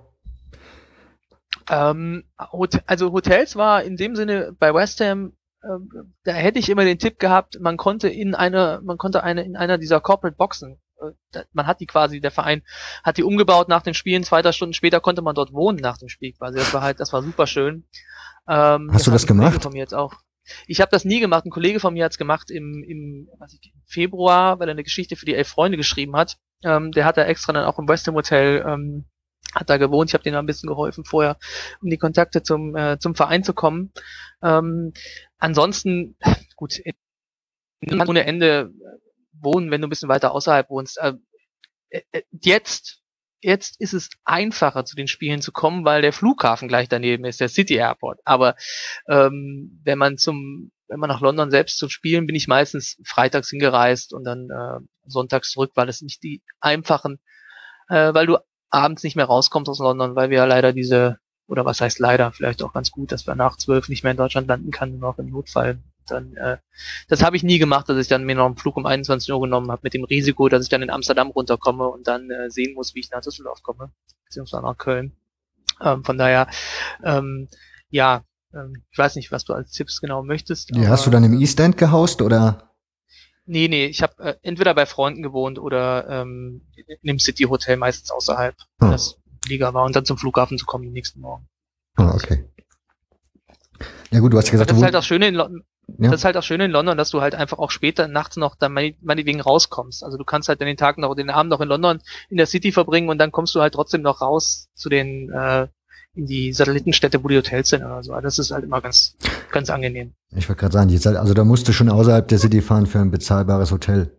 Ähm, 1.70 2.24
also 2.38 3.13
Hotels 3.13 3.56
war 3.56 3.84
in 3.84 3.96
dem 3.96 4.16
Sinne 4.16 4.56
bei 4.58 4.74
West 4.74 5.00
Ham, 5.00 5.34
äh, 5.62 5.68
da 6.24 6.34
hätte 6.34 6.60
ich 6.60 6.70
immer 6.70 6.84
den 6.84 7.00
Tipp 7.00 7.20
gehabt, 7.20 7.58
man 7.62 7.78
konnte 7.78 8.10
in 8.10 8.36
einer, 8.36 8.82
man 8.82 8.98
konnte 8.98 9.24
eine 9.24 9.44
in 9.44 9.56
einer 9.56 9.78
dieser 9.78 10.02
Corporate 10.02 10.36
Boxen, 10.36 10.80
äh, 11.02 11.44
man 11.54 11.68
hat 11.68 11.80
die 11.80 11.86
quasi, 11.86 12.20
der 12.20 12.32
Verein 12.32 12.63
hat 13.04 13.18
die 13.18 13.24
umgebaut 13.24 13.70
nach 13.70 13.82
den 13.82 13.94
Spielen, 13.94 14.24
zwei, 14.24 14.42
drei 14.42 14.52
Stunden 14.52 14.74
später 14.74 15.00
konnte 15.00 15.22
man 15.22 15.36
dort 15.36 15.54
wohnen 15.54 15.80
nach 15.80 15.98
dem 15.98 16.10
Spiel 16.10 16.34
quasi. 16.34 16.58
Das 16.58 16.74
war 16.74 16.82
halt, 16.82 17.00
das 17.00 17.13
war 17.13 17.24
super 17.24 17.48
schön. 17.48 17.86
Ähm, 18.48 18.89
Hast 18.92 19.08
du 19.08 19.12
das 19.12 19.26
gemacht? 19.26 19.63
Von 19.63 19.74
mir 19.74 19.80
jetzt 19.80 19.94
auch. 19.94 20.16
Ich 20.67 20.82
habe 20.82 20.91
das 20.91 21.06
nie 21.06 21.19
gemacht. 21.19 21.45
Ein 21.45 21.51
Kollege 21.51 21.79
von 21.79 21.93
mir 21.93 22.06
hat 22.06 22.12
es 22.12 22.17
gemacht 22.17 22.51
im, 22.51 22.84
im, 22.84 23.29
was 23.39 23.53
ich, 23.53 23.73
im 23.73 23.82
Februar, 23.86 24.60
weil 24.60 24.67
er 24.67 24.73
eine 24.73 24.84
Geschichte 24.84 25.15
für 25.15 25.25
die 25.25 25.36
elf 25.36 25.47
Freunde 25.47 25.77
geschrieben 25.77 26.15
hat. 26.15 26.38
Ähm, 26.63 26.91
der 26.91 27.06
hat 27.06 27.17
da 27.17 27.23
extra 27.23 27.53
dann 27.53 27.65
auch 27.65 27.79
im 27.79 27.88
Western 27.88 28.15
Hotel 28.15 28.63
ähm, 28.67 29.06
hat 29.53 29.69
da 29.69 29.77
gewohnt. 29.77 30.10
Ich 30.10 30.13
habe 30.13 30.23
denen 30.23 30.38
ein 30.38 30.45
bisschen 30.45 30.69
geholfen 30.69 31.06
vorher, 31.06 31.38
um 31.82 31.89
die 31.89 31.97
Kontakte 31.97 32.43
zum 32.43 32.75
äh, 32.75 32.97
zum 32.99 33.15
Verein 33.15 33.43
zu 33.43 33.53
kommen. 33.53 33.91
Ähm, 34.41 34.93
ansonsten, 35.38 36.17
gut, 36.56 36.82
ohne 38.08 38.25
Ende 38.25 38.71
wohnen, 39.34 39.71
wenn 39.71 39.82
du 39.82 39.88
ein 39.88 39.89
bisschen 39.89 40.10
weiter 40.10 40.32
außerhalb 40.32 40.69
wohnst. 40.69 40.97
Äh, 40.97 41.13
äh, 41.89 42.23
jetzt 42.32 43.03
jetzt 43.43 43.79
ist 43.79 43.93
es 43.93 44.10
einfacher, 44.25 44.86
zu 44.86 44.95
den 44.95 45.08
Spielen 45.08 45.41
zu 45.41 45.51
kommen, 45.51 45.86
weil 45.86 46.01
der 46.01 46.13
Flughafen 46.13 46.67
gleich 46.67 46.89
daneben 46.89 47.25
ist, 47.25 47.39
der 47.39 47.49
City 47.49 47.75
Airport. 47.75 48.19
Aber 48.25 48.56
ähm, 49.08 49.79
wenn 49.84 49.97
man 49.97 50.17
zum, 50.17 50.71
wenn 50.88 50.99
man 50.99 51.10
nach 51.10 51.21
London 51.21 51.51
selbst 51.51 51.77
zu 51.77 51.89
spielen, 51.89 52.25
bin 52.25 52.36
ich 52.36 52.47
meistens 52.47 52.97
freitags 53.06 53.49
hingereist 53.49 54.13
und 54.13 54.23
dann 54.23 54.49
äh, 54.49 54.79
sonntags 55.06 55.51
zurück, 55.51 55.71
weil 55.75 55.89
es 55.89 56.01
nicht 56.01 56.23
die 56.23 56.41
einfachen, 56.60 57.19
äh, 57.89 58.13
weil 58.13 58.25
du 58.25 58.38
abends 58.69 59.03
nicht 59.03 59.15
mehr 59.15 59.25
rauskommst 59.25 59.69
aus 59.69 59.79
London, 59.79 60.15
weil 60.15 60.29
wir 60.29 60.38
ja 60.38 60.45
leider 60.45 60.73
diese, 60.73 61.17
oder 61.47 61.65
was 61.65 61.82
heißt 61.82 61.99
leider, 61.99 62.32
vielleicht 62.32 62.63
auch 62.63 62.73
ganz 62.73 62.91
gut, 62.91 63.12
dass 63.12 63.27
wir 63.27 63.36
nach 63.36 63.58
zwölf 63.58 63.89
nicht 63.89 64.03
mehr 64.03 64.12
in 64.12 64.17
Deutschland 64.17 64.47
landen 64.47 64.71
kann, 64.71 64.91
nur 64.91 65.12
noch 65.12 65.19
im 65.19 65.29
Notfall 65.29 65.77
dann, 66.08 66.36
äh, 66.36 66.58
das 67.08 67.24
habe 67.24 67.36
ich 67.36 67.44
nie 67.44 67.60
gemacht, 67.60 67.89
dass 67.89 67.98
ich 67.98 68.08
dann 68.08 68.26
mir 68.26 68.36
noch 68.36 68.46
einen 68.46 68.58
Flug 68.58 68.78
um 68.78 68.86
21 68.86 69.32
Uhr 69.32 69.42
genommen 69.42 69.72
habe, 69.72 69.82
mit 69.84 69.94
dem 69.94 70.04
Risiko, 70.04 70.50
dass 70.50 70.63
ich 70.63 70.70
dann 70.70 70.82
in 70.82 70.89
Amsterdam 70.89 71.30
runterkomme 71.30 71.88
und 71.88 72.08
dann 72.08 72.30
äh, 72.30 72.50
sehen 72.50 72.74
muss, 72.76 72.96
wie 72.96 73.00
ich 73.00 73.12
nach 73.12 73.22
Düsseldorf 73.22 73.63
komme, 73.63 73.92
beziehungsweise 74.26 74.63
nach 74.63 74.78
Köln. 74.78 75.13
Ähm, 75.82 76.04
von 76.04 76.18
daher, 76.18 76.48
ähm, 77.04 77.48
ja, 77.89 78.24
ähm, 78.54 78.84
ich 78.92 78.98
weiß 78.98 79.16
nicht, 79.16 79.32
was 79.32 79.46
du 79.46 79.54
als 79.54 79.72
Tipps 79.72 80.02
genau 80.02 80.24
möchtest. 80.24 80.76
Ja, 80.76 80.89
hast 80.89 81.06
du 81.06 81.10
dann 81.10 81.24
im 81.24 81.39
East 81.39 81.60
End 81.60 81.78
gehaust 81.78 82.22
oder? 82.22 82.70
Nee, 83.46 83.68
nee, 83.68 83.86
ich 83.88 84.02
habe 84.02 84.24
äh, 84.24 84.36
entweder 84.42 84.74
bei 84.74 84.86
Freunden 84.86 85.22
gewohnt 85.22 85.60
oder 85.60 86.08
ähm, 86.10 86.62
in 86.76 87.08
dem 87.08 87.20
City 87.20 87.44
Hotel, 87.44 87.76
meistens 87.78 88.10
außerhalb, 88.12 88.56
hm. 88.80 88.92
das 88.92 89.18
Liga 89.48 89.74
war 89.74 89.84
und 89.84 89.96
dann 89.96 90.06
zum 90.06 90.18
Flughafen 90.18 90.58
zu 90.58 90.66
kommen 90.66 90.86
den 90.86 90.94
nächsten 90.94 91.20
Morgen. 91.20 91.48
Ah, 91.96 92.13
okay. 92.16 92.46
Ja 94.12 94.20
gut, 94.20 94.32
du 94.32 94.38
hast 94.38 94.48
ja 94.48 94.54
gesagt, 94.54 94.70
das 94.70 94.78
ist 94.78 94.84
halt 94.84 94.94
das 94.94 95.06
Schöne 95.06 95.28
in 95.28 95.36
London. 95.36 95.63
Ja. 95.88 96.12
Das 96.12 96.22
ist 96.22 96.26
halt 96.26 96.38
auch 96.38 96.43
schön 96.43 96.62
in 96.62 96.72
London, 96.72 96.98
dass 96.98 97.10
du 97.10 97.22
halt 97.22 97.36
einfach 97.36 97.60
auch 97.60 97.72
später 97.72 98.08
nachts 98.08 98.38
noch 98.38 98.56
dann 98.56 98.72
meinetwegen 98.72 99.41
rauskommst. 99.41 100.04
Also 100.04 100.17
du 100.17 100.24
kannst 100.24 100.50
halt 100.50 100.62
den 100.62 100.78
Tag 100.78 100.98
noch, 100.98 101.13
den 101.15 101.30
Abend 101.30 101.50
noch 101.52 101.62
in 101.62 101.67
London 101.67 102.00
in 102.30 102.38
der 102.38 102.46
City 102.46 102.72
verbringen 102.72 103.10
und 103.10 103.17
dann 103.17 103.32
kommst 103.32 103.54
du 103.56 103.62
halt 103.62 103.74
trotzdem 103.74 104.02
noch 104.02 104.21
raus 104.21 104.69
zu 104.75 104.90
den, 104.90 105.29
äh, 105.31 105.67
in 106.15 106.25
die 106.25 106.54
Satellitenstädte, 106.54 107.23
wo 107.23 107.27
die 107.27 107.38
Hotels 107.38 107.69
sind 107.69 107.84
oder 107.84 108.04
so. 108.04 108.13
Also 108.13 108.23
das 108.23 108.40
ist 108.40 108.52
halt 108.52 108.63
immer 108.63 108.81
ganz, 108.81 109.15
ganz 109.52 109.69
angenehm. 109.69 110.13
Ich 110.36 110.48
wollte 110.48 110.62
gerade 110.62 110.73
sagen, 110.73 110.90
die 110.90 111.08
also 111.08 111.34
da 111.34 111.44
musst 111.44 111.67
du 111.67 111.73
schon 111.73 111.90
außerhalb 111.90 112.27
der 112.27 112.38
City 112.38 112.62
fahren 112.62 112.86
für 112.86 113.00
ein 113.00 113.12
bezahlbares 113.12 113.71
Hotel. 113.71 114.15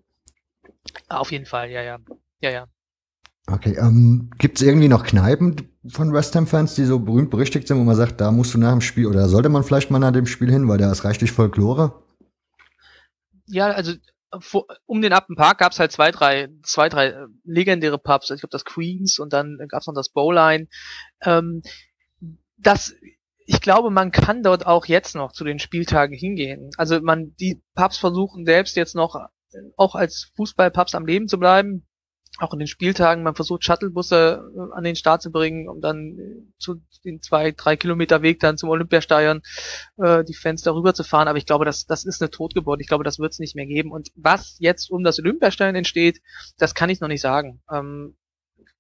Auf 1.08 1.32
jeden 1.32 1.46
Fall, 1.46 1.70
ja, 1.70 1.82
ja. 1.82 1.98
Ja, 2.40 2.50
ja. 2.50 2.66
Okay, 3.46 3.76
ähm, 3.78 4.30
gibt 4.38 4.58
es 4.58 4.66
irgendwie 4.66 4.88
noch 4.88 5.04
Kneipen 5.04 5.68
von 5.88 6.12
West 6.14 6.34
Ham-Fans, 6.34 6.74
die 6.76 6.84
so 6.84 6.98
berühmt 6.98 7.30
berüchtigt 7.30 7.68
sind, 7.68 7.78
wo 7.78 7.84
man 7.84 7.96
sagt, 7.96 8.20
da 8.20 8.30
musst 8.30 8.54
du 8.54 8.58
nach 8.58 8.72
dem 8.72 8.80
Spiel 8.80 9.06
oder 9.06 9.28
sollte 9.28 9.50
man 9.50 9.64
vielleicht 9.64 9.90
mal 9.90 9.98
nach 9.98 10.12
dem 10.12 10.26
Spiel 10.26 10.50
hin, 10.50 10.66
weil 10.66 10.78
da 10.78 10.90
ist 10.90 11.04
reichlich 11.04 11.30
Folklore? 11.30 12.04
ja, 13.46 13.70
also 13.70 13.92
vor, 14.40 14.66
um 14.86 15.00
den 15.00 15.12
Appenpark 15.12 15.58
gab 15.58 15.72
es 15.72 15.78
halt 15.78 15.92
zwei, 15.92 16.10
drei, 16.10 16.48
zwei, 16.62 16.88
drei 16.88 17.08
äh, 17.08 17.26
legendäre 17.44 17.98
Pubs. 17.98 18.30
Ich 18.30 18.40
glaube 18.40 18.50
das 18.50 18.64
Queens 18.64 19.18
und 19.18 19.32
dann 19.32 19.58
gab 19.68 19.80
es 19.80 19.86
noch 19.86 19.94
das 19.94 20.08
Bowline. 20.08 20.66
Ähm, 21.22 21.62
das, 22.56 22.94
ich 23.46 23.60
glaube, 23.60 23.90
man 23.90 24.10
kann 24.10 24.42
dort 24.42 24.66
auch 24.66 24.86
jetzt 24.86 25.14
noch 25.14 25.32
zu 25.32 25.44
den 25.44 25.58
Spieltagen 25.58 26.16
hingehen. 26.16 26.70
Also 26.76 27.00
man, 27.00 27.34
die 27.36 27.62
Pubs 27.74 27.98
versuchen 27.98 28.44
selbst 28.44 28.76
jetzt 28.76 28.96
noch 28.96 29.14
auch 29.76 29.94
als 29.94 30.32
Fußballpubs 30.36 30.96
am 30.96 31.06
Leben 31.06 31.28
zu 31.28 31.38
bleiben 31.38 31.86
auch 32.38 32.52
in 32.52 32.58
den 32.58 32.68
Spieltagen, 32.68 33.22
man 33.22 33.36
versucht 33.36 33.64
Shuttlebusse 33.64 34.50
äh, 34.56 34.76
an 34.76 34.84
den 34.84 34.96
Start 34.96 35.22
zu 35.22 35.30
bringen, 35.30 35.68
um 35.68 35.80
dann 35.80 36.18
äh, 36.18 36.58
zu 36.58 36.80
den 37.04 37.22
zwei, 37.22 37.52
drei 37.52 37.76
Kilometer 37.76 38.22
Weg 38.22 38.40
dann 38.40 38.58
zum 38.58 38.70
Olympiastadion 38.70 39.42
äh, 39.98 40.24
die 40.24 40.34
Fans 40.34 40.62
darüber 40.62 40.94
zu 40.94 41.04
fahren. 41.04 41.28
Aber 41.28 41.38
ich 41.38 41.46
glaube, 41.46 41.64
das, 41.64 41.86
das 41.86 42.04
ist 42.04 42.20
eine 42.20 42.30
Totgeburt. 42.30 42.80
Ich 42.80 42.88
glaube, 42.88 43.04
das 43.04 43.18
wird 43.18 43.32
es 43.32 43.38
nicht 43.38 43.54
mehr 43.54 43.66
geben. 43.66 43.92
Und 43.92 44.08
was 44.16 44.56
jetzt 44.58 44.90
um 44.90 45.04
das 45.04 45.18
Olympiastadion 45.20 45.76
entsteht, 45.76 46.20
das 46.58 46.74
kann 46.74 46.90
ich 46.90 47.00
noch 47.00 47.08
nicht 47.08 47.20
sagen. 47.20 47.62
Ähm, 47.70 48.16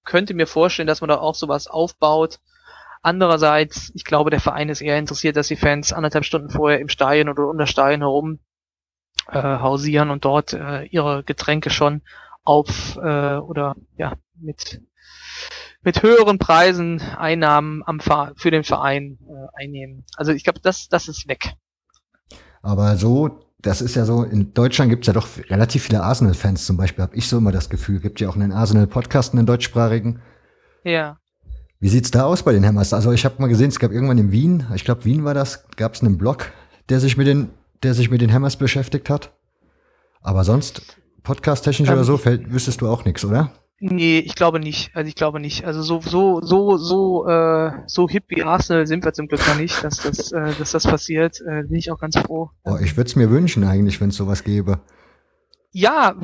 könnte 0.04 0.34
mir 0.34 0.46
vorstellen, 0.46 0.88
dass 0.88 1.00
man 1.00 1.08
da 1.08 1.18
auch 1.18 1.34
sowas 1.34 1.68
aufbaut. 1.68 2.40
Andererseits, 3.02 3.92
ich 3.94 4.04
glaube, 4.04 4.30
der 4.30 4.40
Verein 4.40 4.68
ist 4.68 4.80
eher 4.80 4.98
interessiert, 4.98 5.36
dass 5.36 5.48
die 5.48 5.56
Fans 5.56 5.92
anderthalb 5.92 6.24
Stunden 6.24 6.50
vorher 6.50 6.80
im 6.80 6.88
Stadion 6.88 7.28
oder 7.28 7.48
um 7.48 7.58
das 7.58 7.70
Stadion 7.70 8.00
herum 8.00 8.40
äh, 9.28 9.40
hausieren 9.40 10.10
und 10.10 10.24
dort 10.24 10.54
äh, 10.54 10.84
ihre 10.86 11.22
Getränke 11.22 11.70
schon 11.70 12.02
auf 12.44 12.96
äh, 12.96 13.36
oder 13.36 13.76
ja 13.96 14.14
mit 14.40 14.80
mit 15.82 16.02
höheren 16.02 16.38
Preisen 16.38 17.00
Einnahmen 17.00 17.82
am 17.84 18.00
für 18.36 18.50
den 18.50 18.64
Verein 18.64 19.18
äh, 19.28 19.62
einnehmen. 19.62 20.04
Also 20.16 20.32
ich 20.32 20.44
glaube, 20.44 20.60
das 20.62 20.88
das 20.88 21.08
ist 21.08 21.28
weg. 21.28 21.54
Aber 22.62 22.96
so, 22.96 23.44
das 23.60 23.82
ist 23.82 23.94
ja 23.94 24.06
so, 24.06 24.22
in 24.22 24.54
Deutschland 24.54 24.90
gibt's 24.90 25.06
ja 25.06 25.12
doch 25.12 25.28
relativ 25.50 25.84
viele 25.84 26.02
Arsenal-Fans 26.02 26.64
zum 26.64 26.78
Beispiel, 26.78 27.02
habe 27.02 27.16
ich 27.16 27.28
so 27.28 27.38
immer 27.38 27.52
das 27.52 27.68
Gefühl. 27.68 28.00
Gibt 28.00 28.20
ja 28.20 28.28
auch 28.28 28.36
einen 28.36 28.52
Arsenal-Podcast, 28.52 29.34
einen 29.34 29.44
deutschsprachigen. 29.46 30.22
Ja. 30.82 31.18
Wie 31.80 31.88
sieht's 31.88 32.10
da 32.10 32.24
aus 32.24 32.42
bei 32.42 32.52
den 32.52 32.64
Hammers? 32.64 32.94
Also 32.94 33.12
ich 33.12 33.26
habe 33.26 33.40
mal 33.40 33.48
gesehen, 33.48 33.68
es 33.68 33.78
gab 33.78 33.92
irgendwann 33.92 34.16
in 34.16 34.32
Wien, 34.32 34.66
ich 34.74 34.84
glaube 34.84 35.04
Wien 35.04 35.24
war 35.24 35.34
das, 35.34 35.68
gab's 35.76 36.00
einen 36.00 36.16
Blog, 36.16 36.50
der 36.88 37.00
sich 37.00 37.18
mit 37.18 37.26
den, 37.26 37.50
der 37.82 37.92
sich 37.92 38.10
mit 38.10 38.22
den 38.22 38.32
Hammers 38.32 38.56
beschäftigt 38.56 39.10
hat. 39.10 39.32
Aber 40.22 40.44
sonst 40.44 40.96
Podcast-technisch 41.24 41.88
ähm, 41.88 41.94
oder 41.94 42.04
so 42.04 42.16
fällt, 42.16 42.52
wüsstest 42.52 42.80
du 42.80 42.88
auch 42.88 43.04
nichts, 43.04 43.24
oder? 43.24 43.50
Nee, 43.80 44.20
ich 44.20 44.36
glaube 44.36 44.60
nicht. 44.60 44.94
Also 44.94 45.08
ich 45.08 45.16
glaube 45.16 45.40
nicht. 45.40 45.64
Also 45.64 45.82
so 45.82 46.00
so 46.00 46.40
so 46.40 46.76
so 46.76 47.26
äh, 47.26 47.72
so 47.86 48.08
hip 48.08 48.24
wie 48.28 48.42
Arsenal 48.42 48.86
sind 48.86 49.04
wir 49.04 49.12
zum 49.12 49.26
Glück 49.26 49.46
noch 49.48 49.58
nicht, 49.58 49.82
dass 49.82 49.98
das 49.98 50.30
äh, 50.32 50.52
dass 50.58 50.70
das 50.70 50.84
passiert. 50.84 51.40
Äh, 51.40 51.64
bin 51.64 51.76
ich 51.76 51.90
auch 51.90 51.98
ganz 51.98 52.16
froh. 52.16 52.50
Oh, 52.62 52.76
ich 52.80 52.96
würde 52.96 53.08
es 53.08 53.16
mir 53.16 53.30
wünschen 53.30 53.64
eigentlich, 53.64 54.00
wenn 54.00 54.10
es 54.10 54.16
sowas 54.16 54.44
gäbe. 54.44 54.80
Ja, 55.72 56.14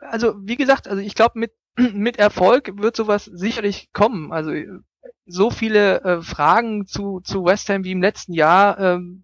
also 0.00 0.34
wie 0.40 0.56
gesagt, 0.56 0.86
also 0.86 1.02
ich 1.02 1.16
glaube 1.16 1.38
mit 1.38 1.52
mit 1.94 2.18
Erfolg 2.18 2.80
wird 2.80 2.94
sowas 2.94 3.24
sicherlich 3.24 3.90
kommen. 3.92 4.32
Also 4.32 4.52
so 5.26 5.50
viele 5.50 6.00
äh, 6.02 6.22
Fragen 6.22 6.86
zu 6.86 7.20
zu 7.20 7.44
West 7.44 7.68
Ham 7.70 7.82
wie 7.82 7.92
im 7.92 8.02
letzten 8.02 8.34
Jahr 8.34 8.78
ähm, 8.78 9.23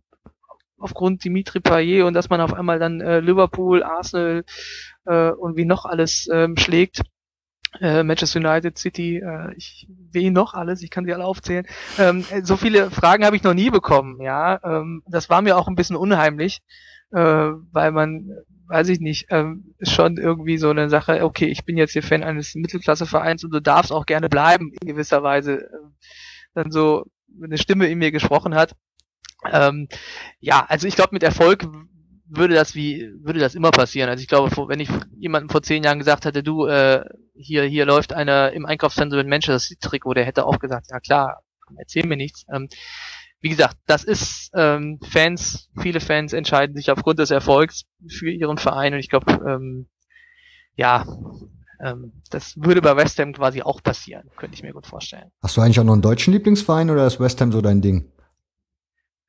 aufgrund 0.80 1.24
Dimitri 1.24 1.60
Payet 1.60 2.04
und 2.04 2.14
dass 2.14 2.30
man 2.30 2.40
auf 2.40 2.54
einmal 2.54 2.78
dann 2.78 3.00
äh, 3.00 3.20
Liverpool, 3.20 3.82
Arsenal 3.82 4.44
äh, 5.06 5.30
und 5.30 5.56
wie 5.56 5.64
noch 5.64 5.84
alles 5.84 6.28
ähm, 6.32 6.56
schlägt. 6.56 7.02
Äh, 7.80 8.02
Manchester 8.02 8.40
United, 8.40 8.78
City, 8.78 9.18
äh, 9.18 9.54
ich 9.56 9.86
will 10.10 10.32
noch 10.32 10.54
alles, 10.54 10.82
ich 10.82 10.90
kann 10.90 11.04
sie 11.04 11.14
alle 11.14 11.24
aufzählen. 11.24 11.66
Ähm, 11.98 12.24
so 12.42 12.56
viele 12.56 12.90
Fragen 12.90 13.24
habe 13.24 13.36
ich 13.36 13.44
noch 13.44 13.54
nie 13.54 13.70
bekommen, 13.70 14.20
ja. 14.20 14.58
Ähm, 14.64 15.02
das 15.06 15.30
war 15.30 15.40
mir 15.40 15.56
auch 15.56 15.68
ein 15.68 15.76
bisschen 15.76 15.94
unheimlich, 15.94 16.62
äh, 17.12 17.20
weil 17.20 17.92
man, 17.92 18.28
weiß 18.66 18.88
ich 18.88 18.98
nicht, 18.98 19.26
ähm, 19.30 19.76
schon 19.82 20.16
irgendwie 20.16 20.58
so 20.58 20.70
eine 20.70 20.88
Sache, 20.90 21.24
okay, 21.24 21.46
ich 21.46 21.64
bin 21.64 21.76
jetzt 21.76 21.92
hier 21.92 22.02
Fan 22.02 22.24
eines 22.24 22.56
Mittelklassevereins 22.56 23.44
und 23.44 23.52
du 23.52 23.60
darfst 23.60 23.92
auch 23.92 24.04
gerne 24.04 24.28
bleiben, 24.28 24.72
in 24.80 24.88
gewisser 24.88 25.22
Weise. 25.22 25.66
Äh, 25.66 25.68
dann 26.54 26.70
so 26.70 27.06
eine 27.42 27.58
Stimme 27.58 27.86
in 27.86 27.98
mir 27.98 28.10
gesprochen 28.10 28.54
hat. 28.54 28.74
Ähm, 29.50 29.88
ja, 30.40 30.64
also 30.68 30.86
ich 30.86 30.96
glaube, 30.96 31.10
mit 31.12 31.22
Erfolg 31.22 31.66
würde 32.30 32.54
das 32.54 32.74
wie 32.74 33.10
würde 33.22 33.40
das 33.40 33.54
immer 33.54 33.70
passieren. 33.70 34.08
Also 34.08 34.22
ich 34.22 34.28
glaube, 34.28 34.50
wenn 34.68 34.80
ich 34.80 34.88
jemandem 35.18 35.50
vor 35.50 35.62
zehn 35.62 35.82
Jahren 35.82 35.98
gesagt 35.98 36.24
hätte, 36.24 36.42
du 36.42 36.66
äh, 36.66 37.04
hier 37.34 37.64
hier 37.64 37.86
läuft 37.86 38.12
einer 38.12 38.52
im 38.52 38.66
Einkaufszentrum 38.66 39.20
in 39.20 39.28
Manchester 39.28 39.58
City 39.58 39.80
Trikot, 39.80 40.14
der 40.14 40.24
hätte 40.24 40.46
auch 40.46 40.58
gesagt, 40.58 40.86
ja 40.90 41.00
klar, 41.00 41.42
erzähl 41.76 42.06
mir 42.06 42.16
nichts. 42.16 42.44
Ähm, 42.52 42.68
wie 43.40 43.48
gesagt, 43.48 43.76
das 43.86 44.04
ist 44.04 44.50
ähm, 44.54 45.00
Fans, 45.02 45.70
viele 45.80 46.00
Fans 46.00 46.32
entscheiden 46.32 46.76
sich 46.76 46.90
aufgrund 46.90 47.18
des 47.18 47.30
Erfolgs 47.30 47.84
für 48.06 48.30
ihren 48.30 48.58
Verein 48.58 48.92
und 48.92 49.00
ich 49.00 49.08
glaube, 49.08 49.32
ähm, 49.48 49.88
ja, 50.76 51.06
ähm, 51.82 52.12
das 52.30 52.54
würde 52.56 52.82
bei 52.82 52.96
West 52.96 53.18
Ham 53.18 53.32
quasi 53.32 53.62
auch 53.62 53.82
passieren, 53.82 54.28
könnte 54.36 54.54
ich 54.54 54.62
mir 54.62 54.72
gut 54.72 54.86
vorstellen. 54.86 55.30
Hast 55.42 55.56
du 55.56 55.62
eigentlich 55.62 55.80
auch 55.80 55.84
noch 55.84 55.94
einen 55.94 56.02
deutschen 56.02 56.32
Lieblingsverein 56.34 56.90
oder 56.90 57.06
ist 57.06 57.18
West 57.18 57.40
Ham 57.40 57.50
so 57.50 57.62
dein 57.62 57.80
Ding? 57.80 58.12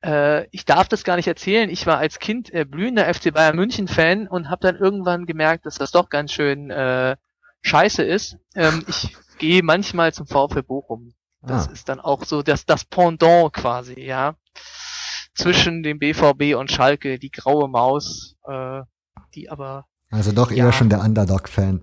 Äh, 0.04 0.46
ich 0.50 0.64
darf 0.64 0.88
das 0.88 1.04
gar 1.04 1.16
nicht 1.16 1.28
erzählen. 1.28 1.70
Ich 1.70 1.86
war 1.86 1.98
als 1.98 2.18
Kind 2.18 2.52
äh, 2.52 2.64
blühender 2.64 3.12
FC 3.12 3.32
Bayern 3.32 3.56
München 3.56 3.88
Fan 3.88 4.28
und 4.28 4.50
habe 4.50 4.62
dann 4.62 4.76
irgendwann 4.76 5.26
gemerkt, 5.26 5.66
dass 5.66 5.76
das 5.76 5.90
doch 5.90 6.08
ganz 6.08 6.32
schön 6.32 6.70
äh, 6.70 7.16
scheiße 7.62 8.02
ist. 8.02 8.36
Ähm, 8.54 8.84
ich 8.88 9.16
gehe 9.38 9.62
manchmal 9.62 10.12
zum 10.12 10.26
VfB 10.26 10.62
Bochum. 10.62 11.14
Das 11.40 11.68
ah. 11.68 11.72
ist 11.72 11.88
dann 11.88 12.00
auch 12.00 12.24
so 12.24 12.42
das, 12.42 12.66
das 12.66 12.84
Pendant 12.84 13.52
quasi, 13.52 14.00
ja. 14.00 14.36
Zwischen 15.34 15.82
dem 15.82 15.98
BVB 15.98 16.56
und 16.56 16.70
Schalke, 16.70 17.18
die 17.18 17.30
graue 17.30 17.68
Maus, 17.68 18.36
äh, 18.46 18.82
die 19.34 19.50
aber. 19.50 19.86
Also 20.10 20.32
doch 20.32 20.50
eher 20.50 20.66
ja, 20.66 20.72
schon 20.72 20.90
der 20.90 21.00
Underdog-Fan. 21.00 21.82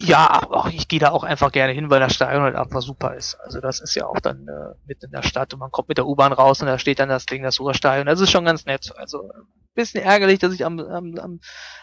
Ja, 0.00 0.42
auch 0.50 0.68
ich 0.68 0.88
gehe 0.88 0.98
da 0.98 1.10
auch 1.10 1.22
einfach 1.22 1.52
gerne 1.52 1.72
hin, 1.72 1.88
weil 1.88 2.00
das 2.00 2.14
Stadion 2.14 2.42
halt 2.42 2.56
einfach 2.56 2.82
super 2.82 3.14
ist. 3.14 3.36
Also 3.36 3.60
das 3.60 3.80
ist 3.80 3.94
ja 3.94 4.06
auch 4.06 4.18
dann 4.18 4.48
äh, 4.48 4.74
mitten 4.86 5.06
in 5.06 5.12
der 5.12 5.22
Stadt 5.22 5.54
und 5.54 5.60
man 5.60 5.70
kommt 5.70 5.88
mit 5.88 5.98
der 5.98 6.06
U-Bahn 6.06 6.32
raus 6.32 6.60
und 6.60 6.66
da 6.66 6.78
steht 6.78 6.98
dann 6.98 7.08
das 7.08 7.26
Ding, 7.26 7.42
das 7.42 7.60
Ruhrstadion. 7.60 8.06
Das 8.06 8.20
ist 8.20 8.30
schon 8.30 8.44
ganz 8.44 8.66
nett. 8.66 8.92
Also 8.96 9.30
bisschen 9.74 10.02
ärgerlich, 10.02 10.38
dass 10.38 10.52
ich 10.52 10.64
am, 10.64 10.78
am, 10.80 11.14
am, 11.18 11.40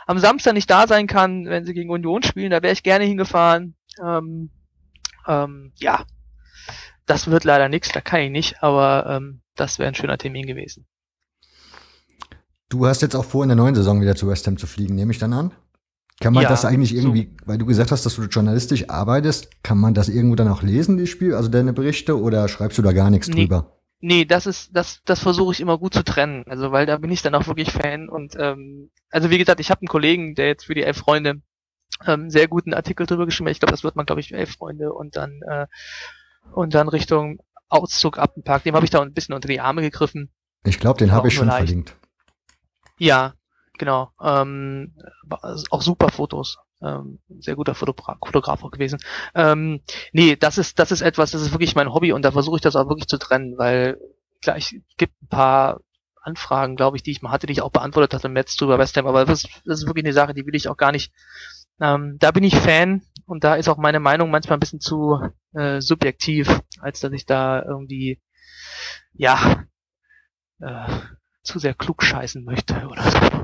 am 0.08 0.20
Samstag 0.20 0.54
nicht 0.54 0.70
da 0.70 0.88
sein 0.88 1.08
kann, 1.08 1.46
wenn 1.46 1.66
sie 1.66 1.74
gegen 1.74 1.90
Union 1.90 2.24
spielen. 2.24 2.52
Da 2.52 2.62
wäre 2.62 2.74
ich 2.74 2.84
gerne 2.84 3.06
hingefahren. 3.06 3.76
Ähm, 4.02 4.50
ähm, 5.28 5.74
ja, 5.78 6.06
das 7.06 7.30
wird 7.30 7.44
leider 7.44 7.70
nichts, 7.70 7.90
da 7.90 8.02
kann 8.02 8.22
ich 8.22 8.32
nicht, 8.32 8.64
aber 8.64 9.06
ähm, 9.08 9.42
das 9.56 9.80
wäre 9.80 9.90
ein 9.90 9.96
schöner 9.96 10.18
Termin 10.18 10.48
gewesen. 10.48 10.86
Du 12.70 12.86
hast 12.86 13.02
jetzt 13.02 13.16
auch 13.16 13.26
vor, 13.26 13.44
in 13.44 13.50
der 13.50 13.58
neuen 13.58 13.76
Saison 13.76 14.00
wieder 14.00 14.16
zu 14.16 14.28
West 14.30 14.48
Ham 14.48 14.58
zu 14.58 14.66
fliegen, 14.66 14.96
nehme 14.96 15.12
ich 15.12 15.20
dann 15.20 15.34
an? 15.34 15.52
Kann 16.22 16.34
man 16.34 16.44
ja, 16.44 16.50
das 16.50 16.66
eigentlich 16.66 16.96
irgendwie, 16.96 17.32
so. 17.40 17.48
weil 17.48 17.58
du 17.58 17.66
gesagt 17.66 17.92
hast, 17.92 18.06
dass 18.06 18.16
du 18.16 18.22
journalistisch 18.24 18.90
arbeitest, 18.90 19.64
kann 19.64 19.80
man 19.80 19.96
das 19.96 20.08
irgendwo 20.08 20.36
dann 20.36 20.48
auch 20.48 20.62
lesen, 20.62 20.98
die 20.98 21.08
Spiel, 21.08 21.34
also 21.34 21.50
deine 21.50 21.74
Berichte, 21.74 22.22
oder 22.22 22.48
schreibst 22.48 22.78
du 22.78 22.84
da 22.84 22.94
gar 22.94 23.10
nichts 23.10 23.28
nee, 23.28 23.42
drüber? 23.42 23.78
Nee, 24.02 24.26
das 24.26 24.46
ist, 24.46 24.70
das, 24.76 25.02
das 25.04 25.20
versuche 25.20 25.52
ich 25.54 25.62
immer 25.62 25.80
gut 25.80 25.94
zu 25.94 26.04
trennen. 26.04 26.44
Also 26.48 26.72
weil 26.72 26.86
da 26.86 26.98
bin 26.98 27.12
ich 27.12 27.24
dann 27.24 27.36
auch 27.36 27.48
wirklich 27.48 27.72
Fan 27.72 28.08
und 28.08 28.36
ähm, 28.40 28.92
also 29.10 29.30
wie 29.32 29.38
gesagt, 29.40 29.60
ich 29.60 29.72
habe 29.72 29.82
einen 29.82 29.88
Kollegen, 29.88 30.36
der 30.36 30.48
jetzt 30.48 30.66
für 30.66 30.76
die 30.76 30.84
elf 30.84 30.98
Freunde 30.98 31.42
ähm, 32.06 32.30
sehr 32.30 32.48
guten 32.48 32.74
Artikel 32.74 33.06
drüber 33.06 33.26
geschrieben 33.26 33.48
hat. 33.48 33.54
Ich 33.54 33.60
glaube, 33.60 33.72
das 33.72 33.84
wird 33.84 33.96
man, 33.96 34.06
glaube 34.06 34.22
ich, 34.22 34.30
für 34.30 34.38
elf 34.38 34.52
Freunde 34.52 34.94
und 34.94 35.16
dann 35.16 35.42
äh, 35.48 35.66
und 36.54 36.74
dann 36.74 36.88
Richtung 36.88 37.40
Auszug 37.70 38.18
ab 38.18 38.36
dem 38.36 38.44
Park. 38.44 38.64
Dem 38.64 38.76
habe 38.76 38.86
ich 38.86 38.92
da 38.92 39.02
ein 39.02 39.14
bisschen 39.14 39.34
unter 39.34 39.48
die 39.48 39.60
Arme 39.60 39.82
gegriffen. 39.82 40.30
Ich 40.66 40.80
glaube, 40.80 41.00
den 41.00 41.12
habe 41.12 41.28
ich 41.28 41.34
schon 41.34 41.48
leicht. 41.48 41.68
verlinkt. 41.68 41.96
Ja, 42.98 43.34
genau. 43.82 44.12
Ähm, 44.22 44.94
auch 45.72 45.82
super 45.82 46.10
Fotos. 46.10 46.60
Ähm, 46.84 47.20
sehr 47.40 47.56
guter 47.56 47.74
Fotogra 47.76 48.18
Fotograf 48.24 48.64
auch 48.64 48.72
gewesen. 48.72 49.00
Ähm, 49.36 49.82
nee, 50.14 50.36
das 50.36 50.58
ist, 50.58 50.78
das 50.80 50.92
ist 50.92 51.02
etwas, 51.02 51.32
das 51.32 51.42
ist 51.42 51.52
wirklich 51.52 51.76
mein 51.76 51.92
Hobby 51.94 52.14
und 52.14 52.24
da 52.24 52.32
versuche 52.32 52.58
ich 52.58 52.62
das 52.62 52.76
auch 52.76 52.88
wirklich 52.88 53.08
zu 53.08 53.18
trennen, 53.18 53.58
weil 53.58 53.98
klar, 54.42 54.58
ich 54.58 54.82
gibt 54.98 55.20
ein 55.22 55.28
paar 55.28 55.82
Anfragen, 56.22 56.76
glaube 56.76 56.96
ich, 56.96 57.04
die 57.04 57.12
ich 57.12 57.24
mal 57.24 57.32
hatte, 57.32 57.48
die 57.48 57.54
ich 57.54 57.62
auch 57.62 57.72
beantwortet 57.72 58.14
hatte 58.14 58.28
im 58.28 58.34
Netz 58.34 58.56
drüber 58.56 58.78
West 58.78 58.98
Ham, 58.98 59.08
aber 59.08 59.26
das, 59.26 59.48
das 59.66 59.80
ist 59.80 59.88
wirklich 59.88 60.06
eine 60.06 60.14
Sache, 60.14 60.34
die 60.34 60.46
will 60.46 60.56
ich 60.56 60.70
auch 60.70 60.78
gar 60.78 60.92
nicht. 60.92 61.12
Ähm, 61.80 62.18
da 62.20 62.32
bin 62.32 62.44
ich 62.44 62.56
Fan 62.56 63.02
und 63.26 63.44
da 63.44 63.56
ist 63.56 63.68
auch 63.68 63.78
meine 63.78 64.00
Meinung 64.00 64.30
manchmal 64.30 64.58
ein 64.58 64.60
bisschen 64.60 64.80
zu 64.80 65.20
äh, 65.54 65.82
subjektiv, 65.82 66.62
als 66.80 67.00
dass 67.00 67.12
ich 67.14 67.26
da 67.26 67.64
irgendwie 67.64 68.22
ja 69.14 69.66
äh, 70.60 70.88
zu 71.44 71.60
sehr 71.60 71.74
klug 71.74 72.04
scheißen 72.04 72.44
möchte 72.44 72.88
oder 72.88 73.04
so. 73.04 73.41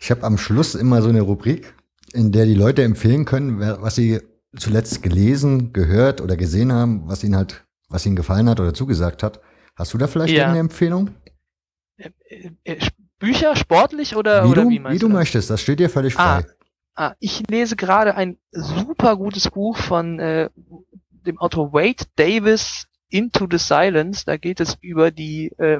Ich 0.00 0.10
habe 0.10 0.22
am 0.22 0.38
Schluss 0.38 0.74
immer 0.74 1.02
so 1.02 1.08
eine 1.08 1.22
Rubrik, 1.22 1.74
in 2.12 2.32
der 2.32 2.46
die 2.46 2.54
Leute 2.54 2.82
empfehlen 2.82 3.24
können, 3.24 3.60
was 3.60 3.94
sie 3.94 4.20
zuletzt 4.56 5.02
gelesen, 5.02 5.72
gehört 5.72 6.20
oder 6.20 6.36
gesehen 6.36 6.72
haben, 6.72 7.08
was 7.08 7.24
ihnen 7.24 7.36
halt, 7.36 7.64
was 7.88 8.06
ihnen 8.06 8.16
gefallen 8.16 8.48
hat 8.48 8.60
oder 8.60 8.74
zugesagt 8.74 9.22
hat. 9.22 9.40
Hast 9.76 9.92
du 9.92 9.98
da 9.98 10.06
vielleicht 10.06 10.32
ja. 10.32 10.40
irgendeine 10.40 10.60
Empfehlung? 10.60 11.10
Äh, 11.96 12.10
äh, 12.28 12.50
äh, 12.64 12.78
Bücher, 13.18 13.56
sportlich 13.56 14.16
oder 14.16 14.44
wie, 14.44 14.48
oder 14.48 14.62
du, 14.62 14.70
wie, 14.70 14.84
wie 14.84 14.98
du 14.98 15.08
das? 15.08 15.16
möchtest, 15.16 15.50
das 15.50 15.60
steht 15.60 15.80
dir 15.80 15.88
völlig 15.88 16.18
ah, 16.18 16.40
frei. 16.40 16.50
Ah, 16.94 17.06
ah, 17.06 17.14
ich 17.18 17.42
lese 17.48 17.76
gerade 17.76 18.14
ein 18.14 18.38
super 18.52 19.16
gutes 19.16 19.50
Buch 19.50 19.76
von 19.76 20.18
äh, 20.20 20.50
dem 21.10 21.38
Autor 21.38 21.72
Wade 21.72 22.04
Davis, 22.16 22.86
Into 23.08 23.46
the 23.50 23.58
Silence. 23.58 24.24
Da 24.26 24.36
geht 24.36 24.60
es 24.60 24.76
über 24.80 25.10
die 25.10 25.52
äh, 25.58 25.78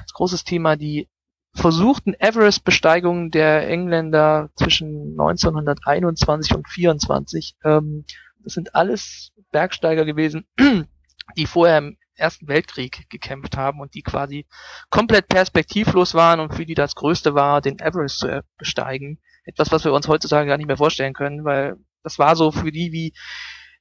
als 0.00 0.12
großes 0.14 0.44
Thema 0.44 0.76
die 0.76 1.08
versuchten 1.54 2.14
Everest-Besteigungen 2.14 3.30
der 3.30 3.68
Engländer 3.68 4.50
zwischen 4.56 5.12
1921 5.12 6.54
und 6.54 6.68
24. 6.68 7.54
Ähm, 7.64 8.04
das 8.42 8.54
sind 8.54 8.74
alles 8.74 9.32
Bergsteiger 9.52 10.04
gewesen, 10.04 10.46
die 11.36 11.46
vorher 11.46 11.78
im 11.78 11.96
Ersten 12.16 12.46
Weltkrieg 12.48 13.08
gekämpft 13.08 13.56
haben 13.56 13.80
und 13.80 13.94
die 13.94 14.02
quasi 14.02 14.46
komplett 14.90 15.28
perspektivlos 15.28 16.14
waren 16.14 16.40
und 16.40 16.54
für 16.54 16.66
die 16.66 16.74
das 16.74 16.94
Größte 16.94 17.34
war, 17.34 17.60
den 17.60 17.78
Everest 17.80 18.18
zu 18.18 18.44
besteigen. 18.56 19.20
Etwas, 19.44 19.72
was 19.72 19.84
wir 19.84 19.92
uns 19.92 20.08
heutzutage 20.08 20.48
gar 20.48 20.56
nicht 20.56 20.66
mehr 20.66 20.76
vorstellen 20.76 21.12
können, 21.12 21.44
weil 21.44 21.76
das 22.02 22.18
war 22.18 22.36
so 22.36 22.52
für 22.52 22.70
die 22.70 22.92
wie 22.92 23.14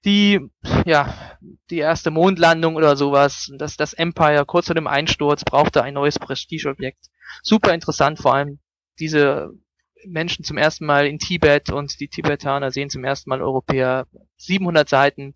die, 0.06 0.40
ja, 0.86 1.14
die 1.70 1.80
erste 1.80 2.12
Mondlandung 2.12 2.76
oder 2.76 2.96
sowas. 2.96 3.52
Das, 3.58 3.78
das 3.78 3.94
Empire 3.94 4.46
kurz 4.46 4.68
vor 4.68 4.76
dem 4.76 4.88
Einsturz 4.88 5.44
brauchte 5.44 5.84
ein 5.84 5.94
neues 5.94 6.20
Prestigeobjekt. 6.20 7.06
Super 7.42 7.74
interessant, 7.74 8.20
vor 8.20 8.34
allem 8.36 8.60
diese 9.00 9.50
Menschen 10.06 10.44
zum 10.44 10.58
ersten 10.58 10.86
Mal 10.86 11.08
in 11.08 11.20
Tibet 11.20 11.70
und 11.70 12.00
die 12.00 12.10
Tibetaner 12.10 12.72
sehen 12.72 12.90
zum 12.90 13.04
ersten 13.04 13.30
Mal 13.30 13.42
Europäer. 13.42 14.08
700 14.38 14.90
Seiten 14.90 15.36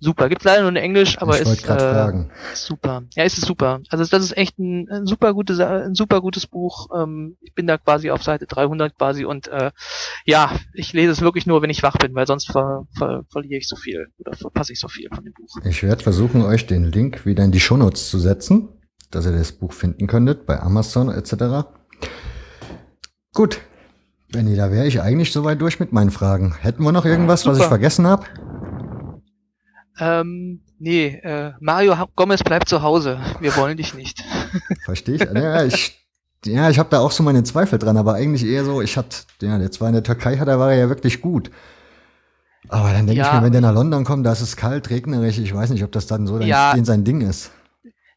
super. 0.00 0.28
Gibt 0.28 0.42
leider 0.44 0.62
nur 0.62 0.70
in 0.70 0.76
Englisch, 0.76 1.18
aber 1.20 1.40
ich 1.40 1.42
ist 1.42 1.68
äh, 1.68 2.26
super. 2.54 3.02
Ja, 3.14 3.24
ist 3.24 3.38
es 3.38 3.44
super. 3.44 3.80
Also 3.90 4.04
das 4.04 4.24
ist 4.24 4.36
echt 4.36 4.58
ein, 4.58 4.88
ein 4.90 5.06
super 5.06 5.32
gutes, 5.34 5.60
ein 5.60 5.94
super 5.94 6.20
gutes 6.20 6.46
Buch. 6.46 6.88
Ähm, 6.94 7.36
ich 7.40 7.54
bin 7.54 7.66
da 7.66 7.78
quasi 7.78 8.10
auf 8.10 8.22
Seite 8.22 8.46
300 8.46 8.96
quasi 8.96 9.24
und 9.24 9.48
äh, 9.48 9.70
ja, 10.24 10.50
ich 10.72 10.92
lese 10.92 11.12
es 11.12 11.20
wirklich 11.20 11.46
nur, 11.46 11.62
wenn 11.62 11.70
ich 11.70 11.82
wach 11.82 11.96
bin, 11.98 12.14
weil 12.14 12.26
sonst 12.26 12.50
ver, 12.50 12.86
ver, 12.96 13.24
verliere 13.30 13.58
ich 13.58 13.68
so 13.68 13.76
viel 13.76 14.08
oder 14.18 14.32
verpasse 14.34 14.72
ich 14.72 14.80
so 14.80 14.88
viel 14.88 15.08
von 15.14 15.24
dem 15.24 15.34
Buch. 15.34 15.48
Ich 15.64 15.82
werde 15.82 16.02
versuchen, 16.02 16.42
euch 16.42 16.66
den 16.66 16.90
Link 16.90 17.26
wieder 17.26 17.44
in 17.44 17.52
die 17.52 17.60
Shownotes 17.60 18.10
zu 18.10 18.18
setzen, 18.18 18.68
dass 19.10 19.26
ihr 19.26 19.32
das 19.32 19.52
Buch 19.52 19.72
finden 19.72 20.06
könntet 20.06 20.46
bei 20.46 20.60
Amazon 20.60 21.10
etc. 21.10 21.68
Gut, 23.34 23.60
Benny, 24.32 24.54
da 24.54 24.70
wäre 24.70 24.86
ich 24.86 25.00
eigentlich 25.00 25.32
soweit 25.32 25.60
durch 25.60 25.80
mit 25.80 25.92
meinen 25.92 26.10
Fragen. 26.10 26.54
Hätten 26.60 26.84
wir 26.84 26.92
noch 26.92 27.04
irgendwas, 27.04 27.42
Super. 27.42 27.52
was 27.52 27.62
ich 27.62 27.68
vergessen 27.68 28.06
habe? 28.06 28.24
Ähm, 30.00 30.62
nee, 30.78 31.08
äh, 31.22 31.52
Mario 31.60 31.94
Gomez 32.16 32.42
bleibt 32.42 32.68
zu 32.68 32.82
Hause. 32.82 33.20
Wir 33.40 33.54
wollen 33.56 33.76
dich 33.76 33.94
nicht. 33.94 34.24
Verstehe 34.84 35.16
ich. 35.16 35.20
Ja, 35.20 35.64
ich, 35.64 35.98
ja, 36.44 36.70
ich 36.70 36.78
habe 36.78 36.88
da 36.88 37.00
auch 37.00 37.10
so 37.10 37.22
meine 37.22 37.44
Zweifel 37.44 37.78
dran, 37.78 37.96
aber 37.96 38.14
eigentlich 38.14 38.44
eher 38.44 38.64
so, 38.64 38.80
ich 38.80 38.96
hatte, 38.96 39.18
ja, 39.42 39.58
der 39.58 39.70
zwar 39.70 39.88
in 39.88 39.94
der 39.94 40.02
Türkei 40.02 40.38
hat, 40.38 40.48
da 40.48 40.58
war 40.58 40.72
er 40.72 40.78
ja 40.78 40.88
wirklich 40.88 41.20
gut. 41.20 41.50
Aber 42.68 42.92
dann 42.92 43.06
denke 43.06 43.22
ja, 43.22 43.28
ich 43.28 43.32
mir, 43.32 43.44
wenn 43.44 43.52
der 43.52 43.60
nach 43.60 43.74
London 43.74 44.04
kommt, 44.04 44.24
da 44.24 44.32
ist 44.32 44.40
es 44.40 44.56
kalt, 44.56 44.90
regnerisch, 44.90 45.38
ich 45.38 45.54
weiß 45.54 45.70
nicht, 45.70 45.84
ob 45.84 45.92
das 45.92 46.06
dann 46.06 46.26
so 46.26 46.40
ja, 46.40 46.74
sein 46.82 47.04
Ding 47.04 47.20
ist. 47.20 47.50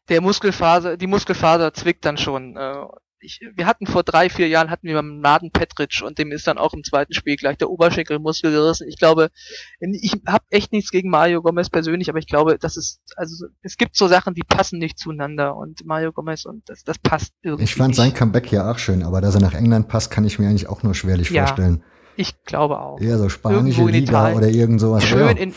Der 0.08 0.20
Muskelfaser, 0.20 0.96
die 0.96 1.06
Muskelfaser 1.06 1.72
zwickt 1.72 2.04
dann 2.04 2.18
schon. 2.18 2.56
Ich, 3.24 3.40
wir 3.54 3.66
hatten 3.66 3.86
vor 3.86 4.02
drei, 4.02 4.28
vier 4.28 4.48
Jahren 4.48 4.70
hatten 4.70 4.86
wir 4.86 4.94
beim 4.94 5.20
Maden 5.20 5.50
Petric 5.50 6.02
und 6.04 6.18
dem 6.18 6.30
ist 6.30 6.46
dann 6.46 6.58
auch 6.58 6.74
im 6.74 6.84
zweiten 6.84 7.14
Spiel 7.14 7.36
gleich 7.36 7.56
der 7.56 7.70
Oberschenkelmuskel 7.70 8.52
gerissen. 8.52 8.86
Ich 8.86 8.98
glaube, 8.98 9.30
ich 9.80 10.12
habe 10.26 10.44
echt 10.50 10.72
nichts 10.72 10.90
gegen 10.90 11.08
Mario 11.08 11.40
Gomez 11.42 11.70
persönlich, 11.70 12.10
aber 12.10 12.18
ich 12.18 12.26
glaube, 12.26 12.58
das 12.58 12.76
ist, 12.76 13.00
also 13.16 13.46
es 13.62 13.76
gibt 13.76 13.96
so 13.96 14.08
Sachen, 14.08 14.34
die 14.34 14.42
passen 14.42 14.78
nicht 14.78 14.98
zueinander 14.98 15.56
und 15.56 15.84
Mario 15.86 16.12
Gomez 16.12 16.44
und 16.44 16.68
das, 16.68 16.84
das 16.84 16.98
passt 16.98 17.32
irgendwie. 17.42 17.64
Ich 17.64 17.74
fand 17.74 17.88
nicht. 17.88 17.96
sein 17.96 18.14
Comeback 18.14 18.52
ja 18.52 18.70
auch 18.70 18.78
schön, 18.78 19.02
aber 19.02 19.20
dass 19.20 19.34
er 19.34 19.40
nach 19.40 19.54
England 19.54 19.88
passt, 19.88 20.10
kann 20.10 20.24
ich 20.24 20.38
mir 20.38 20.48
eigentlich 20.48 20.68
auch 20.68 20.82
nur 20.82 20.94
schwerlich 20.94 21.30
ja, 21.30 21.46
vorstellen. 21.46 21.82
Ich 22.16 22.44
glaube 22.44 22.78
auch. 22.78 23.00
Eher 23.00 23.18
so 23.18 23.28
spanische 23.28 23.84
Liga 23.86 23.98
Italien. 23.98 24.38
oder 24.38 24.48
irgend 24.48 24.80
sowas. 24.80 25.04
Schön 25.04 25.18
ja. 25.18 25.30
in, 25.30 25.54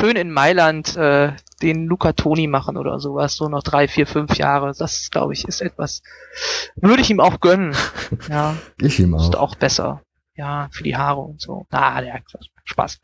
schön 0.00 0.16
in 0.16 0.30
Mailand 0.30 0.96
äh, 0.96 1.32
den 1.62 1.86
Luca 1.86 2.12
Toni 2.12 2.46
machen 2.46 2.76
oder 2.76 2.98
sowas, 3.00 3.36
so 3.36 3.48
noch 3.48 3.62
drei, 3.62 3.86
vier, 3.86 4.06
fünf 4.06 4.36
Jahre. 4.36 4.72
Das, 4.76 5.10
glaube 5.10 5.34
ich, 5.34 5.46
ist 5.46 5.60
etwas, 5.60 6.02
würde 6.76 7.02
ich 7.02 7.10
ihm 7.10 7.20
auch 7.20 7.40
gönnen. 7.40 7.76
Ja. 8.28 8.56
ich 8.80 8.98
ihm 8.98 9.14
auch. 9.14 9.22
Ist 9.22 9.36
auch 9.36 9.54
besser. 9.54 10.02
Ja, 10.34 10.68
für 10.72 10.82
die 10.82 10.96
Haare 10.96 11.20
und 11.20 11.40
so. 11.40 11.66
Ah, 11.70 12.00
der 12.00 12.20
Spaß. 12.64 12.98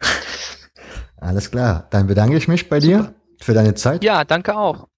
Alles 1.18 1.50
klar. 1.50 1.86
Dann 1.90 2.06
bedanke 2.06 2.36
ich 2.36 2.48
mich 2.48 2.68
bei 2.68 2.80
Super. 2.80 3.02
dir 3.02 3.14
für 3.40 3.54
deine 3.54 3.74
Zeit. 3.74 4.02
Ja, 4.02 4.24
danke 4.24 4.56
auch. 4.56 4.88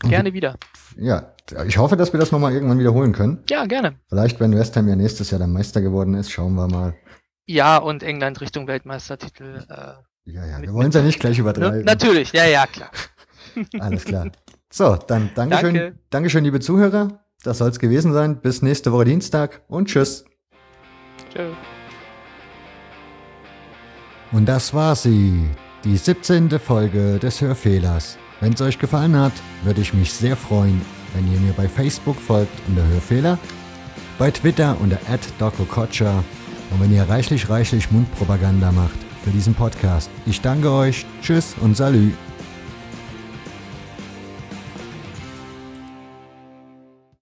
Gerne 0.00 0.32
wieder. 0.32 0.56
Ja, 0.96 1.34
ich 1.66 1.76
hoffe, 1.76 1.96
dass 1.96 2.12
wir 2.12 2.20
das 2.20 2.30
nochmal 2.32 2.52
irgendwann 2.52 2.78
wiederholen 2.78 3.12
können. 3.12 3.42
Ja, 3.50 3.66
gerne. 3.66 3.98
Vielleicht, 4.08 4.38
wenn 4.40 4.56
West 4.56 4.76
Ham 4.76 4.88
ja 4.88 4.96
nächstes 4.96 5.30
Jahr 5.30 5.38
der 5.38 5.48
Meister 5.48 5.80
geworden 5.80 6.14
ist, 6.14 6.30
schauen 6.30 6.54
wir 6.54 6.68
mal. 6.68 6.94
Ja, 7.46 7.78
und 7.78 8.02
England 8.02 8.40
Richtung 8.40 8.66
Weltmeistertitel. 8.68 9.66
Äh, 9.68 10.07
ja, 10.32 10.44
ja, 10.44 10.62
wir 10.62 10.72
wollen 10.72 10.88
es 10.88 10.94
ja 10.94 11.02
nicht 11.02 11.20
gleich 11.20 11.38
übertreiben. 11.38 11.84
Natürlich, 11.84 12.32
ja, 12.32 12.44
ja, 12.44 12.66
klar. 12.66 12.90
Alles 13.80 14.04
klar. 14.04 14.30
So, 14.70 14.96
dann 14.96 15.30
Dankeschön, 15.34 15.74
Danke. 15.74 15.98
Dankeschön, 16.10 16.44
liebe 16.44 16.60
Zuhörer. 16.60 17.24
Das 17.42 17.58
soll 17.58 17.70
es 17.70 17.78
gewesen 17.78 18.12
sein. 18.12 18.40
Bis 18.40 18.60
nächste 18.60 18.92
Woche 18.92 19.06
Dienstag 19.06 19.62
und 19.68 19.88
tschüss. 19.88 20.24
Tschüss. 21.32 21.54
Und 24.32 24.46
das 24.46 24.74
war 24.74 24.94
sie, 24.94 25.48
die 25.84 25.96
17. 25.96 26.50
Folge 26.58 27.18
des 27.18 27.40
Hörfehlers. 27.40 28.18
Wenn 28.40 28.52
es 28.52 28.60
euch 28.60 28.78
gefallen 28.78 29.16
hat, 29.16 29.32
würde 29.64 29.80
ich 29.80 29.94
mich 29.94 30.12
sehr 30.12 30.36
freuen, 30.36 30.82
wenn 31.14 31.32
ihr 31.32 31.40
mir 31.40 31.52
bei 31.52 31.68
Facebook 31.68 32.16
folgt 32.16 32.52
unter 32.68 32.86
Hörfehler, 32.86 33.38
bei 34.18 34.30
Twitter 34.30 34.76
unter 34.80 34.98
@dokokocha 35.38 36.22
und 36.70 36.80
wenn 36.80 36.92
ihr 36.92 37.08
reichlich 37.08 37.48
reichlich 37.48 37.90
Mundpropaganda 37.90 38.70
macht 38.70 39.07
für 39.24 39.30
diesen 39.30 39.54
Podcast. 39.54 40.10
Ich 40.26 40.40
danke 40.40 40.70
euch, 40.70 41.06
tschüss 41.22 41.54
und 41.60 41.76
salü. 41.76 42.12